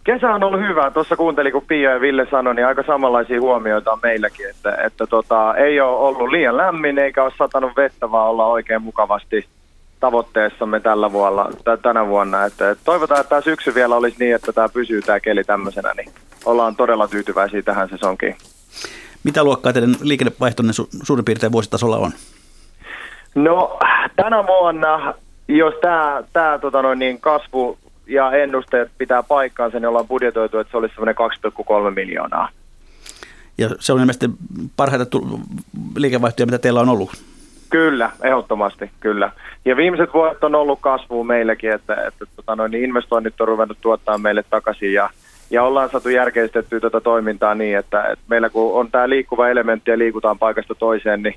Kesä 0.06 0.34
on 0.34 0.44
ollut 0.44 0.60
hyvä. 0.60 0.92
Tuossa 0.92 1.16
kuuntelin, 1.16 1.52
kun 1.52 1.66
Pia 1.68 1.92
ja 1.92 2.02
Ville 2.02 2.28
sanoi, 2.32 2.56
niin 2.56 2.68
aika 2.68 2.84
samanlaisia 2.84 3.42
huomioita 3.42 3.92
on 3.92 4.00
meilläkin, 4.04 4.50
että, 4.50 4.78
että 4.86 5.08
tota, 5.08 5.56
ei 5.56 5.82
ole 5.82 5.98
ollut 5.98 6.30
liian 6.30 6.58
lämmin 6.58 7.00
eikä 7.00 7.24
ole 7.24 7.32
satanut 7.38 7.72
vettä, 7.76 8.12
vaan 8.12 8.30
olla 8.30 8.46
oikein 8.46 8.82
mukavasti 8.82 9.46
tavoitteessamme 10.00 10.80
tällä 10.80 11.12
vuonna, 11.12 11.44
t- 11.44 11.82
tänä 11.82 12.08
vuonna. 12.08 12.46
Että, 12.46 12.70
että 12.70 12.84
toivotaan, 12.86 13.20
että 13.20 13.30
tämä 13.30 13.42
syksy 13.42 13.76
vielä 13.76 13.96
olisi 13.96 14.18
niin, 14.20 14.36
että 14.36 14.54
tämä 14.54 14.70
pysyy 14.70 15.02
tämä 15.02 15.20
keli 15.20 15.44
tämmöisenä, 15.44 15.94
niin 15.98 16.12
ollaan 16.46 16.76
todella 16.76 17.08
tyytyväisiä 17.08 17.62
tähän 17.62 17.90
sesonkiin. 17.90 18.36
Mitä 19.24 19.44
luokkaa 19.44 19.74
teidän 19.74 19.96
liikennevaihtonne 20.02 20.72
su- 20.72 21.00
suurin 21.04 21.26
piirtein 21.26 21.52
vuositasolla 21.52 21.98
on? 21.98 22.12
No 23.36 23.80
tänä 24.16 24.48
vuonna, 24.48 25.14
jos 25.48 25.74
tämä, 26.34 26.60
tota 26.62 26.82
noin, 26.82 27.00
niin 27.00 27.22
kasvu 27.22 27.78
ja 28.08 28.32
ennusteet 28.32 28.92
pitää 28.98 29.24
paikkaansa, 29.24 29.80
niin 29.80 29.88
ollaan 29.88 30.08
budjetoitu, 30.08 30.60
että 30.60 30.72
se 30.72 30.78
olisi 30.78 30.96
semmoinen 30.96 31.16
2,3 31.90 31.96
miljoonaa. 31.96 32.50
Ja 33.58 33.70
se 33.80 33.94
on 33.94 34.00
ilmeisesti 34.00 34.30
parhaita 34.76 35.20
liikevaihtoja, 35.96 36.46
mitä 36.46 36.60
teillä 36.60 36.80
on 36.80 36.90
ollut. 36.90 37.12
Kyllä, 37.70 38.12
ehdottomasti, 38.24 38.92
kyllä. 39.00 39.32
Ja 39.66 39.78
viimeiset 39.78 40.14
vuodet 40.14 40.44
on 40.44 40.56
ollut 40.56 40.80
kasvua 40.82 41.24
meillekin, 41.24 41.72
että, 41.72 41.96
että 42.08 42.26
tota 42.36 42.56
noin, 42.56 42.72
niin 42.72 42.84
investoinnit 42.84 43.42
on 43.42 43.48
ruvennut 43.48 43.78
tuottaa 43.82 44.18
meille 44.18 44.44
takaisin 44.50 44.94
ja, 44.94 45.10
ja 45.50 45.64
ollaan 45.64 45.90
saatu 45.90 46.10
järkeistettyä 46.10 46.80
tätä 46.80 47.02
toimintaa 47.02 47.56
niin, 47.56 47.78
että, 47.78 48.04
että 48.04 48.26
meillä 48.28 48.50
kun 48.50 48.74
on 48.74 48.92
tämä 48.92 49.10
liikkuva 49.10 49.50
elementti 49.50 49.92
ja 49.92 49.98
liikutaan 49.98 50.40
paikasta 50.40 50.76
toiseen, 50.76 51.24
niin, 51.24 51.36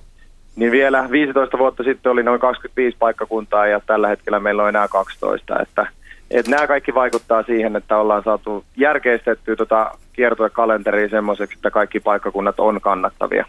niin 0.57 0.72
vielä 0.72 1.09
15 1.11 1.59
vuotta 1.59 1.83
sitten 1.83 2.12
oli 2.12 2.22
noin 2.22 2.40
25 2.40 2.96
paikkakuntaa 2.98 3.66
ja 3.66 3.81
tällä 3.87 4.09
hetkellä 4.09 4.40
meillä 4.40 4.62
on 4.62 4.68
enää 4.68 4.88
12, 4.88 5.59
että 5.62 5.87
et 6.31 6.49
nämä 6.49 6.67
kaikki 6.67 6.95
vaikuttaa 6.95 7.43
siihen, 7.43 7.77
että 7.77 7.97
ollaan 7.97 8.23
saatu 8.23 8.64
järkeistettyä 8.77 9.57
tuota 9.57 9.91
kiertuekalenteria 10.12 11.09
semmoiseksi, 11.09 11.59
että 11.59 11.71
kaikki 11.71 12.01
paikkakunnat 12.01 12.61
on 12.61 12.81
kannattavia. 12.81 13.45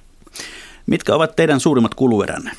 Mitkä 0.86 1.16
ovat 1.16 1.36
teidän 1.36 1.60
suurimmat 1.60 1.96
kulueränne? 1.96 2.52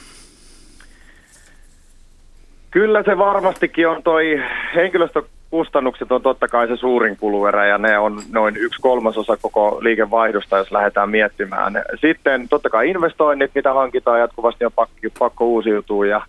Kyllä 2.70 3.02
se 3.02 3.18
varmastikin 3.18 3.88
on 3.88 4.02
toi 4.02 4.42
henkilöstökustannukset 4.74 6.12
on 6.12 6.22
totta 6.22 6.48
kai 6.48 6.68
se 6.68 6.76
suurin 6.76 7.16
kuluerä 7.16 7.66
ja 7.66 7.78
ne 7.78 7.98
on 7.98 8.22
noin 8.32 8.56
yksi 8.56 8.80
kolmasosa 8.80 9.36
koko 9.36 9.78
liikevaihdosta, 9.80 10.58
jos 10.58 10.72
lähdetään 10.72 11.10
miettimään. 11.10 11.72
Sitten 12.00 12.48
totta 12.48 12.70
kai 12.70 12.90
investoinnit, 12.90 13.50
mitä 13.54 13.74
hankitaan 13.74 14.20
jatkuvasti 14.20 14.64
on 14.64 14.72
pakko, 14.72 14.96
pakko 15.18 15.44
uusiutua 15.44 16.06
ja 16.06 16.22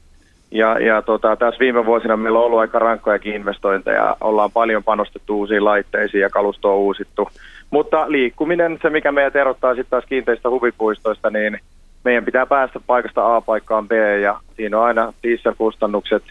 ja, 0.51 0.79
ja 0.79 1.01
tota, 1.01 1.35
tässä 1.35 1.59
viime 1.59 1.85
vuosina 1.85 2.17
meillä 2.17 2.39
on 2.39 2.45
ollut 2.45 2.59
aika 2.59 2.79
rankkojakin 2.79 3.35
investointeja. 3.35 4.17
Ollaan 4.21 4.51
paljon 4.51 4.83
panostettu 4.83 5.39
uusiin 5.39 5.65
laitteisiin 5.65 6.21
ja 6.21 6.29
kalustoa 6.29 6.75
uusittu. 6.75 7.29
Mutta 7.69 8.11
liikkuminen, 8.11 8.79
se 8.81 8.89
mikä 8.89 9.11
meidät 9.11 9.35
erottaa 9.35 9.75
sitten 9.75 9.89
taas 9.89 10.05
kiinteistä 10.05 10.49
huvipuistoista, 10.49 11.29
niin 11.29 11.59
meidän 12.03 12.25
pitää 12.25 12.45
päästä 12.45 12.79
paikasta 12.87 13.35
A 13.35 13.41
paikkaan 13.41 13.87
B 13.87 13.91
ja 14.21 14.39
siinä 14.55 14.79
on 14.79 14.85
aina 14.85 15.13
dieselkustannukset. 15.23 16.23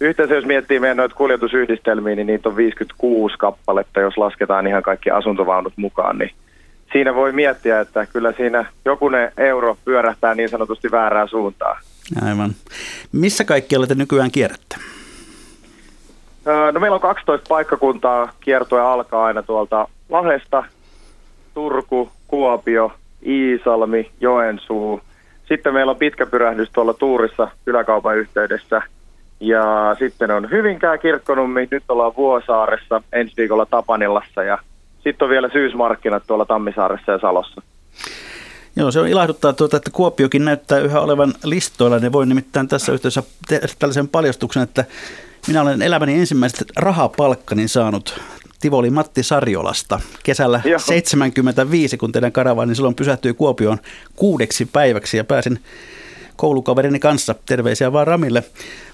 Yhteensä 0.00 0.34
jos 0.34 0.44
miettii 0.44 0.80
meidän 0.80 0.96
noita 0.96 1.14
kuljetusyhdistelmiä, 1.14 2.14
niin 2.14 2.26
niitä 2.26 2.48
on 2.48 2.56
56 2.56 3.34
kappaletta, 3.38 4.00
jos 4.00 4.18
lasketaan 4.18 4.66
ihan 4.66 4.82
kaikki 4.82 5.10
asuntovaunut 5.10 5.72
mukaan, 5.76 6.18
niin 6.18 6.30
siinä 6.92 7.14
voi 7.14 7.32
miettiä, 7.32 7.80
että 7.80 8.06
kyllä 8.06 8.32
siinä 8.32 8.64
jokunen 8.84 9.32
euro 9.36 9.76
pyörähtää 9.84 10.34
niin 10.34 10.48
sanotusti 10.48 10.90
väärään 10.90 11.28
suuntaan. 11.28 11.76
Aivan. 12.22 12.54
Missä 13.12 13.44
kaikkialla 13.44 13.86
te 13.86 13.94
nykyään 13.94 14.30
kierrätte? 14.30 14.76
No 16.72 16.80
meillä 16.80 16.94
on 16.94 17.00
12 17.00 17.46
paikkakuntaa. 17.48 18.32
Kiertoja 18.40 18.92
alkaa 18.92 19.24
aina 19.24 19.42
tuolta 19.42 19.88
Lahdesta, 20.08 20.64
Turku, 21.54 22.10
Kuopio, 22.28 22.92
Iisalmi, 23.26 24.10
Joensuu. 24.20 25.00
Sitten 25.48 25.74
meillä 25.74 25.90
on 25.90 25.96
pitkä 25.96 26.26
pyrähdys 26.26 26.70
tuolla 26.72 26.94
Tuurissa 26.94 27.50
kyläkaupan 27.64 28.16
yhteydessä. 28.18 28.82
Ja 29.40 29.96
sitten 29.98 30.30
on 30.30 30.50
Hyvinkää 30.50 30.98
kirkkonummi, 30.98 31.68
nyt 31.70 31.84
ollaan 31.88 32.16
Vuosaaressa, 32.16 33.02
ensi 33.12 33.34
viikolla 33.36 33.66
Tapanillassa 33.66 34.42
ja 34.42 34.58
sitten 35.04 35.26
on 35.26 35.30
vielä 35.30 35.48
syysmarkkinat 35.52 36.22
tuolla 36.26 36.44
Tammisaaressa 36.44 37.12
ja 37.12 37.18
Salossa. 37.18 37.62
Joo, 38.76 38.90
se 38.90 39.00
on 39.00 39.08
ilahduttaa, 39.08 39.52
tuota, 39.52 39.76
että 39.76 39.90
Kuopiokin 39.90 40.44
näyttää 40.44 40.78
yhä 40.78 41.00
olevan 41.00 41.34
listoilla. 41.44 41.98
Ne 41.98 42.12
voi 42.12 42.26
nimittäin 42.26 42.68
tässä 42.68 42.92
yhteydessä 42.92 43.22
tehdä 43.48 43.68
tällaisen 43.78 44.08
paljastuksen, 44.08 44.62
että 44.62 44.84
minä 45.46 45.62
olen 45.62 45.82
elämäni 45.82 46.14
ensimmäiset 46.14 46.64
rahapalkkani 46.76 47.68
saanut 47.68 48.20
Tivoli 48.60 48.90
Matti 48.90 49.22
Sarjolasta. 49.22 50.00
Kesällä 50.22 50.60
Joo. 50.64 50.78
75, 50.78 51.96
kun 51.96 52.12
teidän 52.12 52.32
karavaani 52.32 52.74
silloin 52.74 52.94
pysähtyi 52.94 53.34
Kuopioon 53.34 53.78
kuudeksi 54.16 54.64
päiväksi 54.64 55.16
ja 55.16 55.24
pääsin 55.24 55.60
koulukaverini 56.36 56.98
kanssa, 56.98 57.34
terveisiä 57.46 57.92
vaan 57.92 58.06
Ramille, 58.06 58.44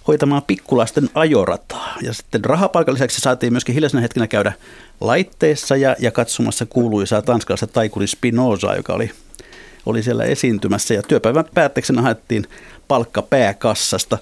hoitamaan 0.09 0.43
pikkulasten 0.47 1.11
ajorataa. 1.15 1.95
Ja 2.03 2.13
sitten 2.13 2.45
rahapalkan 2.45 2.95
lisäksi 2.95 3.21
saatiin 3.21 3.53
myöskin 3.53 3.75
hiljaisena 3.75 4.01
hetkenä 4.01 4.27
käydä 4.27 4.53
laitteissa 5.01 5.77
ja, 5.77 5.97
ja 5.99 6.11
katsomassa 6.11 6.67
kuuluisaa 6.67 7.23
tanskalaista 7.23 7.67
taikuri 7.67 8.07
Spinoza, 8.07 8.75
joka 8.75 8.93
oli, 8.93 9.11
oli 9.87 10.03
siellä 10.03 10.25
esiintymässä. 10.25 10.95
Ja 10.95 11.03
työpäivän 11.03 11.45
päätteeksi 11.55 11.93
haettiin 11.97 12.45
palkka 12.89 13.23
pääkassasta. 13.23 14.19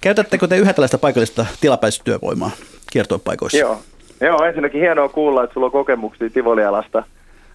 Käytättekö 0.00 0.48
te 0.48 0.56
yhä 0.56 0.72
tällaista 0.72 0.98
paikallista 0.98 1.46
tilapäistyövoimaa 1.60 2.50
kiertopaikoissa? 2.92 3.58
Joo. 3.58 3.78
Joo, 4.20 4.44
ensinnäkin 4.44 4.80
hienoa 4.80 5.08
kuulla, 5.08 5.44
että 5.44 5.54
sulla 5.54 5.66
on 5.66 5.72
kokemuksia 5.72 6.30
Tivolialasta. 6.30 7.04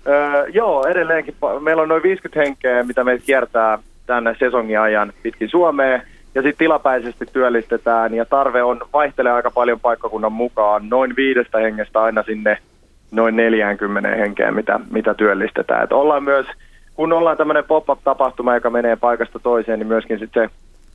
Öö, 0.08 0.47
joo, 0.47 0.88
edelleenkin. 0.88 1.36
Meillä 1.60 1.82
on 1.82 1.89
noin 1.89 2.03
50 2.03 2.39
henkeä, 2.39 2.84
mitä 2.84 3.03
meitä 3.03 3.26
kiertää 3.26 3.80
tänne 4.05 4.36
sesongin 4.39 4.80
ajan 4.80 5.14
pitkin 5.24 5.49
Suomeen. 5.49 6.01
Ja 6.36 6.41
sitten 6.41 6.58
tilapäisesti 6.58 7.26
työllistetään 7.34 8.14
ja 8.14 8.26
tarve 8.26 8.64
on 8.64 8.82
vaihtelee 8.93 9.32
aika 9.32 9.51
paljon 9.51 9.80
paikkakunnan 9.80 10.32
mukaan. 10.32 10.89
Noin 10.89 11.16
viidestä 11.16 11.58
hengestä 11.58 12.01
aina 12.01 12.24
sinne 12.24 12.58
noin 13.12 13.36
40 13.36 14.10
henkeä, 14.10 14.51
mitä, 14.51 14.80
mitä 14.91 15.14
työllistetään. 15.14 15.84
Et 15.84 15.91
ollaan 15.91 16.24
myös, 16.24 16.47
kun 16.98 17.14
ollaan 17.14 17.38
tämmöinen 17.38 17.64
pop-up-tapahtuma, 17.64 18.56
joka 18.56 18.70
menee 18.70 18.95
paikasta 18.95 19.39
toiseen, 19.39 19.80
niin 19.80 19.88
myöskin 19.88 20.20
sitten 20.20 20.50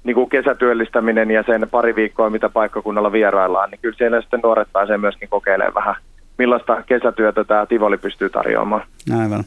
niin 0.04 0.14
kuin 0.14 0.30
kesätyöllistäminen 0.30 1.30
ja 1.30 1.42
sen 1.46 1.68
pari 1.70 1.96
viikkoa, 1.96 2.30
mitä 2.30 2.48
paikkakunnalla 2.48 3.12
vieraillaan, 3.12 3.70
niin 3.70 3.78
kyllä 3.82 3.96
siellä 3.98 4.20
sitten 4.20 4.40
nuoret 4.42 4.68
pääsee 4.72 4.98
myöskin 4.98 5.28
kokeilemaan 5.28 5.74
vähän, 5.74 5.94
millaista 6.38 6.82
kesätyötä 6.82 7.44
tämä 7.44 7.66
Tivoli 7.66 7.98
pystyy 7.98 8.30
tarjoamaan. 8.30 8.82
Aivan. 9.20 9.44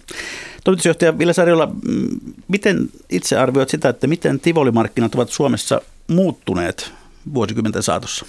Toimitusjohtaja 0.64 1.18
Ville 1.18 1.34
Sarjola, 1.34 1.72
miten 2.48 2.78
itse 3.10 3.38
arvioit 3.38 3.70
sitä, 3.70 3.90
että 3.90 4.08
miten 4.08 4.40
Tivoli-markkinat 4.40 5.16
ovat 5.16 5.30
Suomessa 5.30 5.82
muuttuneet 6.08 6.94
vuosikymmenten 7.34 7.84
saatossa? 7.84 8.26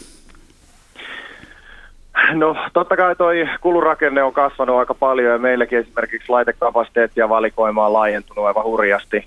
No 2.32 2.56
totta 2.72 2.96
kai 2.96 3.16
toi 3.16 3.48
kulurakenne 3.60 4.22
on 4.22 4.32
kasvanut 4.32 4.78
aika 4.78 4.94
paljon 4.94 5.32
ja 5.32 5.38
meilläkin 5.38 5.78
esimerkiksi 5.78 6.32
laitekapasiteetti 6.32 7.20
ja 7.20 7.28
valikoima 7.28 7.86
on 7.86 7.92
laajentunut 7.92 8.44
aivan 8.44 8.64
hurjasti. 8.64 9.26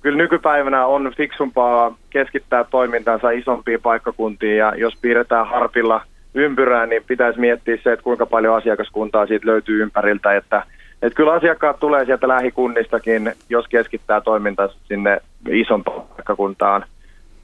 Kyllä 0.00 0.18
nykypäivänä 0.18 0.86
on 0.86 1.12
fiksumpaa 1.16 1.96
keskittää 2.10 2.64
toimintansa 2.64 3.30
isompiin 3.30 3.82
paikkakuntiin 3.82 4.56
ja 4.56 4.72
jos 4.76 4.94
piirretään 5.00 5.46
harpilla 5.46 6.00
ympyrää, 6.34 6.86
niin 6.86 7.02
pitäisi 7.06 7.40
miettiä 7.40 7.76
se, 7.82 7.92
että 7.92 8.02
kuinka 8.02 8.26
paljon 8.26 8.56
asiakaskuntaa 8.56 9.26
siitä 9.26 9.46
löytyy 9.46 9.82
ympäriltä, 9.82 10.36
että 10.36 10.62
että 11.02 11.16
kyllä 11.16 11.32
asiakkaat 11.32 11.80
tulee 11.80 12.04
sieltä 12.04 12.28
lähikunnistakin, 12.28 13.32
jos 13.48 13.68
keskittää 13.68 14.20
toimintansa 14.20 14.76
sinne 14.84 15.20
isompaan 15.50 16.02
paikkakuntaan. 16.02 16.84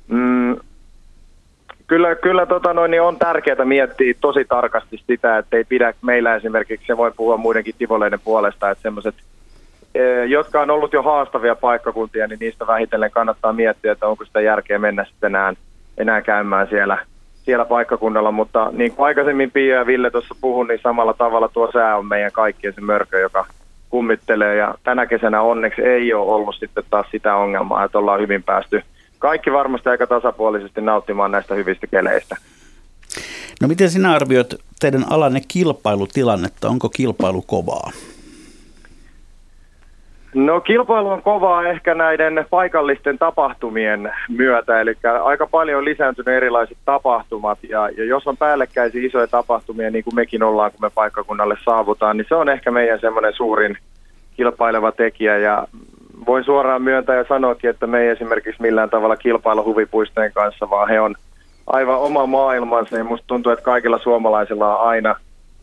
Mm, 0.08 0.56
kyllä 1.90 2.14
kyllä 2.14 2.46
tota 2.46 2.74
noin, 2.74 2.90
niin 2.90 3.02
on 3.02 3.16
tärkeää 3.16 3.64
miettiä 3.64 4.14
tosi 4.20 4.44
tarkasti 4.44 5.00
sitä, 5.06 5.38
että 5.38 5.56
ei 5.56 5.64
pidä 5.64 5.94
meillä 6.02 6.36
esimerkiksi, 6.36 6.86
se 6.86 6.96
voi 6.96 7.12
puhua 7.16 7.36
muidenkin 7.36 7.74
tivoleiden 7.78 8.20
puolesta, 8.24 8.70
että 8.70 8.82
semmoiset 8.82 9.14
Eh, 9.94 10.24
jotka 10.28 10.60
on 10.60 10.70
ollut 10.70 10.92
jo 10.92 11.02
haastavia 11.02 11.54
paikkakuntia, 11.54 12.26
niin 12.26 12.38
niistä 12.40 12.66
vähitellen 12.66 13.10
kannattaa 13.10 13.52
miettiä, 13.52 13.92
että 13.92 14.06
onko 14.06 14.24
sitä 14.24 14.40
järkeä 14.40 14.78
mennä 14.78 15.04
sitten 15.04 15.34
enää, 15.34 15.54
enää 15.98 16.22
käymään 16.22 16.66
siellä, 16.68 16.98
siellä 17.44 17.64
paikkakunnalla. 17.64 18.32
Mutta 18.32 18.70
niin 18.72 18.92
kuin 18.92 19.06
aikaisemmin 19.06 19.50
Pia 19.50 19.74
ja 19.74 19.86
Ville 19.86 20.10
tuossa 20.10 20.34
puhun, 20.40 20.66
niin 20.66 20.80
samalla 20.82 21.14
tavalla 21.14 21.48
tuo 21.48 21.72
sää 21.72 21.96
on 21.96 22.06
meidän 22.06 22.32
kaikkien 22.32 22.72
se 22.74 22.80
mörkö, 22.80 23.18
joka 23.18 23.46
kummittelee. 23.88 24.56
Ja 24.56 24.74
tänä 24.84 25.06
kesänä 25.06 25.42
onneksi 25.42 25.82
ei 25.82 26.14
ole 26.14 26.34
ollut 26.34 26.54
sitten 26.54 26.84
taas 26.90 27.06
sitä 27.10 27.34
ongelmaa, 27.34 27.84
että 27.84 27.98
ollaan 27.98 28.20
hyvin 28.20 28.42
päästy 28.42 28.82
kaikki 29.20 29.52
varmasti 29.52 29.88
aika 29.88 30.06
tasapuolisesti 30.06 30.80
nauttimaan 30.80 31.30
näistä 31.30 31.54
hyvistä 31.54 31.86
keleistä. 31.86 32.36
No 33.60 33.68
miten 33.68 33.90
sinä 33.90 34.12
arvioit 34.12 34.54
teidän 34.80 35.04
alanne 35.10 35.40
kilpailutilannetta? 35.48 36.68
Onko 36.68 36.88
kilpailu 36.88 37.42
kovaa? 37.42 37.90
No 40.34 40.60
kilpailu 40.60 41.08
on 41.08 41.22
kovaa 41.22 41.68
ehkä 41.68 41.94
näiden 41.94 42.46
paikallisten 42.50 43.18
tapahtumien 43.18 44.12
myötä, 44.28 44.80
eli 44.80 44.96
aika 45.22 45.46
paljon 45.46 45.78
on 45.78 45.84
lisääntynyt 45.84 46.36
erilaiset 46.36 46.78
tapahtumat, 46.84 47.58
ja, 47.68 47.88
ja 47.88 48.04
jos 48.04 48.26
on 48.26 48.36
päällekkäisiä 48.36 49.06
isoja 49.06 49.26
tapahtumia, 49.26 49.90
niin 49.90 50.04
kuin 50.04 50.14
mekin 50.14 50.42
ollaan, 50.42 50.70
kun 50.70 50.80
me 50.82 50.90
paikkakunnalle 50.94 51.56
saavutaan, 51.64 52.16
niin 52.16 52.26
se 52.28 52.34
on 52.34 52.48
ehkä 52.48 52.70
meidän 52.70 53.00
semmoinen 53.00 53.32
suurin 53.32 53.78
kilpaileva 54.36 54.92
tekijä, 54.92 55.38
ja 55.38 55.66
voin 56.26 56.44
suoraan 56.44 56.82
myöntää 56.82 57.16
ja 57.16 57.24
sanoakin, 57.28 57.70
että 57.70 57.86
me 57.86 58.00
ei 58.00 58.08
esimerkiksi 58.08 58.62
millään 58.62 58.90
tavalla 58.90 59.16
kilpailla 59.16 59.62
huvipuistojen 59.62 60.32
kanssa, 60.32 60.70
vaan 60.70 60.88
he 60.88 61.00
on 61.00 61.14
aivan 61.66 61.98
oma 61.98 62.26
maailmansa, 62.26 62.96
ja 62.96 63.04
musta 63.04 63.26
tuntuu, 63.26 63.52
että 63.52 63.64
kaikilla 63.64 63.98
suomalaisilla 63.98 64.78
on 64.78 64.88
aina 64.88 65.14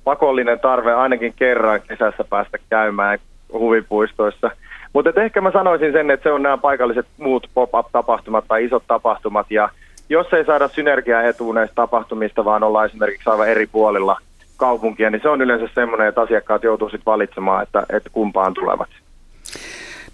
pakollinen 0.04 0.60
tarve 0.60 0.94
ainakin 0.94 1.34
kerran 1.36 1.82
kesässä 1.88 2.24
päästä 2.30 2.58
käymään 2.70 3.20
huvipuistoissa. 3.54 4.52
Mutta 4.94 5.22
ehkä 5.22 5.42
mä 5.42 5.52
sanoisin 5.52 5.92
sen, 5.92 6.12
että 6.12 6.24
se 6.24 6.32
on 6.32 6.44
nämä 6.44 6.58
paikalliset 6.58 7.06
muut 7.18 7.50
pop-up-tapahtumat 7.54 8.46
tai 8.48 8.66
isot 8.66 8.84
tapahtumat. 8.88 9.48
Ja 9.50 9.70
jos 10.10 10.34
ei 10.34 10.46
saada 10.46 10.68
synergiaetua 10.68 11.54
näistä 11.54 11.76
tapahtumista, 11.76 12.46
vaan 12.46 12.64
ollaan 12.64 12.86
esimerkiksi 12.86 13.30
aivan 13.30 13.50
eri 13.50 13.68
puolilla 13.68 14.18
kaupunkia, 14.58 15.10
niin 15.10 15.22
se 15.22 15.30
on 15.30 15.42
yleensä 15.42 15.70
semmoinen, 15.74 16.08
että 16.08 16.22
asiakkaat 16.22 16.64
joutuu 16.64 16.90
sitten 16.90 17.12
valitsemaan, 17.12 17.64
että, 17.64 17.84
että 17.90 18.10
kumpaan 18.14 18.54
tulevat. 18.54 18.90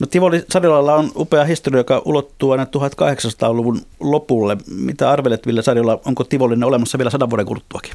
No 0.04 0.08
Tivoli 0.08 0.40
Sadilalla 0.50 0.94
on 0.94 1.06
upea 1.16 1.44
historia, 1.44 1.80
joka 1.80 2.02
ulottuu 2.06 2.52
aina 2.52 2.64
1800-luvun 2.64 3.78
lopulle. 4.00 4.58
Mitä 4.86 5.12
arvelet, 5.12 5.48
Ville 5.48 5.62
Sadiola, 5.62 6.00
onko 6.06 6.24
Tivolinen 6.24 6.64
olemassa 6.64 6.98
vielä 6.98 7.10
sadan 7.10 7.30
vuoden 7.30 7.46
kuluttuakin? 7.46 7.92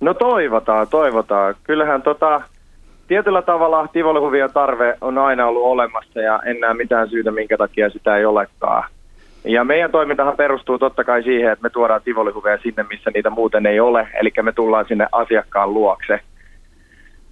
No 0.00 0.14
toivotaan, 0.14 0.88
toivotaan. 0.88 1.54
Kyllähän 1.64 2.02
tota, 2.02 2.42
tietyllä 3.08 3.42
tavalla 3.42 3.88
tivolihuvien 3.92 4.52
tarve 4.52 4.98
on 5.00 5.18
aina 5.18 5.46
ollut 5.46 5.62
olemassa 5.64 6.20
ja 6.20 6.40
en 6.46 6.60
näe 6.60 6.74
mitään 6.74 7.08
syytä, 7.08 7.30
minkä 7.30 7.56
takia 7.56 7.90
sitä 7.90 8.16
ei 8.16 8.24
olekaan. 8.24 8.84
Ja 9.44 9.64
meidän 9.64 9.90
toimintahan 9.90 10.36
perustuu 10.36 10.78
totta 10.78 11.04
kai 11.04 11.22
siihen, 11.22 11.52
että 11.52 11.62
me 11.62 11.70
tuodaan 11.70 12.02
tivolihuveja 12.04 12.58
sinne, 12.62 12.84
missä 12.90 13.10
niitä 13.14 13.30
muuten 13.30 13.66
ei 13.66 13.80
ole, 13.80 14.08
eli 14.20 14.32
me 14.42 14.52
tullaan 14.52 14.84
sinne 14.88 15.06
asiakkaan 15.12 15.74
luokse. 15.74 16.20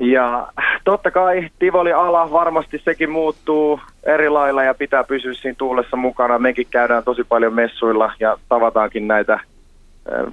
Ja 0.00 0.48
totta 0.84 1.10
kai 1.10 1.48
tivoli-ala 1.58 2.32
varmasti 2.32 2.80
sekin 2.84 3.10
muuttuu 3.10 3.80
eri 4.02 4.28
lailla 4.28 4.64
ja 4.64 4.74
pitää 4.74 5.04
pysyä 5.04 5.34
siinä 5.34 5.54
tuulessa 5.58 5.96
mukana. 5.96 6.38
Mekin 6.38 6.66
käydään 6.70 7.04
tosi 7.04 7.24
paljon 7.24 7.54
messuilla 7.54 8.12
ja 8.20 8.36
tavataankin 8.48 9.08
näitä 9.08 9.40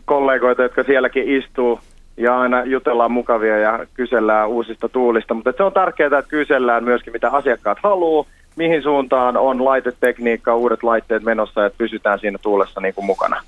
kollegoita, 0.06 0.64
jotka 0.64 0.84
sielläkin 0.84 1.38
istuu 1.38 1.80
ja 2.18 2.40
aina 2.40 2.64
jutellaan 2.64 3.12
mukavia 3.12 3.58
ja 3.58 3.86
kysellään 3.94 4.50
uusista 4.50 4.90
tuulista, 4.90 5.34
mutta 5.34 5.54
se 5.58 5.64
on 5.64 5.74
tärkeää, 5.74 6.20
että 6.20 6.30
kysellään 6.30 6.84
myöskin 6.84 7.14
mitä 7.14 7.30
asiakkaat 7.30 7.78
haluaa, 7.84 8.26
mihin 8.56 8.84
suuntaan 8.84 9.38
on 9.38 9.66
laitetekniikka, 9.66 10.56
uudet 10.56 10.84
laitteet 10.84 11.24
menossa, 11.24 11.66
että 11.66 11.78
pysytään 11.78 12.20
siinä 12.20 12.38
tuulessa 12.42 12.82
niin 12.82 12.94
kuin 12.94 13.06
mukana. 13.06 13.42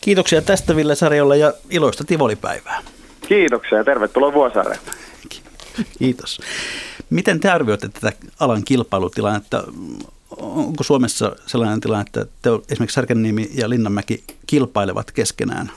Kiitoksia 0.00 0.42
tästä 0.42 0.76
Ville 0.76 0.94
Sarjolle 0.94 1.36
ja 1.36 1.52
iloista 1.70 2.04
Tivolipäivää. 2.04 2.78
Kiitoksia 3.28 3.78
ja 3.78 3.84
tervetuloa 3.84 4.32
Vuosaareen. 4.32 4.80
Kiitos. 5.98 6.40
Miten 7.10 7.40
te 7.40 7.50
arvioitte 7.50 7.88
tätä 7.88 8.12
alan 8.40 8.64
kilpailutilannetta? 8.64 9.64
Onko 10.36 10.84
Suomessa 10.84 11.36
sellainen 11.46 11.80
tilanne, 11.80 12.04
että 12.06 12.26
te 12.42 12.50
esimerkiksi 12.68 12.94
Särkänniemi 12.94 13.50
ja 13.54 13.68
Linnanmäki 13.68 14.24
kilpailevat 14.46 15.10
keskenään 15.10 15.70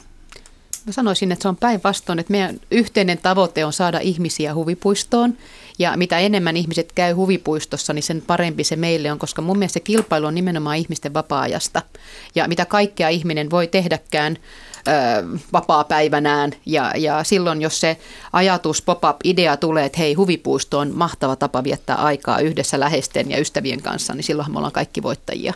Mä 0.85 0.91
sanoisin, 0.91 1.31
että 1.31 1.43
se 1.43 1.47
on 1.47 1.57
päinvastoin, 1.57 2.19
että 2.19 2.31
meidän 2.31 2.59
yhteinen 2.71 3.17
tavoite 3.17 3.65
on 3.65 3.73
saada 3.73 3.99
ihmisiä 3.99 4.53
huvipuistoon. 4.53 5.37
Ja 5.79 5.97
mitä 5.97 6.19
enemmän 6.19 6.57
ihmiset 6.57 6.91
käy 6.91 7.13
huvipuistossa, 7.13 7.93
niin 7.93 8.03
sen 8.03 8.23
parempi 8.27 8.63
se 8.63 8.75
meille 8.75 9.11
on, 9.11 9.19
koska 9.19 9.41
mun 9.41 9.57
mielestä 9.57 9.73
se 9.73 9.79
kilpailu 9.79 10.25
on 10.25 10.35
nimenomaan 10.35 10.77
ihmisten 10.77 11.13
vapaa-ajasta. 11.13 11.81
Ja 12.35 12.47
mitä 12.47 12.65
kaikkea 12.65 13.09
ihminen 13.09 13.49
voi 13.49 13.67
tehdäkään 13.67 14.37
ö, 14.87 14.91
vapaa-päivänään. 15.53 16.51
Ja, 16.65 16.91
ja 16.97 17.23
silloin, 17.23 17.61
jos 17.61 17.79
se 17.79 17.97
ajatus, 18.33 18.81
pop-up-idea 18.81 19.57
tulee, 19.57 19.85
että 19.85 19.97
hei, 19.97 20.13
huvipuisto 20.13 20.79
on 20.79 20.91
mahtava 20.95 21.35
tapa 21.35 21.63
viettää 21.63 21.95
aikaa 21.95 22.39
yhdessä 22.39 22.79
läheisten 22.79 23.31
ja 23.31 23.39
ystävien 23.39 23.81
kanssa, 23.81 24.13
niin 24.13 24.23
silloin 24.23 24.51
me 24.51 24.57
ollaan 24.57 24.73
kaikki 24.73 25.03
voittajia. 25.03 25.53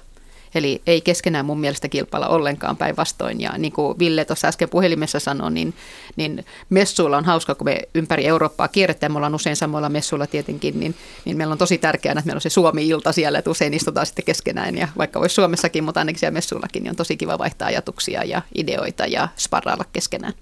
Eli 0.55 0.81
ei 0.87 1.01
keskenään 1.01 1.45
mun 1.45 1.59
mielestä 1.59 1.89
kilpailla 1.89 2.27
ollenkaan 2.27 2.77
päinvastoin. 2.77 3.41
Ja 3.41 3.57
niin 3.57 3.71
kuin 3.71 3.99
Ville 3.99 4.25
tuossa 4.25 4.47
äsken 4.47 4.69
puhelimessa 4.69 5.19
sanoi, 5.19 5.51
niin, 5.51 5.73
niin 6.15 6.45
messuilla 6.69 7.17
on 7.17 7.25
hauska, 7.25 7.55
kun 7.55 7.65
me 7.65 7.81
ympäri 7.95 8.25
Eurooppaa 8.25 8.67
kierretään. 8.67 9.11
Me 9.11 9.17
ollaan 9.17 9.35
usein 9.35 9.55
samoilla 9.55 9.89
messuilla 9.89 10.27
tietenkin, 10.27 10.79
niin, 10.79 10.95
niin 11.25 11.37
meillä 11.37 11.51
on 11.51 11.57
tosi 11.57 11.77
tärkeää, 11.77 12.13
että 12.13 12.25
meillä 12.25 12.37
on 12.37 12.41
se 12.41 12.49
Suomi-ilta 12.49 13.11
siellä, 13.11 13.39
että 13.39 13.51
usein 13.51 13.73
istutaan 13.73 14.05
sitten 14.05 14.25
keskenään. 14.25 14.77
Ja 14.77 14.87
vaikka 14.97 15.19
olisi 15.19 15.35
Suomessakin, 15.35 15.83
mutta 15.83 15.99
ainakin 15.99 16.19
siellä 16.19 16.33
messuillakin, 16.33 16.83
niin 16.83 16.89
on 16.89 16.95
tosi 16.95 17.17
kiva 17.17 17.37
vaihtaa 17.37 17.67
ajatuksia 17.67 18.23
ja 18.23 18.41
ideoita 18.55 19.05
ja 19.05 19.27
sparrailla 19.37 19.85
keskenään. 19.93 20.33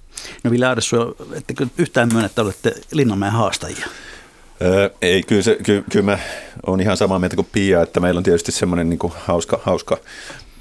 No 0.43 0.51
Ville 0.51 0.65
Aadessu, 0.65 0.95
ettekö 1.35 1.67
yhtään 1.77 2.09
myönnä, 2.11 2.25
että 2.25 2.41
olette 2.41 2.73
Linnanmäen 2.91 3.33
haastajia? 3.33 3.87
Öö, 4.61 4.89
ei, 5.01 5.23
kyllä, 5.23 5.41
se, 5.41 5.57
kyllä, 5.63 5.83
kyllä 5.91 6.05
mä 6.05 6.19
olen 6.67 6.81
ihan 6.81 6.97
samaa 6.97 7.19
mieltä 7.19 7.35
kuin 7.35 7.47
Pia, 7.51 7.81
että 7.81 7.99
meillä 7.99 8.17
on 8.17 8.23
tietysti 8.23 8.51
semmoinen 8.51 8.89
niin 8.89 8.99
hauska, 9.15 9.59
hauska 9.63 9.97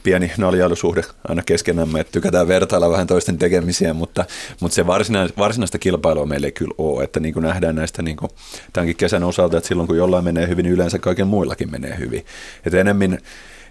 pieni 0.03 0.33
naljailusuhde 0.39 1.03
aina 1.29 1.43
keskenämme, 1.43 2.01
että 2.01 2.13
tykätään 2.13 2.49
vertailla 2.49 2.91
vähän 2.91 3.07
toisten 3.07 3.39
tekemisiä, 3.39 3.95
mutta, 3.95 4.25
mutta 4.61 4.75
se 4.75 4.87
varsinaista, 4.87 5.39
varsinaista 5.39 5.79
kilpailua 5.79 6.27
meillä 6.27 6.47
ei 6.47 6.53
kyllä 6.53 6.75
ole, 6.79 7.05
että 7.05 7.21
niin 7.21 7.35
kuin 7.35 7.43
nähdään 7.43 7.75
näistä 7.75 8.03
niin 8.03 8.17
kuin 8.17 8.31
tämänkin 8.73 8.97
kesän 8.97 9.25
osalta, 9.25 9.57
että 9.57 9.69
silloin 9.69 9.87
kun 9.87 9.97
jollain 9.97 10.25
menee 10.25 10.49
hyvin, 10.49 10.63
niin 10.63 10.75
yleensä 10.75 10.99
kaiken 10.99 11.27
muillakin 11.27 11.71
menee 11.71 11.99
hyvin. 11.99 12.27
Että 12.67 12.81
enemmän, 12.81 13.19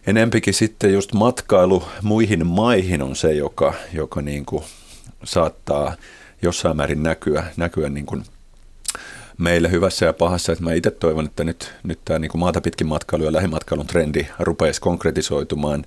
enempikin 0.08 0.54
sitten 0.54 0.94
just 0.94 1.14
matkailu 1.14 1.84
muihin 2.02 2.48
maihin 2.48 3.02
on 3.02 3.16
se, 3.16 3.34
joka, 3.34 3.74
joka 3.94 4.22
niin 4.22 4.46
kuin 4.46 4.64
saattaa 5.24 5.96
jossain 6.42 6.78
määrin 6.78 7.04
näkyä, 7.04 7.44
näkyä 7.58 7.90
niin 7.90 8.06
kuin 8.06 8.24
meille 9.38 9.72
hyvässä 9.72 10.06
ja 10.06 10.14
pahassa. 10.14 10.52
Että 10.52 10.64
mä 10.64 10.74
itse 10.74 10.92
toivon, 10.92 11.26
että 11.26 11.44
nyt, 11.44 11.74
nyt 11.84 12.00
tämä 12.06 12.20
niin 12.20 12.32
maata 12.36 12.62
pitkin 12.62 12.88
matkailu 12.88 13.24
ja 13.24 13.34
lähimatkailun 13.34 13.88
trendi 13.88 14.28
rupeaisi 14.40 14.82
konkretisoitumaan 14.82 15.86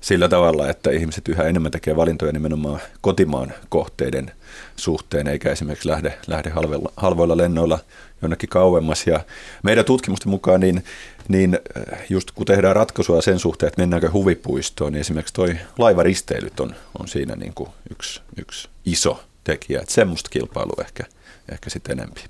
sillä 0.00 0.28
tavalla, 0.28 0.68
että 0.68 0.90
ihmiset 0.90 1.28
yhä 1.28 1.42
enemmän 1.42 1.72
tekee 1.72 1.96
valintoja 1.96 2.32
nimenomaan 2.32 2.80
kotimaan 3.00 3.52
kohteiden 3.68 4.30
suhteen, 4.76 5.26
eikä 5.28 5.50
esimerkiksi 5.50 5.88
lähde, 5.88 6.18
lähde 6.26 6.50
halvoilla, 6.50 6.92
halvoilla 6.96 7.36
lennoilla 7.36 7.78
jonnekin 8.22 8.48
kauemmas. 8.48 9.06
Ja 9.06 9.20
meidän 9.62 9.84
tutkimusten 9.84 10.30
mukaan, 10.30 10.60
niin, 10.60 10.84
niin 11.28 11.58
äh, 11.76 12.04
just 12.10 12.30
kun 12.30 12.46
tehdään 12.46 12.76
ratkaisua 12.76 13.22
sen 13.22 13.38
suhteen, 13.38 13.68
että 13.68 13.82
mennäänkö 13.82 14.10
huvipuistoon, 14.12 14.92
niin 14.92 15.00
esimerkiksi 15.00 15.34
toi 15.34 15.56
laivaristeilyt 15.78 16.60
on, 16.60 16.74
on 16.98 17.08
siinä 17.08 17.36
niin 17.36 17.52
kuin 17.54 17.70
yksi, 17.90 18.20
yksi 18.36 18.68
iso 18.84 19.24
tekijä. 19.44 19.80
Että 19.80 19.94
semmoista 19.94 20.30
kilpailua 20.30 20.84
ehkä, 20.84 21.04
ehkä 21.52 21.70
sitten 21.70 21.98
enempi. 21.98 22.20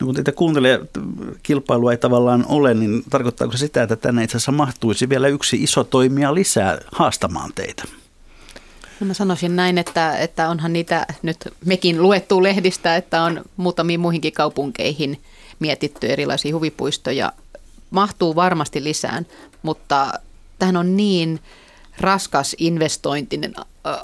No 0.00 0.06
kun 0.06 0.14
teitä 0.14 0.32
kuuntelee, 0.32 0.80
kilpailua 1.42 1.92
ei 1.92 1.98
tavallaan 1.98 2.44
ole, 2.48 2.74
niin 2.74 3.02
tarkoittaako 3.10 3.52
se 3.52 3.58
sitä, 3.58 3.82
että 3.82 3.96
tänne 3.96 4.24
itse 4.24 4.36
asiassa 4.36 4.52
mahtuisi 4.52 5.08
vielä 5.08 5.28
yksi 5.28 5.62
iso 5.62 5.84
toimija 5.84 6.34
lisää 6.34 6.78
haastamaan 6.92 7.52
teitä? 7.54 7.84
No 9.00 9.06
mä 9.06 9.14
sanoisin 9.14 9.56
näin, 9.56 9.78
että, 9.78 10.16
että 10.16 10.48
onhan 10.48 10.72
niitä 10.72 11.06
nyt 11.22 11.54
mekin 11.64 12.02
luettu 12.02 12.42
lehdistä, 12.42 12.96
että 12.96 13.22
on 13.22 13.44
muutamiin 13.56 14.00
muihinkin 14.00 14.32
kaupunkeihin 14.32 15.20
mietitty 15.58 16.06
erilaisia 16.06 16.54
huvipuistoja. 16.54 17.32
Mahtuu 17.90 18.36
varmasti 18.36 18.84
lisään, 18.84 19.26
mutta 19.62 20.12
tähän 20.58 20.76
on 20.76 20.96
niin 20.96 21.40
raskas 22.00 22.56
investointinen 22.58 23.54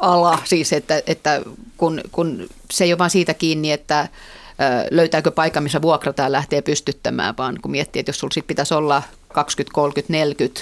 ala, 0.00 0.38
siis 0.44 0.72
että, 0.72 1.03
että 1.07 1.42
kun, 1.76 2.00
kun 2.12 2.48
se 2.70 2.84
ei 2.84 2.92
ole 2.92 2.98
vain 2.98 3.11
siitä 3.11 3.34
kiinni, 3.34 3.72
että 3.72 4.09
löytääkö 4.90 5.30
paikka, 5.30 5.60
missä 5.60 5.82
vuokrataan 5.82 6.32
lähtee 6.32 6.62
pystyttämään, 6.62 7.34
vaan 7.38 7.58
kun 7.62 7.70
miettii, 7.70 8.00
että 8.00 8.10
jos 8.10 8.18
sulla 8.18 8.34
sit 8.34 8.46
pitäisi 8.46 8.74
olla 8.74 9.02
20, 9.32 9.74
30, 9.74 10.12
40 10.12 10.60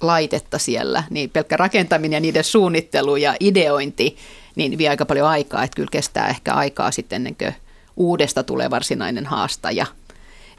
laitetta 0.00 0.58
siellä, 0.58 1.02
niin 1.10 1.30
pelkkä 1.30 1.56
rakentaminen 1.56 2.16
ja 2.16 2.20
niiden 2.20 2.44
suunnittelu 2.44 3.16
ja 3.16 3.34
ideointi, 3.40 4.16
niin 4.56 4.78
vie 4.78 4.88
aika 4.88 5.06
paljon 5.06 5.28
aikaa, 5.28 5.64
että 5.64 5.76
kyllä 5.76 5.88
kestää 5.92 6.28
ehkä 6.28 6.54
aikaa 6.54 6.90
sitten 6.90 7.16
ennen 7.16 7.36
kuin 7.36 7.54
uudesta 7.96 8.42
tulee 8.42 8.70
varsinainen 8.70 9.26
haastaja. 9.26 9.86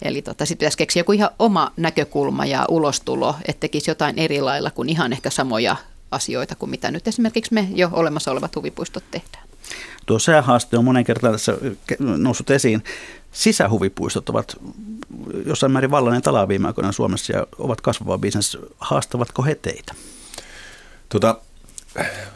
Eli 0.01 0.21
tota, 0.21 0.45
sitten 0.45 0.57
pitäisi 0.57 0.77
keksiä 0.77 0.99
joku 0.99 1.11
ihan 1.11 1.30
oma 1.39 1.71
näkökulma 1.77 2.45
ja 2.45 2.65
ulostulo, 2.69 3.36
että 3.47 3.59
tekisi 3.59 3.91
jotain 3.91 4.19
eri 4.19 4.41
lailla 4.41 4.71
kuin 4.71 4.89
ihan 4.89 5.13
ehkä 5.13 5.30
samoja 5.30 5.75
asioita 6.11 6.55
kuin 6.55 6.69
mitä 6.69 6.91
nyt 6.91 7.07
esimerkiksi 7.07 7.53
me 7.53 7.67
jo 7.75 7.89
olemassa 7.91 8.32
olevat 8.32 8.55
huvipuistot 8.55 9.03
tehdään. 9.11 9.49
Tuo 10.05 10.20
säähaaste 10.20 10.78
on 10.78 10.86
monen 10.86 11.03
kertaan 11.03 11.34
tässä 11.34 11.57
noussut 11.99 12.49
esiin. 12.49 12.84
Sisähuvipuistot 13.32 14.30
ovat 14.30 14.57
jossain 15.45 15.72
määrin 15.72 15.91
vallainen 15.91 16.22
talaa 16.22 16.47
viime 16.47 16.68
aikoina 16.68 16.91
Suomessa 16.91 17.34
ja 17.34 17.47
ovat 17.60 17.82
kasvava 17.82 18.18
bisnes. 18.18 18.57
Haastavatko 18.80 19.43
he 19.43 19.55
teitä? 19.55 19.93
Tota, 21.10 21.38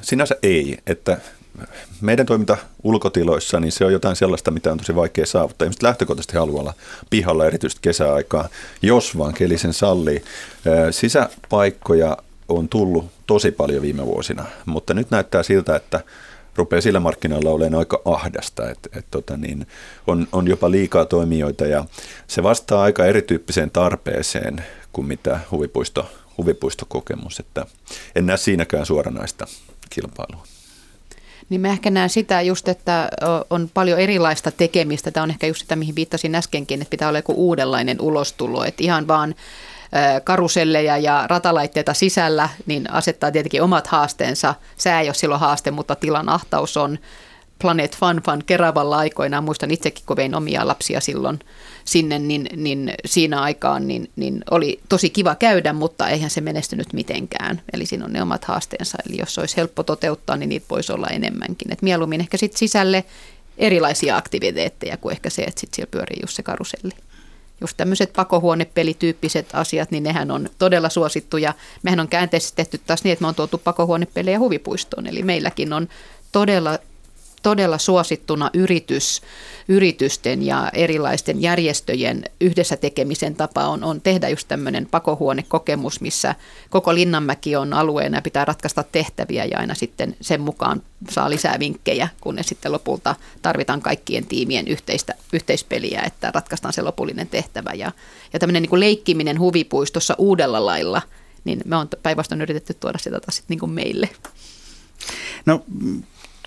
sinänsä 0.01 0.35
ei, 0.43 0.77
että 0.87 1.17
meidän 2.01 2.25
toiminta 2.25 2.57
ulkotiloissa, 2.83 3.59
niin 3.59 3.71
se 3.71 3.85
on 3.85 3.93
jotain 3.93 4.15
sellaista, 4.15 4.51
mitä 4.51 4.71
on 4.71 4.77
tosi 4.77 4.95
vaikea 4.95 5.25
saavuttaa. 5.25 5.65
Ihmiset 5.65 5.83
lähtökohtaisesti 5.83 6.37
haluaa 6.37 6.61
olla 6.61 6.73
pihalla 7.09 7.45
erityisesti 7.45 7.81
kesäaikaa, 7.81 8.49
jos 8.81 9.17
vaan 9.17 9.33
keli 9.33 9.57
sen 9.57 9.73
sallii. 9.73 10.23
Sisäpaikkoja 10.91 12.17
on 12.47 12.69
tullut 12.69 13.05
tosi 13.27 13.51
paljon 13.51 13.81
viime 13.81 14.05
vuosina, 14.05 14.45
mutta 14.65 14.93
nyt 14.93 15.11
näyttää 15.11 15.43
siltä, 15.43 15.75
että 15.75 16.03
rupeaa 16.55 16.81
sillä 16.81 16.99
markkinoilla 16.99 17.49
olemaan 17.49 17.79
aika 17.79 18.01
ahdasta, 18.05 18.69
että 18.69 18.89
et 18.99 19.05
tota 19.11 19.37
niin, 19.37 19.67
on, 20.07 20.27
on 20.31 20.47
jopa 20.47 20.71
liikaa 20.71 21.05
toimijoita 21.05 21.65
ja 21.65 21.85
se 22.27 22.43
vastaa 22.43 22.83
aika 22.83 23.05
erityyppiseen 23.05 23.71
tarpeeseen 23.71 24.63
kuin 24.93 25.07
mitä 25.07 25.39
huvipuisto, 25.51 26.09
huvipuistokokemus, 26.37 27.39
että 27.39 27.65
en 28.15 28.25
näe 28.25 28.37
siinäkään 28.37 28.85
suoranaista 28.85 29.47
kilpailua. 29.89 30.43
Niin 31.49 31.61
mä 31.61 31.67
ehkä 31.67 31.89
näen 31.89 32.09
sitä 32.09 32.41
just, 32.41 32.67
että 32.67 33.09
on 33.49 33.69
paljon 33.73 33.99
erilaista 33.99 34.51
tekemistä. 34.51 35.11
Tämä 35.11 35.23
on 35.23 35.29
ehkä 35.29 35.47
just 35.47 35.61
sitä, 35.61 35.75
mihin 35.75 35.95
viittasin 35.95 36.35
äskenkin, 36.35 36.81
että 36.81 36.89
pitää 36.89 37.07
olla 37.07 37.19
joku 37.19 37.33
uudenlainen 37.33 38.01
ulostulo. 38.01 38.63
Että 38.63 38.83
ihan 38.83 39.07
vaan 39.07 39.35
karuselleja 40.23 40.97
ja 40.97 41.23
ratalaitteita 41.27 41.93
sisällä, 41.93 42.49
niin 42.65 42.91
asettaa 42.91 43.31
tietenkin 43.31 43.61
omat 43.61 43.87
haasteensa. 43.87 44.55
Sää 44.77 45.01
ei 45.01 45.07
ole 45.07 45.13
silloin 45.13 45.41
haaste, 45.41 45.71
mutta 45.71 45.95
tilan 45.95 46.29
ahtaus 46.29 46.77
on. 46.77 46.99
Planet 47.59 47.97
Fun 47.97 48.21
Fun 48.25 48.43
Keravalla 48.45 48.97
aikoinaan, 48.97 49.43
muistan 49.43 49.71
itsekin, 49.71 50.03
kun 50.05 50.17
vein 50.17 50.35
omia 50.35 50.67
lapsia 50.67 51.01
silloin 51.01 51.39
sinne, 51.85 52.19
niin, 52.19 52.49
niin 52.55 52.93
siinä 53.05 53.41
aikaan 53.41 53.87
niin, 53.87 54.11
niin 54.15 54.43
oli 54.51 54.79
tosi 54.89 55.09
kiva 55.09 55.35
käydä, 55.35 55.73
mutta 55.73 56.09
eihän 56.09 56.29
se 56.29 56.41
menestynyt 56.41 56.93
mitenkään. 56.93 57.61
Eli 57.73 57.85
siinä 57.85 58.05
on 58.05 58.13
ne 58.13 58.21
omat 58.21 58.45
haasteensa, 58.45 58.97
eli 59.09 59.17
jos 59.17 59.37
olisi 59.37 59.57
helppo 59.57 59.83
toteuttaa, 59.83 60.37
niin 60.37 60.49
niitä 60.49 60.65
voisi 60.69 60.93
olla 60.93 61.07
enemmänkin. 61.07 61.73
Et 61.73 61.81
mieluummin 61.81 62.21
ehkä 62.21 62.37
sitten 62.37 62.59
sisälle 62.59 63.03
erilaisia 63.57 64.17
aktiviteetteja 64.17 64.97
kuin 64.97 65.11
ehkä 65.11 65.29
se, 65.29 65.41
että 65.41 65.61
sitten 65.61 65.75
siellä 65.75 65.91
pyörii 65.91 66.19
just 66.21 66.35
se 66.35 66.43
karuselli 66.43 66.93
just 67.63 67.77
tämmöiset 67.77 68.13
pakohuonepelityyppiset 68.13 69.49
asiat, 69.53 69.91
niin 69.91 70.03
nehän 70.03 70.31
on 70.31 70.49
todella 70.59 70.89
suosittuja. 70.89 71.53
Mehän 71.83 71.99
on 71.99 72.07
käänteisesti 72.07 72.55
tehty 72.55 72.77
taas 72.77 73.03
niin, 73.03 73.13
että 73.13 73.23
me 73.23 73.27
on 73.27 73.35
tuotu 73.35 73.57
pakohuonepelejä 73.57 74.39
huvipuistoon, 74.39 75.07
eli 75.07 75.23
meilläkin 75.23 75.73
on 75.73 75.87
todella 76.31 76.79
todella 77.43 77.77
suosittuna 77.77 78.49
yritys, 78.53 79.21
yritysten 79.67 80.43
ja 80.43 80.69
erilaisten 80.73 81.41
järjestöjen 81.41 82.23
yhdessä 82.41 82.77
tekemisen 82.77 83.35
tapa 83.35 83.67
on, 83.67 83.83
on 83.83 84.01
tehdä 84.01 84.29
just 84.29 84.47
tämmöinen 84.47 84.87
pakohuonekokemus, 84.91 86.01
missä 86.01 86.35
koko 86.69 86.95
Linnanmäki 86.95 87.55
on 87.55 87.73
alueena 87.73 88.17
ja 88.17 88.21
pitää 88.21 88.45
ratkaista 88.45 88.83
tehtäviä 88.83 89.45
ja 89.45 89.59
aina 89.59 89.75
sitten 89.75 90.15
sen 90.21 90.41
mukaan 90.41 90.81
saa 91.09 91.29
lisää 91.29 91.59
vinkkejä, 91.59 92.07
kun 92.21 92.35
ne 92.35 92.43
sitten 92.43 92.71
lopulta 92.71 93.15
tarvitaan 93.41 93.81
kaikkien 93.81 94.25
tiimien 94.25 94.67
yhteistä, 94.67 95.13
yhteispeliä, 95.33 96.01
että 96.01 96.31
ratkaistaan 96.33 96.73
se 96.73 96.81
lopullinen 96.81 97.27
tehtävä. 97.27 97.71
Ja, 97.73 97.91
ja 98.33 98.39
tämmöinen 98.39 98.61
niin 98.61 98.69
kuin 98.69 98.79
leikkiminen 98.79 99.39
huvipuistossa 99.39 100.15
uudella 100.17 100.65
lailla, 100.65 101.01
niin 101.43 101.61
me 101.65 101.75
on 101.75 101.87
päinvastoin 102.03 102.41
yritetty 102.41 102.73
tuoda 102.73 102.97
sitä 102.97 103.19
taas 103.19 103.43
niin 103.47 103.59
kuin 103.59 103.71
meille. 103.71 104.09
No 105.45 105.63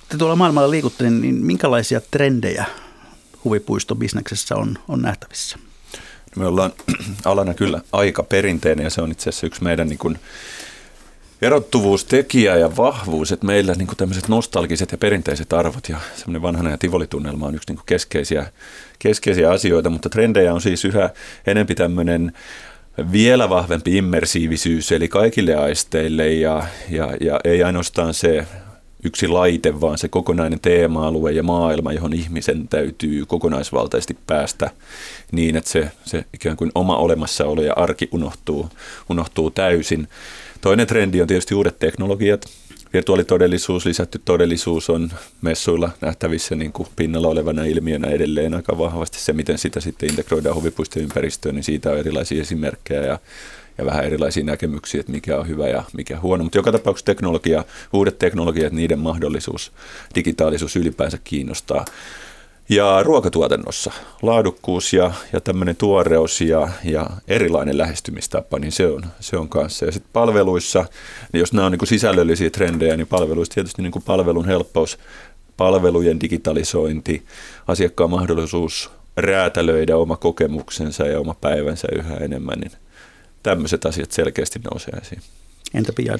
te 0.08 0.16
tuolla 0.18 0.36
maailmalla 0.36 0.70
liikutte, 0.70 1.10
niin 1.10 1.34
minkälaisia 1.34 2.00
trendejä 2.10 2.64
huvipuistobisneksessä 3.44 4.56
on, 4.56 4.78
on 4.88 5.02
nähtävissä? 5.02 5.58
Me 6.36 6.46
ollaan 6.46 6.72
alana 7.24 7.54
kyllä 7.54 7.80
aika 7.92 8.22
perinteinen 8.22 8.84
ja 8.84 8.90
se 8.90 9.02
on 9.02 9.12
itse 9.12 9.30
asiassa 9.30 9.46
yksi 9.46 9.64
meidän 9.64 9.88
niin 9.88 9.98
kuin 9.98 10.18
erottuvuustekijä 11.42 12.56
ja 12.56 12.76
vahvuus, 12.76 13.32
että 13.32 13.46
meillä 13.46 13.74
niin 13.74 13.86
kuin 13.86 13.96
tämmöiset 13.96 14.28
nostalgiset 14.28 14.92
ja 14.92 14.98
perinteiset 14.98 15.52
arvot 15.52 15.88
ja 15.88 15.98
semmoinen 16.16 16.42
vanhana 16.42 16.70
ja 16.70 16.78
tivolitunnelma 16.78 17.46
on 17.46 17.54
yksi 17.54 17.68
niin 17.68 17.76
kuin 17.76 17.86
keskeisiä, 17.86 18.52
keskeisiä 18.98 19.50
asioita, 19.50 19.90
mutta 19.90 20.08
trendejä 20.08 20.54
on 20.54 20.60
siis 20.60 20.84
yhä 20.84 21.10
enempi 21.46 21.74
tämmöinen 21.74 22.32
vielä 23.12 23.48
vahvempi 23.48 23.96
immersiivisyys, 23.96 24.92
eli 24.92 25.08
kaikille 25.08 25.54
aisteille 25.54 26.32
ja, 26.32 26.66
ja, 26.90 27.16
ja 27.20 27.40
ei 27.44 27.62
ainoastaan 27.62 28.14
se 28.14 28.46
yksi 29.06 29.28
laite, 29.28 29.80
vaan 29.80 29.98
se 29.98 30.08
kokonainen 30.08 30.60
teema-alue 30.60 31.32
ja 31.32 31.42
maailma, 31.42 31.92
johon 31.92 32.12
ihmisen 32.12 32.68
täytyy 32.68 33.26
kokonaisvaltaisesti 33.26 34.18
päästä 34.26 34.70
niin, 35.32 35.56
että 35.56 35.70
se, 35.70 35.90
se 36.04 36.24
ikään 36.34 36.56
kuin 36.56 36.70
oma 36.74 36.96
olemassaolo 36.96 37.62
ja 37.62 37.72
arki 37.76 38.08
unohtuu, 38.12 38.68
unohtuu 39.10 39.50
täysin. 39.50 40.08
Toinen 40.60 40.86
trendi 40.86 41.20
on 41.20 41.26
tietysti 41.26 41.54
uudet 41.54 41.78
teknologiat. 41.78 42.46
Virtuaalitodellisuus, 42.92 43.86
lisätty 43.86 44.20
todellisuus 44.24 44.90
on 44.90 45.10
messuilla 45.42 45.90
nähtävissä 46.00 46.54
niin 46.54 46.72
kuin 46.72 46.88
pinnalla 46.96 47.28
olevana 47.28 47.64
ilmiönä 47.64 48.08
edelleen 48.08 48.54
aika 48.54 48.78
vahvasti. 48.78 49.18
Se, 49.20 49.32
miten 49.32 49.58
sitä 49.58 49.80
sitten 49.80 50.10
integroidaan 50.10 50.56
huvipuistoympäristöön, 50.56 51.54
niin 51.54 51.64
siitä 51.64 51.90
on 51.90 51.98
erilaisia 51.98 52.42
esimerkkejä 52.42 53.02
ja, 53.02 53.18
ja 53.78 53.86
vähän 53.86 54.04
erilaisia 54.04 54.44
näkemyksiä, 54.44 55.00
että 55.00 55.12
mikä 55.12 55.38
on 55.38 55.48
hyvä 55.48 55.68
ja 55.68 55.82
mikä 55.96 56.20
huono. 56.20 56.44
Mutta 56.44 56.58
joka 56.58 56.72
tapauksessa 56.72 57.06
teknologia, 57.06 57.64
uudet 57.92 58.18
teknologiat, 58.18 58.72
niiden 58.72 58.98
mahdollisuus, 58.98 59.72
digitaalisuus 60.14 60.76
ylipäänsä 60.76 61.18
kiinnostaa. 61.24 61.84
Ja 62.68 63.02
ruokatuotannossa 63.02 63.92
laadukkuus 64.22 64.92
ja, 64.92 65.12
ja 65.32 65.40
tämmöinen 65.40 65.76
tuoreus 65.76 66.40
ja, 66.40 66.68
ja 66.84 67.10
erilainen 67.28 67.78
lähestymistapa, 67.78 68.58
niin 68.58 68.72
se 68.72 68.86
on, 68.86 69.02
se 69.20 69.36
on 69.36 69.48
kanssa. 69.48 69.84
Ja 69.84 69.92
sitten 69.92 70.10
palveluissa, 70.12 70.84
niin 71.32 71.40
jos 71.40 71.52
nämä 71.52 71.66
on 71.66 71.72
niin 71.72 71.86
sisällöllisiä 71.86 72.50
trendejä, 72.50 72.96
niin 72.96 73.06
palveluissa 73.06 73.54
tietysti 73.54 73.82
niin 73.82 73.92
palvelun 74.06 74.46
helppous, 74.46 74.98
palvelujen 75.56 76.20
digitalisointi, 76.20 77.22
asiakkaan 77.68 78.10
mahdollisuus 78.10 78.90
räätälöidä 79.16 79.96
oma 79.96 80.16
kokemuksensa 80.16 81.06
ja 81.06 81.20
oma 81.20 81.34
päivänsä 81.34 81.88
yhä 81.94 82.16
enemmän, 82.16 82.58
niin 82.60 82.72
tämmöiset 83.46 83.86
asiat 83.86 84.12
selkeästi 84.12 84.58
nousee 84.58 84.94
esiin. 85.02 85.22
Entä 85.74 85.92
Pia 85.92 86.18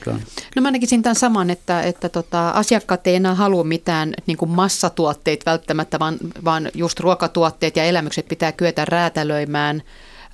No 0.57 0.63
mä 0.63 0.71
näkisin 0.71 1.03
tämän 1.03 1.17
saman, 1.17 1.51
että, 1.51 1.83
että 1.83 2.09
tota, 2.09 2.51
asiakkaat 2.51 3.07
ei 3.07 3.15
enää 3.15 3.35
halua 3.35 3.65
mitään 3.65 4.15
niin 4.27 4.37
kuin 4.37 4.51
massatuotteita 4.51 5.51
välttämättä, 5.51 5.99
vaan, 5.99 6.17
vaan 6.45 6.71
just 6.75 7.01
ruokatuotteet 7.01 7.77
ja 7.77 7.85
elämykset 7.85 8.29
pitää 8.29 8.53
kyetä 8.53 8.85
räätälöimään 8.85 9.83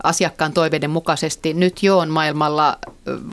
asiakkaan 0.02 0.52
toiveiden 0.52 0.90
mukaisesti. 0.90 1.54
Nyt 1.54 1.82
jo 1.82 1.98
on 1.98 2.08
maailmalla 2.08 2.78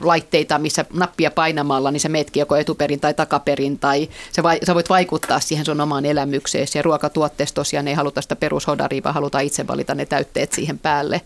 laitteita, 0.02 0.58
missä 0.58 0.84
nappia 0.92 1.30
painamalla, 1.30 1.90
niin 1.90 2.00
se 2.00 2.08
metki 2.08 2.40
joko 2.40 2.56
etuperin 2.56 3.00
tai 3.00 3.14
takaperin, 3.14 3.78
tai 3.78 4.08
se 4.32 4.42
vai, 4.42 4.58
sä 4.66 4.74
voit 4.74 4.88
vaikuttaa 4.88 5.40
siihen 5.40 5.66
sun 5.66 5.80
omaan 5.80 6.04
elämykseesi. 6.04 6.78
Ja 6.78 6.82
ruokatuotteessa 6.82 7.54
tosiaan 7.54 7.88
ei 7.88 7.94
haluta 7.94 8.22
sitä 8.22 8.36
perushodaria, 8.36 9.02
vaan 9.04 9.14
halutaan 9.14 9.44
itse 9.44 9.66
valita 9.66 9.94
ne 9.94 10.06
täytteet 10.06 10.52
siihen 10.52 10.78
päälle. 10.78 11.20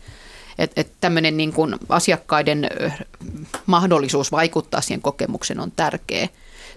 Että 0.58 0.80
et 0.80 0.92
tämmöinen 1.00 1.36
niin 1.36 1.52
kuin 1.52 1.76
asiakkaiden 1.88 2.68
mahdollisuus 3.66 4.32
vaikuttaa 4.32 4.80
siihen 4.80 5.02
kokemukseen 5.02 5.60
on 5.60 5.72
tärkeä. 5.76 6.28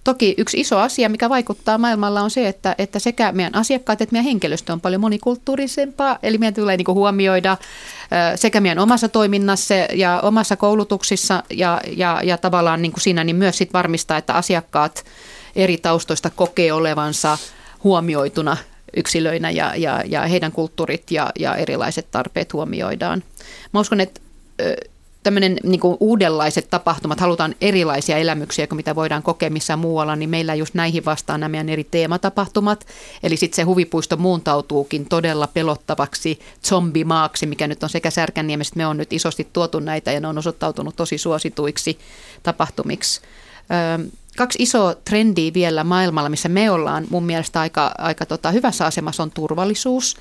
Toki 0.04 0.36
yksi 0.38 0.60
iso 0.60 0.78
asia, 0.78 1.10
mikä 1.10 1.30
vaikuttaa 1.30 1.78
maailmalla 1.78 2.22
on 2.22 2.32
se, 2.32 2.48
että, 2.48 2.76
että 2.78 3.00
sekä 3.00 3.32
meidän 3.32 3.56
asiakkaat 3.56 4.02
että 4.02 4.14
meidän 4.14 4.26
henkilöstö 4.26 4.74
on 4.74 4.82
paljon 4.82 5.02
monikulttuurisempaa, 5.02 6.20
eli 6.24 6.38
meidän 6.38 6.54
tulee 6.54 6.78
niin 6.78 6.86
kuin 6.86 6.96
huomioida 6.96 7.58
sekä 8.36 8.62
meidän 8.62 8.80
omassa 8.80 9.10
toiminnassa 9.10 9.74
ja 9.94 10.20
omassa 10.22 10.56
koulutuksissa 10.56 11.44
ja, 11.50 11.82
ja, 11.98 12.22
ja 12.24 12.38
tavallaan 12.38 12.82
niin 12.82 12.92
kuin 12.92 13.02
siinä 13.02 13.24
niin 13.24 13.36
myös 13.36 13.58
sit 13.58 13.74
varmistaa, 13.74 14.18
että 14.18 14.34
asiakkaat 14.34 15.06
eri 15.56 15.78
taustoista 15.78 16.30
kokee 16.30 16.74
olevansa 16.74 17.38
huomioituna 17.84 18.58
yksilöinä 18.96 19.52
ja, 19.52 19.76
ja, 19.76 20.04
ja 20.06 20.22
heidän 20.22 20.52
kulttuurit 20.52 21.12
ja, 21.12 21.32
ja 21.40 21.56
erilaiset 21.56 22.12
tarpeet 22.12 22.54
huomioidaan. 22.54 23.24
Mä 23.74 23.80
uskon, 23.80 24.02
että 24.02 24.22
tämmöinen 25.24 25.58
niin 25.64 25.82
uudenlaiset 26.00 26.68
tapahtumat, 26.70 27.20
halutaan 27.20 27.56
erilaisia 27.62 28.18
elämyksiä 28.18 28.68
kuin 28.68 28.78
mitä 28.78 28.96
voidaan 28.96 29.24
kokea 29.24 29.50
missään 29.50 29.80
muualla, 29.80 30.16
niin 30.16 30.30
meillä 30.30 30.56
just 30.56 30.74
näihin 30.74 31.06
vastaan 31.06 31.40
nämä 31.40 31.50
meidän 31.50 31.70
eri 31.70 31.84
teematapahtumat. 31.84 32.88
Eli 33.24 33.38
sitten 33.38 33.56
se 33.56 33.64
huvipuisto 33.64 34.18
muuntautuukin 34.18 35.10
todella 35.10 35.48
pelottavaksi 35.48 36.40
zombimaaksi, 36.68 37.46
mikä 37.46 37.68
nyt 37.68 37.84
on 37.84 37.90
sekä 37.90 38.10
Särkänniemestä, 38.10 38.78
me 38.78 38.88
on 38.88 38.98
nyt 38.98 39.14
isosti 39.14 39.48
tuotu 39.54 39.80
näitä 39.80 40.12
ja 40.12 40.20
ne 40.20 40.28
on 40.28 40.38
osoittautunut 40.38 40.96
tosi 40.96 41.18
suosituiksi 41.18 42.00
tapahtumiksi 42.44 43.22
kaksi 44.38 44.64
isoa 44.64 44.96
trendiä 44.96 45.54
vielä 45.54 45.84
maailmalla, 45.84 46.30
missä 46.30 46.50
me 46.50 46.72
ollaan 46.72 47.08
mun 47.10 47.24
mielestä 47.24 47.60
aika, 47.60 47.92
aika 47.98 48.26
tota, 48.26 48.52
hyvässä 48.52 48.86
asemassa 48.86 49.24
on 49.24 49.32
turvallisuus. 49.32 50.16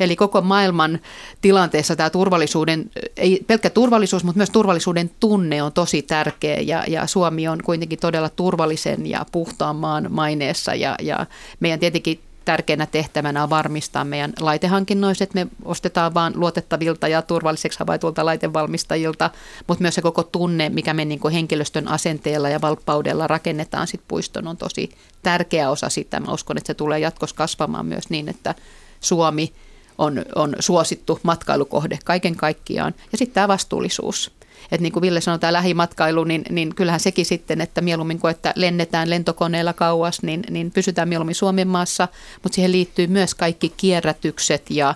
Eli 0.00 0.16
koko 0.16 0.40
maailman 0.40 1.00
tilanteessa 1.40 1.96
tämä 1.96 2.10
turvallisuuden, 2.10 2.90
ei 3.16 3.44
pelkkä 3.46 3.70
turvallisuus, 3.70 4.24
mutta 4.24 4.38
myös 4.38 4.50
turvallisuuden 4.50 5.10
tunne 5.20 5.62
on 5.62 5.72
tosi 5.72 6.02
tärkeä 6.02 6.60
ja, 6.60 6.84
ja 6.88 7.06
Suomi 7.06 7.48
on 7.48 7.58
kuitenkin 7.64 7.98
todella 7.98 8.28
turvallisen 8.28 9.06
ja 9.06 9.26
puhtaan 9.32 9.76
maan 9.76 10.06
maineessa 10.10 10.74
ja, 10.74 10.94
ja 11.02 11.26
meidän 11.60 11.80
tietenkin 11.80 12.20
tärkeänä 12.44 12.86
tehtävänä 12.86 13.42
on 13.42 13.50
varmistaa 13.50 14.04
meidän 14.04 14.32
laitehankinnoissa, 14.40 15.24
että 15.24 15.34
me 15.34 15.46
ostetaan 15.64 16.14
vain 16.14 16.32
luotettavilta 16.36 17.08
ja 17.08 17.22
turvalliseksi 17.22 17.78
havaitulta 17.78 18.24
laitevalmistajilta, 18.24 19.30
mutta 19.68 19.82
myös 19.82 19.94
se 19.94 20.02
koko 20.02 20.22
tunne, 20.22 20.68
mikä 20.68 20.94
me 20.94 21.04
niin 21.04 21.30
henkilöstön 21.32 21.88
asenteella 21.88 22.48
ja 22.48 22.60
valppaudella 22.60 23.26
rakennetaan 23.26 23.86
sit 23.86 24.00
puiston, 24.08 24.48
on 24.48 24.56
tosi 24.56 24.90
tärkeä 25.22 25.70
osa 25.70 25.88
sitä. 25.88 26.20
Mä 26.20 26.32
uskon, 26.32 26.58
että 26.58 26.66
se 26.66 26.74
tulee 26.74 26.98
jatkossa 26.98 27.36
kasvamaan 27.36 27.86
myös 27.86 28.10
niin, 28.10 28.28
että 28.28 28.54
Suomi 29.00 29.52
on, 29.98 30.24
on 30.34 30.54
suosittu 30.60 31.20
matkailukohde 31.22 31.98
kaiken 32.04 32.36
kaikkiaan. 32.36 32.94
Ja 33.12 33.18
sitten 33.18 33.34
tämä 33.34 33.48
vastuullisuus 33.48 34.30
että 34.72 34.82
niin 34.82 34.92
kuin 34.92 35.00
Ville 35.00 35.20
sanoi, 35.20 35.38
tämä 35.38 35.52
lähimatkailu, 35.52 36.24
niin, 36.24 36.42
niin 36.50 36.74
kyllähän 36.74 37.00
sekin 37.00 37.26
sitten, 37.26 37.60
että 37.60 37.80
mieluummin 37.80 38.18
kuin 38.18 38.30
että 38.30 38.52
lennetään 38.56 39.10
lentokoneella 39.10 39.72
kauas, 39.72 40.22
niin, 40.22 40.42
niin 40.50 40.70
pysytään 40.70 41.08
mieluummin 41.08 41.34
Suomen 41.34 41.68
maassa, 41.68 42.08
mutta 42.42 42.54
siihen 42.54 42.72
liittyy 42.72 43.06
myös 43.06 43.34
kaikki 43.34 43.72
kierrätykset 43.76 44.70
ja, 44.70 44.94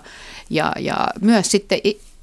ja, 0.49 0.71
ja 0.79 1.07
myös 1.21 1.51
sitten 1.51 1.79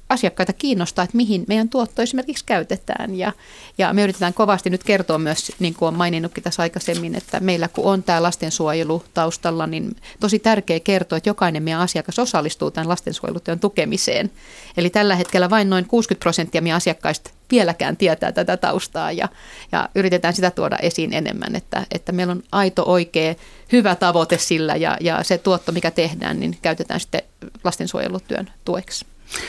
asiakkaita 0.09 0.53
kiinnostaa, 0.53 1.03
että 1.03 1.17
mihin 1.17 1.45
meidän 1.47 1.69
tuotto 1.69 2.01
esimerkiksi 2.01 2.45
käytetään. 2.45 3.15
Ja, 3.15 3.31
ja 3.77 3.93
me 3.93 4.03
yritetään 4.03 4.33
kovasti 4.33 4.69
nyt 4.69 4.83
kertoa 4.83 5.17
myös, 5.17 5.51
niin 5.59 5.73
kuin 5.73 5.87
olen 5.87 5.97
maininnutkin 5.97 6.43
tässä 6.43 6.61
aikaisemmin, 6.61 7.15
että 7.15 7.39
meillä 7.39 7.67
kun 7.67 7.85
on 7.85 8.03
tämä 8.03 8.23
lastensuojelu 8.23 9.03
taustalla, 9.13 9.67
niin 9.67 9.95
tosi 10.19 10.39
tärkeää 10.39 10.79
kertoa, 10.79 11.17
että 11.17 11.29
jokainen 11.29 11.63
meidän 11.63 11.81
asiakas 11.81 12.19
osallistuu 12.19 12.71
tämän 12.71 12.89
lastensuojelutyön 12.89 13.59
tukemiseen. 13.59 14.31
Eli 14.77 14.89
tällä 14.89 15.15
hetkellä 15.15 15.49
vain 15.49 15.69
noin 15.69 15.85
60 15.85 16.23
prosenttia 16.23 16.61
meidän 16.61 16.77
asiakkaista 16.77 17.31
vieläkään 17.51 17.97
tietää 17.97 18.31
tätä 18.31 18.57
taustaa 18.57 19.11
ja, 19.11 19.29
ja 19.71 19.89
yritetään 19.95 20.33
sitä 20.33 20.51
tuoda 20.51 20.77
esiin 20.77 21.13
enemmän, 21.13 21.55
että, 21.55 21.85
että 21.91 22.11
meillä 22.11 22.31
on 22.31 22.43
aito, 22.51 22.83
oikea, 22.85 23.35
hyvä 23.71 23.95
tavoite 23.95 24.37
sillä 24.37 24.75
ja, 24.75 24.97
ja 25.01 25.23
se 25.23 25.37
tuotto, 25.37 25.71
mikä 25.71 25.91
tehdään, 25.91 26.39
niin 26.39 26.57
käytetään 26.61 26.99
sitten 26.99 27.21
lastensuojelutyön 27.63 28.49
tueksi. 28.65 29.05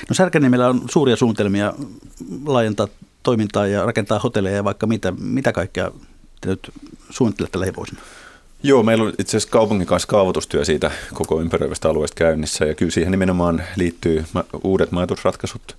No 0.09 0.15
Särkäniemellä 0.15 0.69
on 0.69 0.83
suuria 0.91 1.17
suunnitelmia 1.17 1.73
laajentaa 2.47 2.89
toimintaa 3.23 3.67
ja 3.67 3.87
rakentaa 3.87 4.19
hotelleja 4.19 4.57
ja 4.57 4.65
vaikka 4.65 4.87
mitä, 4.87 5.13
mitä 5.19 5.53
kaikkea 5.53 5.91
te 6.41 6.49
nyt 6.49 6.73
suunnittelette 7.11 7.61
lähivuosina? 7.61 8.01
Joo, 8.63 8.83
meillä 8.83 9.05
on 9.05 9.13
itse 9.19 9.37
asiassa 9.37 9.49
kaupungin 9.53 9.87
kanssa 9.87 10.09
kaavoitustyö 10.09 10.65
siitä 10.65 10.91
koko 11.15 11.41
ympäröivästä 11.41 11.89
alueesta 11.89 12.15
käynnissä 12.15 12.65
ja 12.65 12.75
kyllä 12.75 12.91
siihen 12.91 13.11
nimenomaan 13.11 13.63
liittyy 13.77 14.25
uudet 14.65 14.93
majoitusratkaisut, 14.93 15.77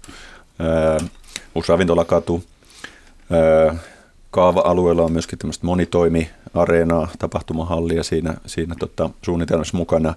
uusi 1.55 1.69
ravintolakatu, 1.69 2.43
kaava-alueella 4.31 5.03
on 5.03 5.11
myöskin 5.11 5.39
tämmöistä 5.39 5.65
monitoimi-areenaa, 5.65 7.07
tapahtumahallia 7.19 8.03
siinä, 8.03 8.33
siinä 8.45 8.75
tota, 8.79 9.09
suunnitelmassa 9.21 9.77
mukana. 9.77 10.13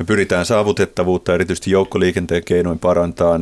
Me 0.00 0.04
pyritään 0.04 0.46
saavutettavuutta 0.46 1.34
erityisesti 1.34 1.70
joukkoliikenteen 1.70 2.44
keinoin 2.44 2.78
parantaa. 2.78 3.40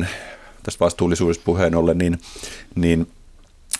Tästä 0.63 0.85
vastuullisuudesta 0.85 1.43
puheen 1.45 1.75
ollen, 1.75 1.97
niin, 1.97 2.19
niin 2.75 3.07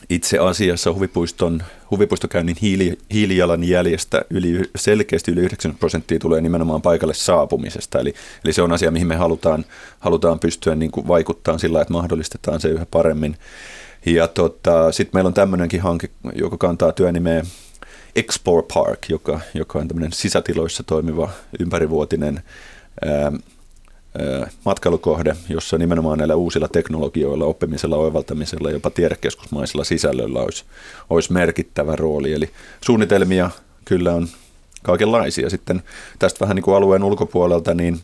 itse 0.10 0.38
asiassa 0.38 0.94
huvipuiston, 0.94 1.64
huvipuistokäynnin 1.92 2.56
hiili, 2.62 2.98
hiilijalanjäljestä 3.14 4.22
yli, 4.30 4.62
selkeästi 4.76 5.32
yli 5.32 5.40
90 5.40 5.80
prosenttia 5.80 6.20
tulee 6.20 6.42
nimenomaan 6.42 6.82
paikalle 6.82 7.14
saapumisesta. 7.14 8.00
Eli, 8.00 8.14
eli 8.46 8.54
se 8.54 8.62
on 8.62 8.72
asia, 8.72 8.92
mihin 8.92 9.08
me 9.08 9.16
halutaan, 9.16 9.66
halutaan 10.00 10.40
pystyä 10.40 10.76
niin 10.76 10.92
kuin 10.92 11.08
vaikuttamaan 11.08 11.60
sillä, 11.60 11.82
että 11.82 11.94
mahdollistetaan 11.94 12.62
se 12.62 12.68
yhä 12.68 12.86
paremmin. 12.92 13.38
Ja 14.06 14.28
tota, 14.28 14.92
sitten 14.92 15.18
meillä 15.18 15.28
on 15.28 15.34
tämmöinenkin 15.34 15.82
hanke, 15.82 16.10
joka 16.36 16.58
kantaa 16.58 16.92
työnimeä 16.92 17.44
Explore 18.16 18.68
Park, 18.74 19.10
joka, 19.10 19.40
joka 19.54 19.80
on 19.80 19.88
tämmöinen 19.88 20.14
sisätiloissa 20.14 20.84
toimiva 20.84 21.30
ympärivuotinen 21.60 22.44
ää, 23.06 23.32
matkailukohde, 24.66 25.36
jossa 25.50 25.78
nimenomaan 25.78 26.18
näillä 26.18 26.36
uusilla 26.36 26.68
teknologioilla, 26.68 27.46
oppimisella, 27.46 27.96
oivaltamisella, 27.96 28.72
jopa 28.72 28.90
tiedekeskusmaisilla 28.90 29.84
sisällöillä 29.84 30.40
olisi, 30.40 30.64
olisi 31.10 31.34
merkittävä 31.34 31.96
rooli. 31.96 32.34
Eli 32.34 32.50
suunnitelmia 32.82 33.50
kyllä 33.86 34.14
on 34.14 34.28
kaikenlaisia. 34.84 35.50
Sitten 35.50 35.84
tästä 36.20 36.40
vähän 36.40 36.56
niin 36.56 36.64
kuin 36.64 36.76
alueen 36.76 37.04
ulkopuolelta, 37.04 37.74
niin, 37.74 38.00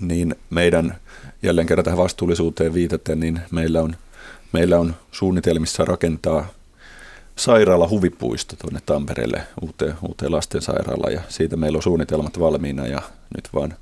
niin 0.00 0.34
meidän 0.50 0.96
jälleen 1.42 1.66
kerran 1.66 1.84
tähän 1.84 1.98
vastuullisuuteen 1.98 2.74
viitaten, 2.74 3.20
niin 3.20 3.40
meillä 3.50 3.82
on, 3.82 3.96
meillä 4.52 4.78
on 4.78 4.94
suunnitelmissa 5.12 5.84
rakentaa 5.84 6.46
sairaala 7.36 7.88
huvipuisto 7.88 8.56
tuonne 8.56 8.80
Tampereelle 8.86 9.42
uuteen, 9.62 9.94
uuteen 10.02 10.32
lastensairaalaan 10.32 11.12
ja 11.12 11.20
siitä 11.28 11.56
meillä 11.56 11.76
on 11.76 11.82
suunnitelmat 11.82 12.40
valmiina 12.40 12.86
ja 12.86 13.02
nyt 13.36 13.48
vaan 13.54 13.74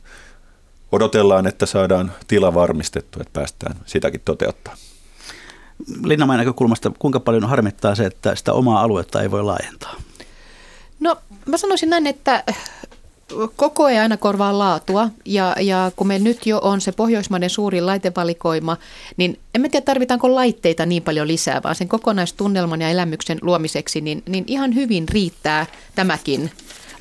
odotellaan, 0.93 1.47
että 1.47 1.67
saadaan 1.67 2.13
tila 2.29 2.55
varmistettu, 2.55 3.21
että 3.21 3.33
päästään 3.33 3.77
sitäkin 3.87 4.21
toteuttaa. 4.25 4.77
Linnanmäen 6.05 6.39
näkökulmasta, 6.39 6.93
kuinka 6.99 7.21
paljon 7.21 7.49
harmittaa 7.49 7.95
se, 7.95 8.07
että 8.07 8.35
sitä 8.35 8.53
omaa 8.53 8.83
aluetta 8.83 9.23
ei 9.23 9.31
voi 9.31 9.43
laajentaa? 9.43 9.95
No 11.01 11.17
mä 11.47 11.57
sanoisin 11.57 11.91
näin, 11.91 12.07
että 12.07 12.45
koko 13.57 13.89
ei 13.89 13.99
aina 13.99 14.17
korvaa 14.17 14.59
laatua 14.59 15.09
ja, 15.25 15.57
ja 15.61 15.93
kun 15.97 16.07
meillä 16.07 16.25
nyt 16.25 16.47
jo 16.47 16.59
on 16.63 16.81
se 16.81 16.93
Pohjoismaiden 16.93 17.51
suurin 17.51 17.87
laitevalikoima, 17.87 18.77
niin 19.17 19.39
en 19.55 19.71
tiedä 19.71 19.85
tarvitaanko 19.85 20.35
laitteita 20.35 20.87
niin 20.87 21.03
paljon 21.03 21.29
lisää, 21.29 21.61
vaan 21.63 21.75
sen 21.75 21.89
kokonaistunnelman 21.89 22.81
ja 22.81 22.89
elämyksen 22.89 23.39
luomiseksi, 23.43 24.01
niin, 24.01 24.23
niin 24.29 24.45
ihan 24.47 24.75
hyvin 24.75 25.09
riittää 25.09 25.67
tämäkin 25.95 26.51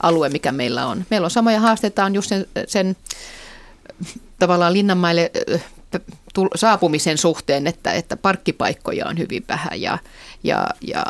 alue, 0.03 0.29
mikä 0.29 0.51
meillä 0.51 0.87
on. 0.87 1.05
Meillä 1.09 1.25
on 1.25 1.31
samoja 1.31 1.59
haasteita 1.59 2.05
on 2.05 2.15
just 2.15 2.29
sen, 2.29 2.45
sen 2.67 2.95
tavallaan 4.39 4.73
Linnanmaille 4.73 5.31
saapumisen 6.55 7.17
suhteen, 7.17 7.67
että, 7.67 7.93
että 7.93 8.17
parkkipaikkoja 8.17 9.07
on 9.07 9.17
hyvin 9.17 9.43
vähän 9.49 9.81
ja, 9.81 9.97
ja, 10.43 10.67
ja 10.87 11.05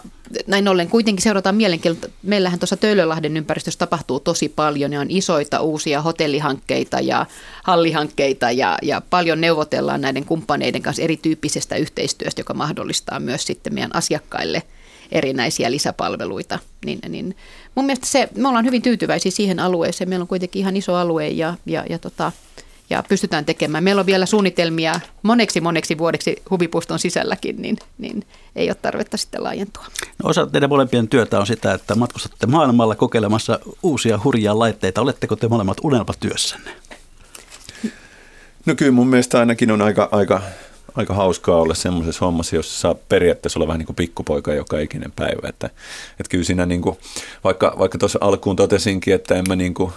näin 0.48 0.68
ollen 0.68 0.90
kuitenkin 0.90 1.24
seurataan 1.24 1.56
mielenkiintoista. 1.56 2.18
Meillähän 2.24 2.60
tuossa 2.60 2.78
Töölölahden 2.78 3.38
ympäristössä 3.38 3.78
tapahtuu 3.78 4.20
tosi 4.20 4.50
paljon 4.50 4.94
ja 4.94 5.00
on 5.00 5.12
isoita 5.12 5.60
uusia 5.60 6.02
hotellihankkeita 6.02 7.00
ja 7.00 7.26
hallihankkeita 7.64 8.52
ja, 8.52 8.78
ja 8.82 9.02
paljon 9.10 9.42
neuvotellaan 9.42 10.02
näiden 10.02 10.26
kumppaneiden 10.26 10.82
kanssa 10.82 11.04
erityyppisestä 11.04 11.76
yhteistyöstä, 11.76 12.40
joka 12.40 12.54
mahdollistaa 12.54 13.20
myös 13.20 13.44
sitten 13.44 13.74
meidän 13.74 13.96
asiakkaille 13.96 14.64
erinäisiä 15.12 15.72
lisäpalveluita. 15.72 16.60
Niin, 16.86 17.00
niin 17.10 17.36
mun 17.76 17.86
mielestä 17.86 18.06
se, 18.06 18.30
me 18.36 18.48
ollaan 18.48 18.66
hyvin 18.66 18.82
tyytyväisiä 18.82 19.32
siihen 19.32 19.60
alueeseen. 19.60 20.10
Meillä 20.10 20.24
on 20.24 20.28
kuitenkin 20.28 20.60
ihan 20.60 20.78
iso 20.78 20.96
alue 20.96 21.28
ja, 21.28 21.56
ja, 21.66 21.86
ja 21.90 22.00
tota, 22.00 22.32
ja 22.92 23.04
pystytään 23.10 23.46
tekemään. 23.46 23.84
Meillä 23.84 24.00
on 24.00 24.06
vielä 24.06 24.26
suunnitelmia 24.26 25.00
moneksi 25.24 25.62
moneksi 25.62 25.98
vuodeksi 25.98 26.36
huvipuiston 26.50 27.00
sisälläkin, 27.00 27.62
niin, 27.62 27.78
niin 27.98 28.26
ei 28.56 28.70
ole 28.70 28.78
tarvetta 28.82 29.18
sitten 29.18 29.44
laajentua. 29.44 29.86
No 30.24 30.30
osa 30.30 30.48
teidän 30.48 30.70
molempien 30.70 31.08
työtä 31.08 31.40
on 31.40 31.48
sitä, 31.48 31.74
että 31.74 31.96
matkustatte 31.96 32.48
maailmalla 32.48 32.96
kokeilemassa 32.96 33.60
uusia 33.84 34.20
hurjia 34.24 34.60
laitteita. 34.60 35.02
Oletteko 35.02 35.36
te 35.36 35.48
molemmat 35.48 35.78
unelmatyössänne? 35.84 36.72
No 38.66 38.76
kyllä 38.76 38.92
mun 38.92 39.08
mielestä 39.08 39.40
ainakin 39.40 39.72
on 39.72 39.82
aika, 39.82 40.10
aika, 40.12 40.42
aika 40.96 41.14
hauskaa 41.14 41.58
olla 41.58 41.74
semmoisessa 41.74 42.26
hommassa, 42.26 42.56
jossa 42.56 42.80
saa 42.80 42.96
periaatteessa 43.10 43.60
olla 43.60 43.68
vähän 43.68 43.80
niin 43.80 43.86
kuin 43.86 43.96
pikkupoika 43.96 44.54
joka 44.54 44.80
ikinen 44.80 45.12
päivä. 45.12 45.50
Että, 45.50 45.68
että 46.20 46.30
kyllä 46.30 46.44
siinä 46.44 46.66
niin 46.66 46.82
kuin, 46.82 46.98
vaikka, 47.44 47.76
vaikka 47.80 47.98
tuossa 47.98 48.20
alkuun 48.22 48.56
totesinkin, 48.56 49.14
että 49.14 49.36
en 49.36 49.44
mä 49.48 49.56
niin 49.56 49.74
kuin 49.74 49.94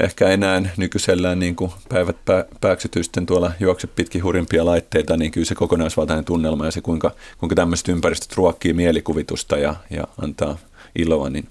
ehkä 0.00 0.28
enää 0.28 0.62
nykyisellään 0.76 1.38
niin 1.38 1.56
kuin 1.56 1.72
päivät 1.88 2.16
pääksytysten 2.60 3.26
tuolla 3.26 3.52
juokse 3.60 3.86
pitkin 3.86 4.24
hurimpia 4.24 4.64
laitteita, 4.64 5.16
niin 5.16 5.30
kyllä 5.30 5.46
se 5.46 5.54
kokonaisvaltainen 5.54 6.24
tunnelma 6.24 6.64
ja 6.64 6.70
se 6.70 6.80
kuinka, 6.80 7.10
kuinka 7.38 7.54
tämmöiset 7.54 7.88
ympäristöt 7.88 8.36
ruokkii 8.36 8.72
mielikuvitusta 8.72 9.56
ja, 9.56 9.74
ja 9.90 10.04
antaa 10.22 10.58
iloa, 10.98 11.30
niin 11.30 11.48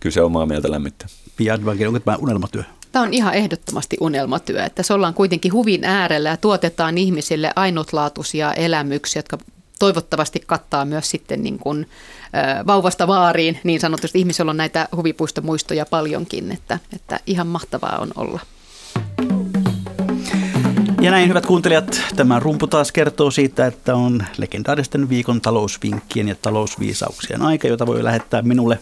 kyllä 0.00 0.14
se 0.14 0.22
omaa 0.22 0.46
mieltä 0.46 0.70
lämmittää. 0.70 1.08
Pia 1.36 1.58
onko 1.88 1.98
tämä 1.98 2.16
unelmatyö? 2.16 2.62
Tämä 2.92 3.02
on 3.02 3.14
ihan 3.14 3.34
ehdottomasti 3.34 3.96
unelmatyö, 4.00 4.64
että 4.64 4.82
se 4.82 4.94
ollaan 4.94 5.14
kuitenkin 5.14 5.52
huvin 5.52 5.84
äärellä 5.84 6.28
ja 6.28 6.36
tuotetaan 6.36 6.98
ihmisille 6.98 7.50
ainutlaatuisia 7.56 8.52
elämyksiä, 8.52 9.18
jotka 9.18 9.38
toivottavasti 9.78 10.42
kattaa 10.46 10.84
myös 10.84 11.10
sitten 11.10 11.42
niin 11.42 11.58
kuin, 11.58 11.86
vauvasta 12.66 13.06
vaariin 13.06 13.60
niin 13.64 13.80
sanotusti. 13.80 14.18
Ihmisellä 14.18 14.50
on 14.50 14.56
näitä 14.56 14.88
huvipuistomuistoja 14.96 15.86
paljonkin, 15.86 16.52
että, 16.52 16.78
että 16.92 17.20
ihan 17.26 17.46
mahtavaa 17.46 17.98
on 17.98 18.08
olla. 18.16 18.40
Ja 21.00 21.10
näin 21.10 21.28
hyvät 21.28 21.46
kuuntelijat, 21.46 22.02
tämä 22.16 22.40
rumpu 22.40 22.66
taas 22.66 22.92
kertoo 22.92 23.30
siitä, 23.30 23.66
että 23.66 23.94
on 23.94 24.24
legendaaristen 24.38 25.08
viikon 25.08 25.40
talousvinkkien 25.40 26.28
ja 26.28 26.34
talousviisauksien 26.34 27.42
aika, 27.42 27.68
jota 27.68 27.86
voi 27.86 28.04
lähettää 28.04 28.42
minulle 28.42 28.78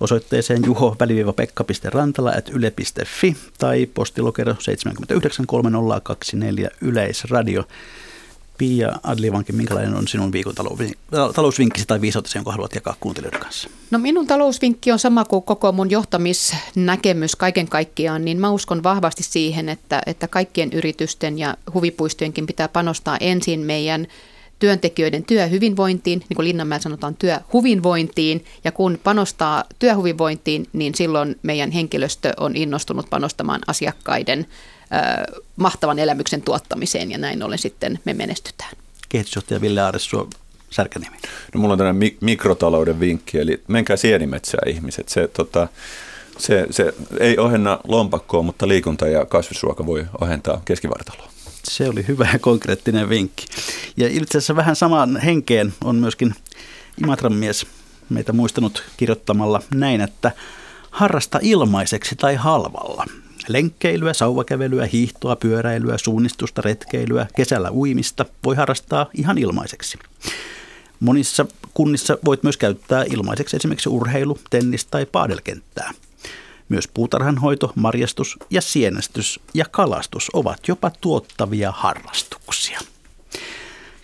osoitteeseen 0.00 0.64
juho-pekka.rantala 0.64 2.32
at 2.38 2.48
yle.fi 2.48 3.36
tai 3.58 3.86
postilokero 3.86 4.52
7930224 4.52 4.56
Yleisradio. 6.80 7.64
Pia 8.58 8.92
Adlivankin, 9.02 9.56
minkälainen 9.56 9.94
on 9.94 10.08
sinun 10.08 10.32
viikon 10.32 10.54
talousvinkkisi 11.34 11.86
tai 11.86 12.00
viisautesi, 12.00 12.38
jonka 12.38 12.52
haluat 12.52 12.74
jakaa 12.74 12.96
kuuntelijoiden 13.00 13.40
kanssa? 13.40 13.70
No 13.90 13.98
minun 13.98 14.26
talousvinkki 14.26 14.92
on 14.92 14.98
sama 14.98 15.24
kuin 15.24 15.42
koko 15.42 15.72
mun 15.72 15.90
johtamisnäkemys 15.90 17.36
kaiken 17.36 17.68
kaikkiaan, 17.68 18.24
niin 18.24 18.40
mä 18.40 18.50
uskon 18.50 18.82
vahvasti 18.82 19.22
siihen, 19.22 19.68
että, 19.68 20.02
että 20.06 20.28
kaikkien 20.28 20.72
yritysten 20.72 21.38
ja 21.38 21.56
huvipuistojenkin 21.74 22.46
pitää 22.46 22.68
panostaa 22.68 23.16
ensin 23.20 23.60
meidän 23.60 24.06
työntekijöiden 24.58 25.24
työhyvinvointiin, 25.24 26.18
niin 26.18 26.36
kuin 26.36 26.48
Linnanmäellä 26.48 26.82
sanotaan 26.82 27.16
työhuvinvointiin, 27.16 28.44
ja 28.64 28.72
kun 28.72 28.98
panostaa 29.04 29.64
työhyvinvointiin, 29.78 30.66
niin 30.72 30.94
silloin 30.94 31.36
meidän 31.42 31.70
henkilöstö 31.70 32.32
on 32.36 32.56
innostunut 32.56 33.10
panostamaan 33.10 33.60
asiakkaiden 33.66 34.46
mahtavan 35.56 35.98
elämyksen 35.98 36.42
tuottamiseen 36.42 37.10
ja 37.10 37.18
näin 37.18 37.42
ollen 37.42 37.58
sitten 37.58 37.98
me 38.04 38.14
menestytään. 38.14 38.70
Kehitysjohtaja 39.08 39.60
Ville 39.60 39.80
Aaresuo, 39.80 40.28
Särkänimi. 40.70 41.16
No, 41.54 41.60
mulla 41.60 41.72
on 41.72 41.78
tämmöinen 41.78 42.12
mikrotalouden 42.20 43.00
vinkki, 43.00 43.38
eli 43.38 43.62
menkää 43.68 43.96
sienimetsää 43.96 44.60
ihmiset. 44.66 45.08
Se, 45.08 45.28
tota, 45.28 45.68
se, 46.38 46.66
se 46.70 46.92
ei 47.20 47.38
ohenna 47.38 47.78
lompakkoa, 47.84 48.42
mutta 48.42 48.68
liikunta 48.68 49.08
ja 49.08 49.26
kasvisruoka 49.26 49.86
voi 49.86 50.06
ohentaa 50.20 50.62
keskivartaloa. 50.64 51.30
Se 51.64 51.88
oli 51.88 52.08
hyvä 52.08 52.28
ja 52.32 52.38
konkreettinen 52.38 53.08
vinkki. 53.08 53.46
Ja 53.96 54.08
itse 54.08 54.38
asiassa 54.38 54.56
vähän 54.56 54.76
samaan 54.76 55.16
henkeen 55.20 55.74
on 55.84 55.96
myöskin 55.96 56.34
Imatran 57.02 57.34
mies 57.34 57.66
meitä 58.08 58.32
muistanut 58.32 58.82
kirjoittamalla 58.96 59.62
näin, 59.74 60.00
että 60.00 60.32
harrasta 60.90 61.38
ilmaiseksi 61.42 62.16
tai 62.16 62.34
halvalla. 62.34 63.04
Lenkkeilyä, 63.48 64.12
sauvakävelyä, 64.12 64.86
hiihtoa, 64.86 65.36
pyöräilyä, 65.36 65.98
suunnistusta, 65.98 66.62
retkeilyä, 66.62 67.26
kesällä 67.36 67.70
uimista 67.70 68.24
voi 68.44 68.56
harrastaa 68.56 69.06
ihan 69.14 69.38
ilmaiseksi. 69.38 69.98
Monissa 71.00 71.46
kunnissa 71.74 72.18
voit 72.24 72.42
myös 72.42 72.56
käyttää 72.56 73.04
ilmaiseksi 73.10 73.56
esimerkiksi 73.56 73.88
urheilu, 73.88 74.38
tennis 74.50 74.84
tai 74.84 75.06
paadelkenttää. 75.06 75.92
Myös 76.68 76.88
puutarhanhoito, 76.88 77.72
marjastus 77.74 78.36
ja 78.50 78.60
sienestys 78.60 79.40
ja 79.54 79.64
kalastus 79.70 80.30
ovat 80.32 80.68
jopa 80.68 80.90
tuottavia 81.00 81.72
harrastuksia. 81.72 82.80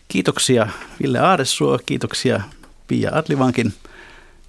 Kiitoksia 0.09 0.69
Ville 1.03 1.19
Aaresuo, 1.19 1.79
kiitoksia 1.87 2.41
Pia 2.87 3.11
Adlivankin, 3.15 3.75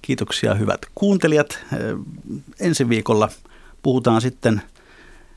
kiitoksia 0.02 0.54
hyvät 0.54 0.80
kuuntelijat. 0.94 1.58
Ensi 2.60 2.88
viikolla 2.88 3.28
puhutaan 3.82 4.20
sitten– 4.20 4.62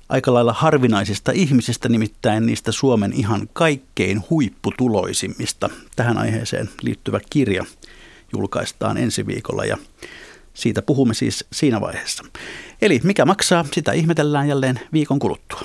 aika 0.09 0.33
lailla 0.33 0.53
harvinaisista 0.53 1.31
ihmisistä, 1.31 1.89
nimittäin 1.89 2.45
niistä 2.45 2.71
Suomen 2.71 3.13
ihan 3.13 3.49
kaikkein 3.53 4.23
huipputuloisimmista. 4.29 5.69
Tähän 5.95 6.17
aiheeseen 6.17 6.69
liittyvä 6.81 7.19
kirja 7.29 7.65
julkaistaan 8.33 8.97
ensi 8.97 9.27
viikolla 9.27 9.65
ja 9.65 9.77
siitä 10.53 10.81
puhumme 10.81 11.13
siis 11.13 11.45
siinä 11.53 11.81
vaiheessa. 11.81 12.23
Eli 12.81 12.99
mikä 13.03 13.25
maksaa, 13.25 13.65
sitä 13.73 13.91
ihmetellään 13.91 14.47
jälleen 14.47 14.79
viikon 14.93 15.19
kuluttua. 15.19 15.61